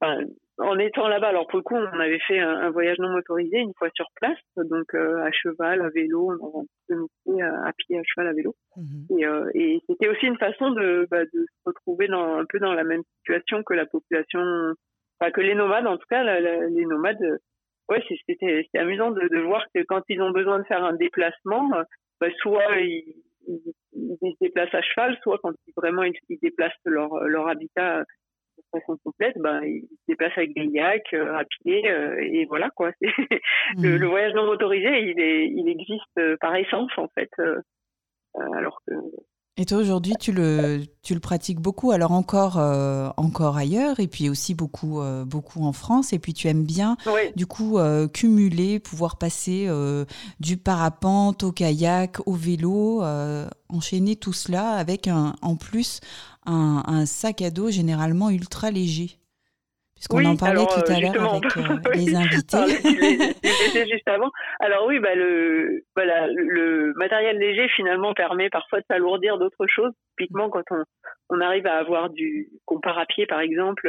enfin, 0.00 0.18
en 0.58 0.78
étant 0.78 1.06
là-bas, 1.08 1.28
alors 1.28 1.46
pour 1.46 1.58
le 1.58 1.62
coup, 1.62 1.74
on 1.76 2.00
avait 2.00 2.18
fait 2.26 2.38
un, 2.38 2.48
un 2.50 2.70
voyage 2.70 2.98
non 2.98 3.10
motorisé 3.10 3.58
une 3.58 3.74
fois 3.78 3.88
sur 3.94 4.06
place, 4.14 4.38
donc 4.56 4.94
euh, 4.94 5.22
à 5.22 5.30
cheval, 5.30 5.82
à 5.82 5.90
vélo, 5.90 6.32
on 6.40 6.64
avait 6.90 7.42
à, 7.42 7.66
à 7.68 7.72
pied, 7.74 7.98
à 7.98 8.02
cheval, 8.04 8.28
à 8.28 8.32
vélo. 8.32 8.54
Mhm. 8.76 9.18
Et, 9.18 9.26
euh, 9.26 9.50
et 9.54 9.80
c'était 9.86 10.08
aussi 10.08 10.26
une 10.26 10.38
façon 10.38 10.70
de, 10.70 11.06
bah, 11.10 11.24
de 11.24 11.40
se 11.40 11.60
retrouver 11.66 12.08
dans, 12.08 12.36
un 12.38 12.44
peu 12.46 12.58
dans 12.58 12.72
la 12.72 12.84
même 12.84 13.02
situation 13.18 13.62
que 13.62 13.74
la 13.74 13.84
population, 13.86 14.40
enfin, 15.20 15.30
que 15.30 15.40
les 15.42 15.54
nomades, 15.54 15.86
en 15.86 15.98
tout 15.98 16.06
cas, 16.08 16.22
la- 16.24 16.40
la- 16.40 16.66
les 16.68 16.86
nomades. 16.86 17.38
Euh, 17.90 17.94
Ouais, 17.94 18.02
c'est- 18.08 18.18
c'était 18.26 18.78
amusant 18.78 19.10
de, 19.10 19.20
de 19.28 19.38
voir 19.40 19.64
que 19.74 19.82
quand 19.84 20.02
ils 20.08 20.20
ont 20.22 20.30
besoin 20.32 20.58
de 20.58 20.64
faire 20.64 20.84
un 20.84 20.94
déplacement, 20.94 21.72
euh, 21.74 21.82
bah, 22.20 22.28
soit 22.40 22.80
ils, 22.80 23.14
ils, 23.48 23.60
ils 23.92 24.32
se 24.32 24.36
déplacent 24.44 24.74
à 24.74 24.82
cheval, 24.82 25.16
soit 25.22 25.38
quand 25.42 25.52
ils, 25.66 25.72
vraiment 25.76 26.02
ils, 26.02 26.14
ils 26.28 26.38
déplacent 26.42 26.72
leur, 26.84 27.14
leur 27.24 27.48
habitat 27.48 28.00
de 28.00 28.62
façon 28.80 28.96
complète, 29.04 29.36
bah, 29.38 29.60
ils 29.64 29.82
se 29.82 30.04
déplacent 30.08 30.36
avec 30.38 30.54
des 30.54 30.64
yaks, 30.66 31.12
euh, 31.14 31.34
à 31.36 31.44
pied, 31.44 31.88
euh, 31.90 32.16
et 32.22 32.44
voilà 32.46 32.70
quoi. 32.70 32.90
C'est- 33.00 33.06
le, 33.76 33.96
le 33.98 34.06
voyage 34.06 34.32
non 34.34 34.46
motorisé, 34.46 34.88
il, 35.10 35.20
est, 35.20 35.46
il 35.46 35.68
existe 35.68 36.02
euh, 36.18 36.36
par 36.40 36.56
essence 36.56 36.90
en 36.96 37.08
fait. 37.08 37.30
euh, 37.38 37.60
euh, 38.38 38.52
alors 38.54 38.80
que 38.86 38.94
Et 39.58 39.64
toi, 39.64 39.78
aujourd'hui, 39.78 40.12
tu 40.20 40.32
le, 40.32 40.84
tu 41.02 41.14
le 41.14 41.20
pratiques 41.20 41.60
beaucoup, 41.60 41.90
alors 41.90 42.12
encore, 42.12 42.58
euh, 42.58 43.08
encore 43.16 43.56
ailleurs, 43.56 44.00
et 44.00 44.06
puis 44.06 44.28
aussi 44.28 44.54
beaucoup, 44.54 45.00
euh, 45.00 45.24
beaucoup 45.24 45.64
en 45.64 45.72
France, 45.72 46.12
et 46.12 46.18
puis 46.18 46.34
tu 46.34 46.46
aimes 46.48 46.64
bien, 46.64 46.98
du 47.36 47.46
coup, 47.46 47.78
euh, 47.78 48.06
cumuler, 48.06 48.80
pouvoir 48.80 49.16
passer 49.16 49.64
euh, 49.66 50.04
du 50.40 50.58
parapente 50.58 51.42
au 51.42 51.52
kayak, 51.52 52.18
au 52.26 52.34
vélo, 52.34 53.02
euh, 53.02 53.48
enchaîner 53.70 54.16
tout 54.16 54.34
cela 54.34 54.72
avec 54.72 55.08
un, 55.08 55.34
en 55.40 55.56
plus 55.56 56.00
un, 56.44 56.82
un 56.86 57.06
sac 57.06 57.40
à 57.40 57.50
dos 57.50 57.70
généralement 57.70 58.28
ultra 58.28 58.70
léger. 58.70 59.18
Puisqu'on 59.96 60.18
Oui, 60.18 60.26
en 60.26 60.36
parlait 60.36 60.60
alors, 60.60 60.68
tout 60.84 60.90
euh, 60.90 60.94
à 60.94 61.00
l'heure 61.00 61.12
justement, 61.12 61.32
avec 61.32 61.56
euh, 61.56 61.92
les 61.94 62.14
invités. 62.14 63.90
juste 63.90 64.08
avant. 64.08 64.30
Alors 64.60 64.86
oui, 64.86 64.98
bah 65.00 65.14
le, 65.14 65.82
voilà, 65.96 66.26
le 66.28 66.92
matériel 66.96 67.38
léger 67.38 67.66
finalement 67.74 68.12
permet 68.14 68.50
parfois 68.50 68.80
de 68.80 68.84
s'alourdir 68.88 69.38
d'autres 69.38 69.66
choses. 69.66 69.92
Typiquement, 70.18 70.50
quand 70.50 70.64
on, 70.70 70.84
on 71.30 71.40
arrive 71.40 71.66
à 71.66 71.76
avoir 71.78 72.10
du, 72.10 72.48
qu'on 72.66 72.78
part 72.80 72.98
à 72.98 73.06
pied 73.06 73.26
par 73.26 73.40
exemple, 73.40 73.86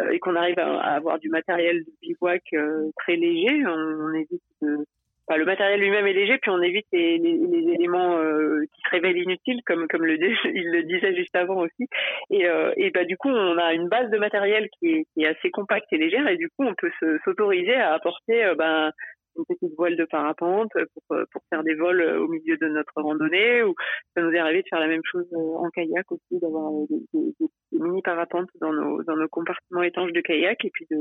euh, 0.00 0.10
et 0.10 0.18
qu'on 0.18 0.34
arrive 0.34 0.58
à, 0.58 0.80
à 0.80 0.94
avoir 0.96 1.18
du 1.18 1.28
matériel 1.28 1.84
de 1.84 1.92
bivouac 2.02 2.42
euh, 2.54 2.90
très 2.96 3.16
léger, 3.16 3.66
on, 3.66 3.70
on 3.70 4.12
évite 4.14 4.42
de, 4.62 4.86
le 5.30 5.44
matériel 5.44 5.80
lui-même 5.80 6.06
est 6.06 6.12
léger, 6.12 6.36
puis 6.38 6.50
on 6.50 6.60
évite 6.60 6.86
les, 6.92 7.18
les, 7.18 7.32
les 7.38 7.72
éléments 7.74 8.18
euh, 8.18 8.60
qui 8.74 8.80
se 8.82 8.90
révèlent 8.90 9.16
inutiles, 9.16 9.60
comme 9.66 9.86
comme 9.88 10.04
le 10.04 10.14
il 10.54 10.70
le 10.70 10.82
disait 10.82 11.14
juste 11.14 11.34
avant 11.34 11.56
aussi. 11.62 11.88
Et, 12.30 12.46
euh, 12.46 12.72
et 12.76 12.90
bah 12.90 13.04
du 13.04 13.16
coup, 13.16 13.30
on 13.30 13.56
a 13.58 13.72
une 13.74 13.88
base 13.88 14.10
de 14.10 14.18
matériel 14.18 14.68
qui 14.78 14.88
est, 14.88 15.04
qui 15.14 15.22
est 15.24 15.28
assez 15.28 15.50
compacte 15.50 15.90
et 15.92 15.98
légère, 15.98 16.28
et 16.28 16.36
du 16.36 16.48
coup, 16.50 16.64
on 16.66 16.74
peut 16.74 16.90
se- 17.00 17.18
s'autoriser 17.24 17.74
à 17.74 17.94
apporter 17.94 18.44
euh, 18.44 18.54
ben, 18.54 18.92
une 19.36 19.44
petite 19.46 19.74
voile 19.76 19.96
de 19.96 20.04
parapente 20.04 20.70
pour, 20.72 21.16
euh, 21.16 21.24
pour 21.32 21.42
faire 21.50 21.64
des 21.64 21.74
vols 21.74 22.00
euh, 22.02 22.20
au 22.20 22.28
milieu 22.28 22.56
de 22.56 22.68
notre 22.68 22.92
randonnée, 22.96 23.62
ou 23.64 23.74
ça 24.14 24.22
nous 24.22 24.30
est 24.30 24.38
arrivé 24.38 24.62
de 24.62 24.68
faire 24.68 24.78
la 24.80 24.86
même 24.88 25.02
chose 25.10 25.26
en 25.34 25.68
kayak 25.70 26.10
aussi, 26.12 26.38
d'avoir 26.40 26.70
des, 26.88 26.98
des- 27.14 27.32
des- 27.40 27.78
mini 27.80 28.02
parapentes 28.02 28.48
dans 28.60 28.72
nos, 28.72 29.02
dans 29.02 29.16
nos 29.16 29.28
compartiments 29.28 29.82
étanches 29.82 30.12
de 30.12 30.20
kayak, 30.20 30.64
et 30.64 30.70
puis 30.72 30.86
de, 30.90 30.96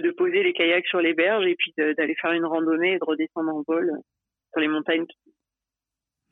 de 0.00 0.10
poser 0.10 0.42
les 0.42 0.52
kayaks 0.52 0.86
sur 0.86 1.00
les 1.00 1.14
berges, 1.14 1.46
et 1.46 1.54
puis 1.56 1.72
d'aller 1.76 2.14
faire 2.16 2.32
une 2.32 2.44
randonnée 2.46 2.92
et 2.94 2.98
de 2.98 3.04
redescendre 3.04 3.54
en 3.54 3.62
vol 3.66 3.90
sur 4.52 4.60
les 4.60 4.68
montagnes 4.68 5.06
qui 5.06 5.16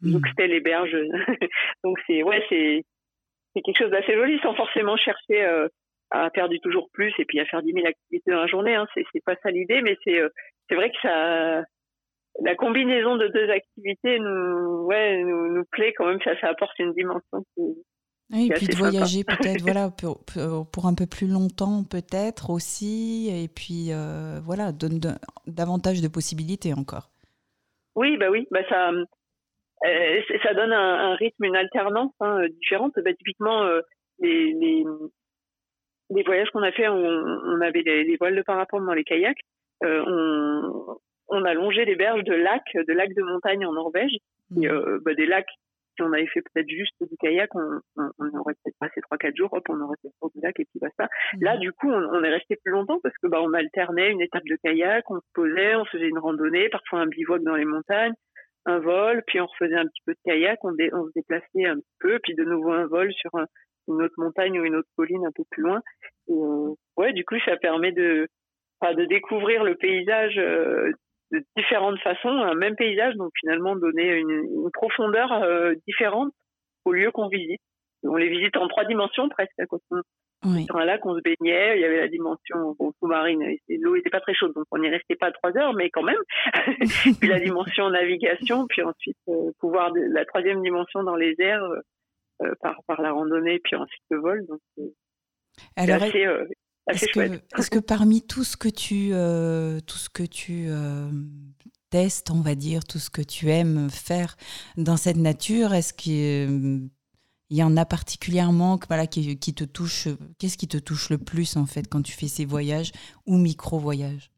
Mhm. 0.03 0.13
jouxtaient 0.15 0.49
les 0.49 0.61
berges. 0.61 0.97
Donc 1.85 1.97
c'est 2.07 2.23
ouais, 2.25 2.45
c'est 2.49 2.83
c'est 3.55 3.63
quelque 3.63 3.79
chose 3.79 3.91
d'assez 3.91 4.15
joli 4.15 4.39
sans 4.41 4.55
forcément 4.55 4.97
chercher 4.97 5.45
euh, 5.45 5.69
à 6.11 6.29
faire 6.31 6.49
du 6.49 6.59
toujours 6.61 6.89
plus 6.93 7.13
et 7.19 7.25
puis 7.25 7.39
à 7.39 7.45
faire 7.47 7.63
10 7.63 7.73
000 7.73 7.87
activités 7.87 8.31
dans 8.33 8.41
la 8.41 8.47
journée. 8.49 8.75
Hein. 8.75 8.87
C'est 8.95 9.05
c'est 9.13 9.23
pas 9.25 9.37
ça 9.43 9.51
l'idée, 9.51 9.81
mais 9.83 9.97
c'est 10.05 10.19
euh, 10.21 10.29
c'est 10.69 10.75
vrai 10.75 10.91
que 10.91 10.97
ça 11.03 11.63
la 12.41 12.55
combinaison 12.57 13.17
de 13.17 13.29
deux 13.29 13.49
activités 13.51 14.19
nous 14.19 14.87
ouais 14.87 15.23
nous, 15.23 15.53
nous 15.55 15.65
plaît 15.71 15.93
quand 15.93 16.07
même. 16.07 16.21
Ça 16.23 16.39
ça 16.41 16.49
apporte 16.49 16.79
une 16.81 16.95
dimension. 16.95 17.45
qui- 17.55 17.85
Oui, 18.33 18.47
et 18.47 18.51
puis 18.55 18.67
de 18.67 18.77
voyager 18.77 19.25
peut-être 19.25 19.61
voilà, 19.63 19.91
pour, 19.91 20.25
pour- 20.25 20.87
un 20.87 20.95
peu 20.95 21.07
plus 21.07 21.27
longtemps 21.27 21.85
peut-être 21.85 22.51
aussi, 22.51 23.29
et 23.31 23.49
puis 23.49 23.93
euh, 23.93 24.41
voilà, 24.43 24.73
donne 24.73 25.01
davantage 25.47 26.01
de 26.01 26.09
possibilités 26.09 26.73
encore. 26.73 27.11
Oui, 27.95 28.17
bah 28.17 28.31
oui, 28.31 28.47
bah 28.51 28.67
ça, 28.69 28.91
euh, 28.91 30.21
ça 30.43 30.55
donne 30.55 30.73
un, 30.73 31.13
un 31.13 31.15
rythme, 31.17 31.45
une 31.45 31.57
alternance 31.57 32.13
hein, 32.21 32.47
différente. 32.61 32.95
Bah, 33.05 33.13
typiquement, 33.13 33.65
euh, 33.65 33.81
les, 34.19 34.53
les, 34.55 34.85
les 36.11 36.23
voyages 36.23 36.49
qu'on 36.53 36.63
a 36.63 36.73
fait, 36.73 36.89
on, 36.89 36.97
on 36.97 37.61
avait 37.61 37.83
des, 37.83 38.05
des 38.05 38.17
voiles 38.17 38.37
de 38.37 38.43
parapente 38.43 38.87
dans 38.87 38.95
les 38.95 39.05
kayaks. 39.05 39.41
On, 39.85 40.97
on 41.29 41.45
a 41.45 41.55
longé 41.55 41.85
les 41.85 41.97
berges 41.97 42.25
de 42.25 42.35
lacs, 42.35 42.63
de 42.75 42.93
lacs 42.93 43.15
de 43.15 43.23
montagne 43.23 43.67
en 43.67 43.73
Norvège, 43.73 44.13
et 44.61 44.69
euh, 44.69 45.01
bah, 45.05 45.15
des 45.15 45.27
lacs. 45.27 45.51
Si 45.97 46.03
on 46.03 46.13
avait 46.13 46.27
fait 46.27 46.41
peut-être 46.43 46.69
juste 46.69 46.95
du 47.01 47.17
kayak, 47.19 47.55
on, 47.55 47.81
on, 47.97 48.11
on 48.19 48.39
aurait 48.39 48.55
peut-être 48.63 48.77
passé 48.81 49.01
3-4 49.11 49.37
jours, 49.37 49.53
hop, 49.53 49.65
on 49.69 49.81
aurait 49.81 49.97
fait 50.01 50.09
le 50.09 50.15
tour 50.21 50.31
du 50.35 50.41
lac 50.43 50.59
et 50.59 50.65
puis 50.65 50.81
basta. 50.81 51.09
Là, 51.41 51.57
du 51.59 51.73
coup, 51.73 51.91
on, 51.91 52.03
on 52.15 52.25
est 52.25 52.31
resté 52.31 52.57
plus 52.65 52.73
longtemps 52.73 52.99
parce 53.03 53.15
que 53.19 53.27
bah, 53.29 53.41
on 53.43 53.53
alternait 53.53 54.11
une 54.11 54.23
étape 54.23 54.45
de 54.45 54.57
kayak, 54.63 55.05
on 55.11 55.17
se 55.21 55.27
posait, 55.35 55.75
on 55.77 55.85
faisait 55.85 56.09
une 56.09 56.19
randonnée, 56.19 56.69
parfois 56.71 57.01
un 57.01 57.07
bivouac 57.07 57.43
dans 57.43 57.57
les 57.57 57.65
montagnes, 57.67 58.15
un 58.65 58.79
vol, 58.79 59.23
puis 59.27 59.41
on 59.41 59.47
refaisait 59.47 59.77
un 59.77 59.87
petit 59.87 60.03
peu 60.07 60.13
de 60.13 60.19
kayak, 60.25 60.59
on, 60.65 60.73
dé- 60.73 60.91
on 60.95 61.05
se 61.07 61.13
déplaçait 61.15 61.67
un 61.67 61.77
petit 61.77 61.97
peu, 62.01 62.19
puis 62.23 62.35
de 62.35 62.45
nouveau 62.45 62.71
un 62.73 62.87
vol 62.87 63.13
sur 63.13 63.35
un- 63.35 63.47
une 63.89 64.03
autre 64.03 64.15
montagne 64.17 64.59
ou 64.61 64.65
une 64.65 64.77
autre 64.77 64.89
colline 64.97 65.27
un 65.27 65.33
peu 65.35 65.43
plus 65.51 65.63
loin. 65.63 65.81
Et 66.29 66.33
euh, 66.33 66.75
ouais, 66.97 67.13
du 67.13 67.25
coup, 67.25 67.35
ça 67.45 67.57
permet 67.57 67.93
de, 67.93 68.29
de 68.83 69.05
découvrir 69.07 69.65
le 69.65 69.75
paysage 69.77 70.39
euh, 70.39 70.91
de 71.33 71.43
différentes 71.57 71.99
façons, 72.01 72.29
un 72.29 72.55
même 72.55 72.77
paysage, 72.77 73.15
donc 73.17 73.31
finalement 73.41 73.75
donner 73.75 74.17
une, 74.17 74.31
une 74.31 74.71
profondeur 74.73 75.33
euh, 75.33 75.75
différente 75.87 76.33
aux 76.85 76.93
lieux 76.93 77.11
qu'on 77.11 77.29
visite. 77.29 77.61
On 78.05 78.17
les 78.17 78.29
visite 78.29 78.57
en 78.57 78.69
trois 78.69 78.85
dimensions 78.85 79.29
presque. 79.29 79.53
Quand 79.69 79.79
on, 79.91 80.03
Oui. 80.45 80.65
sur 80.65 80.77
un 80.77 80.85
lac, 80.85 81.05
on 81.07 81.17
se 81.17 81.23
baignait, 81.23 81.77
il 81.77 81.81
y 81.81 81.85
avait 81.85 82.01
la 82.01 82.09
dimension 82.09 82.75
bon, 82.79 82.93
sous-marine, 82.99 83.57
l'eau 83.69 83.97
était 83.97 84.11
pas 84.11 84.21
très 84.21 84.35
chaude, 84.35 84.53
donc 84.55 84.65
on 84.73 84.79
n'y 84.79 84.89
restait 84.89 85.15
pas 85.15 85.31
trois 85.31 85.57
heures, 85.57 85.73
mais 85.73 85.89
quand 85.91 86.03
même. 86.03 86.23
puis 87.21 87.29
la 87.29 87.39
dimension 87.39 87.89
navigation, 87.91 88.67
puis 88.67 88.83
ensuite 88.83 89.17
euh, 89.29 89.53
pouvoir 89.61 89.93
de, 89.93 90.01
la 90.13 90.25
troisième 90.25 90.61
dimension 90.63 91.03
dans 91.05 91.17
les 91.17 91.35
airs 91.39 91.65
euh, 92.43 92.55
par, 92.61 92.83
par 92.87 93.01
la 93.01 93.13
randonnée, 93.13 93.61
puis 93.61 93.77
ensuite 93.77 94.03
le 94.11 94.19
vol. 94.19 94.45
Donc 94.47 94.61
Alors, 95.77 96.03
assez 96.03 96.27
Est-ce 96.91 97.71
que, 97.71 97.79
parmi 97.79 98.27
tout 98.27 98.45
ce 98.45 98.57
que 98.57 98.69
tu, 98.69 99.11
euh, 99.13 99.81
tout 99.81 99.97
ce 99.99 100.11
que 100.11 100.25
tu 100.25 100.67
euh, 100.69 101.11
testes, 101.91 102.31
on 102.31 102.41
va 102.41 102.55
dire, 102.55 102.85
tout 102.85 102.99
ce 102.99 103.09
que 103.11 103.23
tu 103.23 103.51
aimes 103.51 103.89
faire 103.91 104.37
dans 104.77 104.97
cette 104.97 105.17
nature, 105.17 105.75
est-ce 105.75 105.93
qu'il 105.95 106.91
il 107.51 107.59
y 107.59 107.63
en 107.63 107.77
a 107.77 107.85
particulièrement 107.85 108.79
voilà, 108.89 109.07
qui, 109.07 109.39
qui 109.39 109.55
te 109.55 109.65
touche 109.65 110.09
Qu'est-ce 110.39 110.57
qui 110.57 110.69
te 110.69 110.79
touche 110.79 111.11
le 111.11 111.19
plus 111.19 111.57
en 111.59 111.67
fait 111.67 111.87
quand 111.87 112.01
tu 112.03 112.13
fais 112.13 112.27
ces 112.27 112.47
voyages 112.47 112.93
ou 113.27 113.37
micro-voyages? 113.37 114.31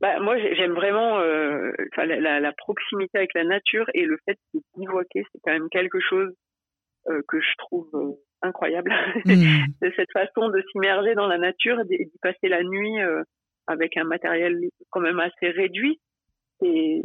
Bah, 0.00 0.20
moi, 0.20 0.38
j'ai- 0.38 0.54
j'aime 0.54 0.74
vraiment 0.74 1.18
euh, 1.20 1.72
la, 1.96 2.04
la- 2.20 2.40
la 2.40 2.52
proximité 2.52 3.16
avec 3.16 3.32
la 3.34 3.44
nature 3.44 3.86
et 3.94 4.04
le 4.04 4.18
fait 4.26 4.38
de 4.52 4.60
bivouaquer, 4.76 5.24
c'est 5.32 5.40
quand 5.42 5.52
même 5.52 5.70
quelque 5.70 5.98
chose 6.00 6.30
euh, 7.08 7.22
que 7.28 7.40
je 7.40 7.56
trouve 7.58 7.88
incroyable. 8.42 8.92
Hmm. 9.24 9.32
de 9.82 9.92
cette 9.96 10.12
façon 10.12 10.48
de 10.48 10.62
s'immerger 10.72 11.14
dans 11.14 11.26
la 11.26 11.38
nature 11.38 11.80
et 11.80 11.84
d'y 11.84 12.18
passer 12.20 12.48
la 12.48 12.62
nuit 12.62 13.00
euh, 13.00 13.22
avec 13.66 13.96
un 13.96 14.04
matériel 14.04 14.58
quand 14.90 15.00
même 15.00 15.20
assez 15.20 15.50
réduit. 15.50 16.00
Et 16.62 17.02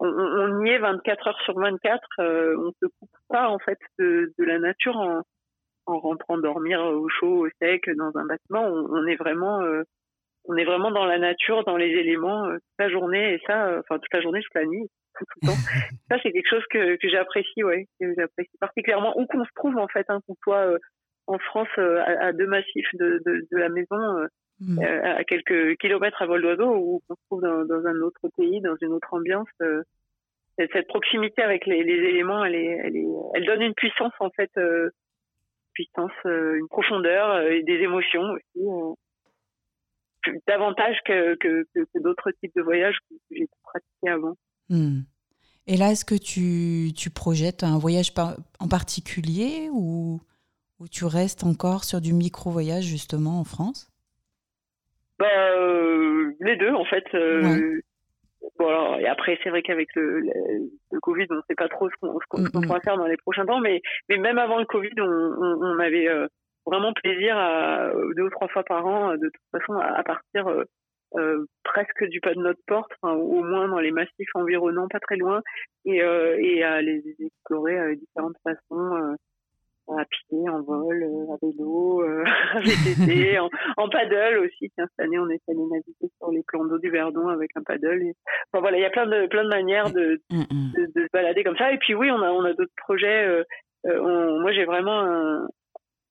on, 0.00 0.64
y 0.64 0.70
est 0.70 0.78
24 0.78 1.28
heures 1.28 1.40
sur 1.44 1.58
24. 1.58 2.00
euh, 2.18 2.56
on 2.58 2.72
se 2.72 2.86
coupe 2.98 3.10
pas 3.28 3.48
en 3.48 3.58
fait 3.58 3.78
de, 3.98 4.32
de 4.36 4.44
la 4.44 4.58
nature 4.58 4.96
en, 4.96 5.22
en 5.86 5.98
rentrant 5.98 6.38
dormir 6.38 6.80
au 6.80 7.08
chaud, 7.08 7.46
au 7.46 7.48
sec, 7.60 7.88
dans 7.96 8.16
un 8.16 8.26
bâtiment. 8.26 8.64
On, 8.64 8.86
on 8.90 9.06
est 9.06 9.16
vraiment, 9.16 9.60
euh, 9.60 9.82
on 10.46 10.56
est 10.56 10.64
vraiment 10.64 10.90
dans 10.90 11.04
la 11.06 11.18
nature, 11.18 11.64
dans 11.64 11.76
les 11.76 11.90
éléments 11.90 12.46
euh, 12.46 12.54
toute 12.54 12.78
la 12.78 12.90
journée 12.90 13.34
et 13.34 13.40
ça, 13.46 13.78
enfin 13.78 13.98
toute 13.98 14.12
la 14.12 14.22
journée, 14.22 14.40
toute 14.42 14.54
la 14.54 14.66
nuit, 14.66 14.88
tout, 15.18 15.24
tout 15.24 15.38
le 15.42 15.48
temps. 15.48 15.56
ça 16.10 16.16
c'est 16.22 16.32
quelque 16.32 16.48
chose 16.48 16.64
que, 16.70 16.96
que 16.96 17.08
j'apprécie, 17.08 17.62
ouais, 17.64 17.86
que 18.00 18.12
j'apprécie 18.16 18.56
particulièrement 18.60 19.18
où 19.18 19.26
qu'on 19.26 19.44
se 19.44 19.50
trouve 19.54 19.76
en 19.78 19.88
fait, 19.88 20.06
hein, 20.08 20.20
qu'on 20.26 20.36
soit 20.42 20.66
euh, 20.66 20.78
en 21.26 21.38
France 21.38 21.68
euh, 21.78 22.00
à, 22.00 22.26
à 22.26 22.32
deux 22.32 22.46
massifs 22.46 22.88
de, 22.94 23.20
de, 23.24 23.46
de 23.50 23.56
la 23.56 23.68
maison. 23.68 23.96
euh, 23.96 24.26
euh, 24.78 25.16
à 25.16 25.24
quelques 25.24 25.76
kilomètres 25.78 26.22
à 26.22 26.26
vol 26.26 26.40
d'oiseau 26.40 26.72
ou 26.76 27.02
qu'on 27.08 27.16
se 27.16 27.20
trouve 27.26 27.42
dans, 27.42 27.64
dans 27.64 27.84
un 27.84 28.00
autre 28.00 28.20
pays, 28.36 28.60
dans 28.60 28.76
une 28.80 28.92
autre 28.92 29.12
ambiance. 29.12 29.48
cette 30.56 30.86
proximité 30.86 31.42
avec 31.42 31.66
les, 31.66 31.82
les 31.82 32.08
éléments, 32.10 32.44
elle, 32.44 32.54
est, 32.54 32.78
elle, 32.84 32.96
est, 32.96 33.06
elle 33.34 33.44
donne 33.44 33.62
une 33.62 33.74
puissance 33.74 34.12
en 34.20 34.30
fait, 34.30 34.52
puissance, 35.72 36.12
une 36.24 36.68
profondeur 36.68 37.40
et 37.50 37.64
des 37.64 37.78
émotions 37.80 38.22
aussi. 38.22 38.96
davantage 40.46 40.96
que, 41.06 41.34
que, 41.36 41.64
que, 41.74 41.80
que 41.92 41.98
d'autres 41.98 42.30
types 42.40 42.54
de 42.54 42.62
voyages 42.62 42.98
que 43.10 43.16
j'ai 43.32 43.46
pratiqués 43.64 44.10
avant. 44.10 44.36
Hmm. 44.72 45.00
Et 45.66 45.76
là, 45.76 45.92
est-ce 45.92 46.04
que 46.04 46.14
tu, 46.14 46.92
tu 46.94 47.10
projettes 47.10 47.62
un 47.62 47.78
voyage 47.78 48.14
par- 48.14 48.36
en 48.58 48.68
particulier 48.68 49.68
ou, 49.70 50.20
ou 50.80 50.88
tu 50.88 51.04
restes 51.04 51.44
encore 51.44 51.84
sur 51.84 52.00
du 52.00 52.14
micro-voyage 52.14 52.84
justement 52.84 53.38
en 53.38 53.44
France? 53.44 53.92
Bah, 55.18 55.26
euh, 55.56 56.32
les 56.40 56.56
deux 56.56 56.72
en 56.72 56.86
fait. 56.86 57.04
euh, 57.14 57.80
Bon, 58.58 58.68
alors, 58.68 58.98
et 58.98 59.06
après, 59.06 59.38
c'est 59.42 59.50
vrai 59.50 59.62
qu'avec 59.62 59.94
le, 59.94 60.20
le, 60.20 60.32
le 60.90 61.00
Covid, 61.00 61.26
on 61.30 61.36
ne 61.36 61.42
sait 61.48 61.54
pas 61.54 61.68
trop 61.68 61.88
ce 61.88 61.94
qu'on 62.28 62.40
mm. 62.40 62.50
pourra 62.50 62.80
faire 62.80 62.96
dans 62.96 63.06
les 63.06 63.16
prochains 63.18 63.46
temps, 63.46 63.60
mais, 63.60 63.80
mais 64.08 64.16
même 64.16 64.38
avant 64.38 64.58
le 64.58 64.64
Covid, 64.64 64.90
on, 64.98 65.04
on, 65.04 65.58
on 65.62 65.78
avait 65.78 66.08
euh, 66.08 66.26
vraiment 66.66 66.92
plaisir 66.92 67.36
à 67.36 67.84
euh, 67.86 68.14
deux 68.16 68.24
ou 68.24 68.30
trois 68.30 68.48
fois 68.48 68.64
par 68.64 68.84
an, 68.84 69.12
de 69.16 69.28
toute 69.28 69.60
façon, 69.60 69.74
à, 69.74 69.98
à 69.98 70.02
partir 70.02 70.48
euh, 71.16 71.20
euh, 71.20 71.44
presque 71.64 72.04
du 72.08 72.20
pas 72.20 72.34
de 72.34 72.40
notre 72.40 72.60
porte, 72.66 72.90
enfin, 73.02 73.14
au 73.14 73.42
moins 73.42 73.68
dans 73.68 73.78
les 73.80 73.90
massifs 73.92 74.30
environnants, 74.34 74.88
pas 74.88 75.00
très 75.00 75.16
loin, 75.16 75.42
et, 75.84 76.02
euh, 76.02 76.36
et 76.40 76.62
à 76.62 76.80
les 76.82 77.02
explorer 77.20 77.78
euh, 77.78 77.90
de 77.94 78.00
différentes 78.00 78.36
façons. 78.44 78.94
euh, 78.96 79.14
à 79.88 80.04
pied, 80.04 80.48
en 80.48 80.62
vol, 80.62 81.02
euh, 81.02 81.32
à 81.34 81.36
vélo, 81.42 82.02
euh, 82.02 82.22
à 82.54 82.60
VTT, 82.60 83.38
en, 83.40 83.50
en 83.76 83.88
paddle 83.88 84.38
aussi. 84.38 84.70
Tiens, 84.76 84.86
cette 84.90 85.04
année, 85.06 85.18
on 85.18 85.28
est 85.28 85.42
allé 85.48 85.58
naviguer 85.58 86.08
sur 86.18 86.30
les 86.30 86.42
plans 86.46 86.64
d'eau 86.64 86.78
du 86.78 86.88
Verdon 86.88 87.26
avec 87.28 87.50
un 87.56 87.62
paddle. 87.64 88.00
Et... 88.02 88.14
Enfin 88.52 88.60
voilà, 88.60 88.78
il 88.78 88.82
y 88.82 88.86
a 88.86 88.90
plein 88.90 89.06
de 89.06 89.26
plein 89.26 89.42
de 89.42 89.48
manières 89.48 89.90
de, 89.90 90.20
Hmm, 90.30 90.42
hmm. 90.48 90.72
de, 90.76 90.86
de 90.86 91.02
se 91.06 91.10
balader 91.12 91.42
comme 91.42 91.56
ça. 91.56 91.72
Et 91.72 91.78
puis 91.78 91.94
oui, 91.96 92.10
on 92.12 92.22
a 92.22 92.30
on 92.30 92.44
a 92.44 92.52
d'autres 92.54 92.72
projets. 92.76 93.26
euh, 93.26 93.42
euh, 93.86 93.98
on- 94.00 94.40
moi, 94.40 94.52
j'ai 94.52 94.64
vraiment 94.64 95.00
un, 95.00 95.48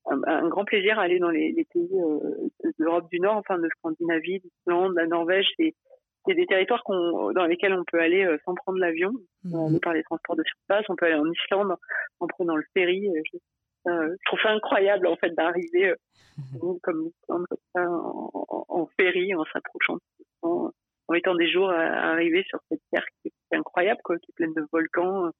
un, 0.09 0.21
un 0.25 0.47
grand 0.49 0.65
plaisir 0.65 0.97
à 0.99 1.03
aller 1.03 1.19
dans 1.19 1.29
les, 1.29 1.51
les 1.51 1.65
pays 1.65 1.89
euh, 1.93 2.47
de 2.63 2.73
l'Europe 2.77 3.09
du 3.11 3.19
Nord, 3.19 3.37
enfin 3.37 3.59
de 3.59 3.69
Scandinavie, 3.77 4.39
d'Islande, 4.39 4.93
la 4.95 5.07
Norvège. 5.07 5.47
C'est 5.57 5.73
c'est 6.27 6.35
des 6.35 6.45
territoires 6.45 6.83
dans 6.87 7.45
lesquels 7.47 7.73
on 7.73 7.83
peut 7.91 7.99
aller 7.99 8.23
euh, 8.23 8.37
sans 8.45 8.53
prendre 8.53 8.77
l'avion. 8.77 9.11
Aller 9.67 9.79
par 9.79 9.93
les 9.93 10.03
transports 10.03 10.35
de 10.35 10.43
surface. 10.43 10.85
On 10.87 10.95
peut 10.95 11.07
aller 11.07 11.15
en 11.15 11.31
Islande 11.31 11.75
en 12.19 12.27
prenant 12.27 12.55
le 12.55 12.63
ferry. 12.75 13.09
Je, 13.31 13.37
euh, 13.89 14.15
je 14.19 14.25
trouve 14.25 14.39
ça 14.43 14.51
incroyable 14.51 15.07
en 15.07 15.15
fait 15.15 15.31
d'arriver 15.31 15.89
euh, 15.89 15.95
île 16.61 16.79
comme 16.83 17.05
l'Islande 17.05 17.45
comme 17.49 17.57
ça 17.73 17.89
en, 17.89 18.29
en, 18.33 18.65
en 18.69 18.89
ferry, 18.99 19.33
en 19.33 19.45
s'approchant, 19.45 19.97
en, 20.43 20.69
en 21.07 21.13
mettant 21.13 21.33
des 21.33 21.49
jours 21.51 21.71
à, 21.71 21.81
à 21.81 22.11
arriver 22.11 22.43
sur 22.47 22.59
cette 22.69 22.81
terre 22.91 23.05
qui 23.23 23.29
est 23.29 23.57
incroyable, 23.57 24.01
quoi, 24.03 24.17
qui 24.19 24.29
est 24.29 24.35
pleine 24.35 24.53
de 24.53 24.63
volcans. 24.71 25.31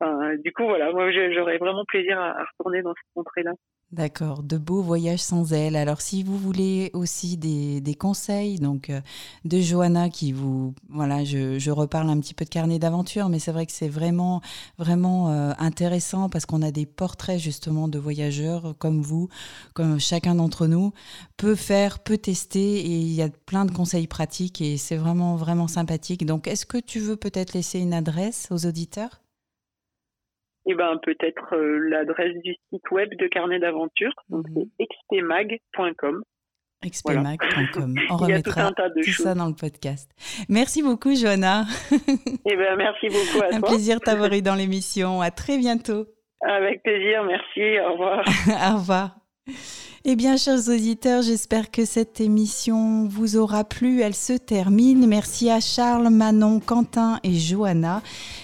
Enfin, 0.00 0.36
du 0.44 0.52
coup, 0.52 0.64
voilà, 0.64 0.92
moi 0.92 1.10
j'aurais 1.10 1.58
vraiment 1.58 1.84
plaisir 1.86 2.18
à, 2.20 2.30
à 2.40 2.44
retourner 2.44 2.82
dans 2.82 2.94
cette 2.94 3.14
contrée-là. 3.14 3.52
D'accord, 3.90 4.42
de 4.42 4.58
beaux 4.58 4.82
voyages 4.82 5.22
sans 5.22 5.54
elle. 5.54 5.74
Alors, 5.74 6.02
si 6.02 6.22
vous 6.22 6.36
voulez 6.36 6.90
aussi 6.92 7.38
des, 7.38 7.80
des 7.80 7.94
conseils, 7.94 8.58
donc 8.58 8.90
euh, 8.90 9.00
de 9.46 9.60
Johanna 9.60 10.10
qui 10.10 10.32
vous, 10.32 10.74
voilà, 10.90 11.24
je, 11.24 11.58
je 11.58 11.70
reparle 11.70 12.10
un 12.10 12.20
petit 12.20 12.34
peu 12.34 12.44
de 12.44 12.50
carnet 12.50 12.78
d'aventure, 12.78 13.30
mais 13.30 13.38
c'est 13.38 13.50
vrai 13.50 13.64
que 13.64 13.72
c'est 13.72 13.88
vraiment, 13.88 14.42
vraiment 14.76 15.30
euh, 15.30 15.52
intéressant 15.58 16.28
parce 16.28 16.44
qu'on 16.44 16.60
a 16.60 16.70
des 16.70 16.84
portraits 16.84 17.38
justement 17.38 17.88
de 17.88 17.98
voyageurs 17.98 18.74
comme 18.78 19.00
vous, 19.00 19.30
comme 19.72 19.98
chacun 19.98 20.34
d'entre 20.34 20.66
nous 20.66 20.92
peut 21.38 21.54
faire, 21.54 21.98
peut 22.00 22.18
tester, 22.18 22.80
et 22.80 22.98
il 22.98 23.14
y 23.14 23.22
a 23.22 23.30
plein 23.46 23.64
de 23.64 23.72
conseils 23.72 24.06
pratiques 24.06 24.60
et 24.60 24.76
c'est 24.76 24.96
vraiment, 24.96 25.36
vraiment 25.36 25.66
sympathique. 25.66 26.26
Donc, 26.26 26.46
est-ce 26.46 26.66
que 26.66 26.76
tu 26.76 26.98
veux 26.98 27.16
peut-être 27.16 27.54
laisser 27.54 27.78
une 27.78 27.94
adresse 27.94 28.48
aux 28.50 28.66
auditeurs? 28.66 29.22
Et 30.70 30.74
ben 30.74 30.98
peut-être 31.02 31.54
euh, 31.56 31.78
l'adresse 31.88 32.36
du 32.44 32.54
site 32.70 32.90
web 32.90 33.08
de 33.18 33.26
carnet 33.26 33.58
d'aventure, 33.58 34.12
donc 34.28 34.46
Mhm. 34.50 34.66
c'est 34.78 34.86
xpmag.com. 34.86 36.22
expmag.com. 36.84 37.94
On 38.10 38.16
tout 38.18 38.24
remettra 38.24 38.70
tout 39.02 39.10
ça 39.12 39.34
dans 39.34 39.46
le 39.46 39.54
podcast. 39.54 40.10
Merci 40.48 40.82
beaucoup, 40.82 41.14
Johanna. 41.14 41.64
Et 42.46 42.54
ben 42.56 42.76
merci 42.76 43.06
beaucoup 43.08 43.42
à 43.42 43.54
Un 43.54 43.60
toi. 43.60 43.68
plaisir 43.70 43.98
de 43.98 44.04
t'avoir 44.04 44.32
eu 44.32 44.42
dans 44.48 44.54
l'émission. 44.54 45.20
À 45.22 45.30
très 45.30 45.56
bientôt. 45.58 46.06
Avec 46.42 46.82
plaisir, 46.84 47.24
merci, 47.24 47.80
au 47.80 47.92
revoir. 47.92 48.24
Au 48.48 48.76
revoir. 48.78 49.27
Eh 50.04 50.14
bien, 50.16 50.36
chers 50.36 50.68
auditeurs, 50.68 51.22
j'espère 51.22 51.70
que 51.70 51.84
cette 51.84 52.20
émission 52.20 53.06
vous 53.08 53.36
aura 53.36 53.64
plu. 53.64 54.00
Elle 54.00 54.14
se 54.14 54.32
termine. 54.32 55.06
Merci 55.06 55.50
à 55.50 55.60
Charles, 55.60 56.08
Manon, 56.08 56.60
Quentin 56.60 57.18
et 57.24 57.34
Johanna. 57.34 58.00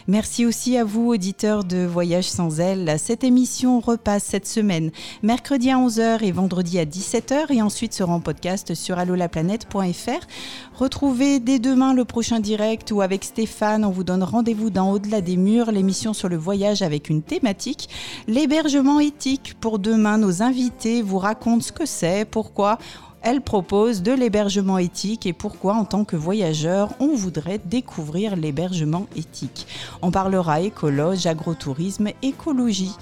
Merci 0.08 0.44
aussi 0.44 0.76
à 0.76 0.84
vous, 0.84 1.08
auditeurs 1.08 1.64
de 1.64 1.86
Voyage 1.86 2.28
sans 2.28 2.60
elle. 2.60 2.96
Cette 2.98 3.24
émission 3.24 3.80
repasse 3.80 4.24
cette 4.24 4.46
semaine, 4.46 4.90
mercredi 5.22 5.70
à 5.70 5.78
11h 5.78 6.22
et 6.22 6.32
vendredi 6.32 6.78
à 6.78 6.84
17h 6.84 7.50
et 7.50 7.62
ensuite 7.62 7.94
sera 7.94 8.12
en 8.12 8.20
podcast 8.20 8.74
sur 8.74 8.98
allolaplanète.fr. 8.98 10.26
Retrouvez 10.74 11.40
dès 11.40 11.60
demain 11.60 11.94
le 11.94 12.04
prochain 12.04 12.40
direct 12.40 12.90
où 12.90 13.00
avec 13.00 13.24
Stéphane, 13.24 13.84
on 13.84 13.90
vous 13.90 14.04
donne 14.04 14.24
rendez-vous 14.24 14.70
dans 14.70 14.90
Au-delà 14.90 15.22
des 15.22 15.36
murs, 15.36 15.70
l'émission 15.70 16.12
sur 16.12 16.28
le 16.28 16.36
voyage 16.36 16.82
avec 16.82 17.08
une 17.08 17.22
thématique, 17.22 17.88
l'hébergement 18.28 19.00
éthique. 19.00 19.54
Pour 19.60 19.78
demain, 19.78 20.18
nos 20.18 20.42
invités 20.42 20.93
vous 21.02 21.18
racontent 21.18 21.62
ce 21.62 21.72
que 21.72 21.86
c'est, 21.86 22.24
pourquoi 22.24 22.78
elle 23.24 23.40
propose 23.40 24.02
de 24.02 24.12
l'hébergement 24.12 24.76
éthique 24.76 25.24
et 25.24 25.32
pourquoi, 25.32 25.74
en 25.74 25.86
tant 25.86 26.04
que 26.04 26.14
voyageur, 26.14 26.90
on 27.00 27.14
voudrait 27.14 27.58
découvrir 27.64 28.36
l'hébergement 28.36 29.06
éthique. 29.16 29.66
On 30.02 30.10
parlera 30.10 30.60
écologe, 30.60 31.26
agrotourisme, 31.26 32.10
écologie. 32.20 32.92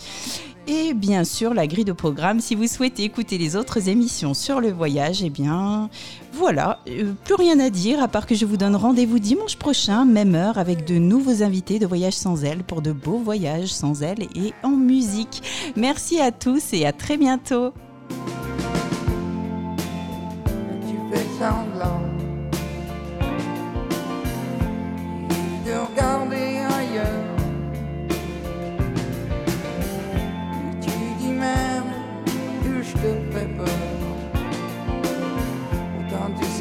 Et 0.68 0.94
bien 0.94 1.24
sûr, 1.24 1.54
la 1.54 1.66
grille 1.66 1.84
de 1.84 1.92
programme, 1.92 2.38
si 2.38 2.54
vous 2.54 2.68
souhaitez 2.68 3.02
écouter 3.02 3.36
les 3.36 3.56
autres 3.56 3.88
émissions 3.88 4.32
sur 4.32 4.60
le 4.60 4.70
voyage, 4.70 5.24
eh 5.24 5.30
bien, 5.30 5.90
voilà, 6.32 6.80
euh, 6.88 7.12
plus 7.24 7.34
rien 7.34 7.60
à 7.60 7.68
dire 7.68 8.02
à 8.02 8.08
part 8.08 8.26
que 8.26 8.34
je 8.34 8.46
vous 8.46 8.56
donne 8.56 8.74
rendez-vous 8.74 9.18
dimanche 9.18 9.56
prochain, 9.56 10.06
même 10.06 10.34
heure, 10.34 10.56
avec 10.56 10.86
de 10.86 10.94
nouveaux 10.94 11.42
invités 11.42 11.78
de 11.78 11.86
Voyage 11.86 12.14
sans 12.14 12.42
elle 12.42 12.62
pour 12.64 12.80
de 12.80 12.90
beaux 12.90 13.18
voyages 13.18 13.68
sans 13.68 14.02
elle 14.02 14.22
et 14.34 14.54
en 14.62 14.70
musique. 14.70 15.42
Merci 15.76 16.20
à 16.20 16.32
tous 16.32 16.72
et 16.72 16.86
à 16.86 16.92
très 16.92 17.18
bientôt. 17.18 17.72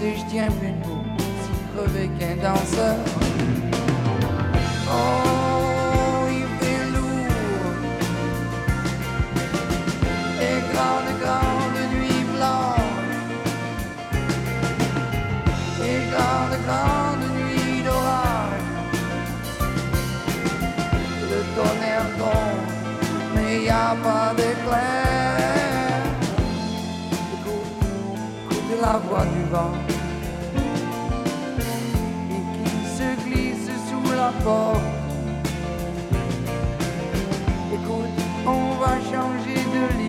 si 0.02 0.18
je 0.18 0.26
tiens 0.26 0.52
plus 0.60 0.72
debout, 0.72 1.04
si 1.44 1.52
crevé 1.74 2.10
qu'un 2.18 2.36
danseur. 2.42 2.98
Oh, 4.90 6.26
il 6.40 6.48
fait 6.60 6.86
lourd. 6.94 7.78
Et 10.48 10.58
grande, 10.72 11.12
grande 11.24 11.82
nuit 11.94 12.24
blanche. 12.36 13.10
Et 15.88 16.00
grande, 16.12 16.56
grande 16.66 17.26
nuit 17.38 17.84
d'orage. 17.86 18.70
Le 21.30 21.40
tonnerre 21.56 22.10
tombe, 22.18 22.66
mais 23.36 23.56
il 23.56 23.62
n'y 23.62 23.70
a 23.70 23.96
pas 24.04 24.34
d'éclair. 24.36 25.20
La 28.82 28.98
voix 28.98 29.26
du 29.26 29.44
vent. 29.52 29.81
Écoute, 37.74 38.18
on 38.46 38.74
va 38.80 39.00
changer 39.12 39.56
de 39.56 39.98
lit. 39.98 40.02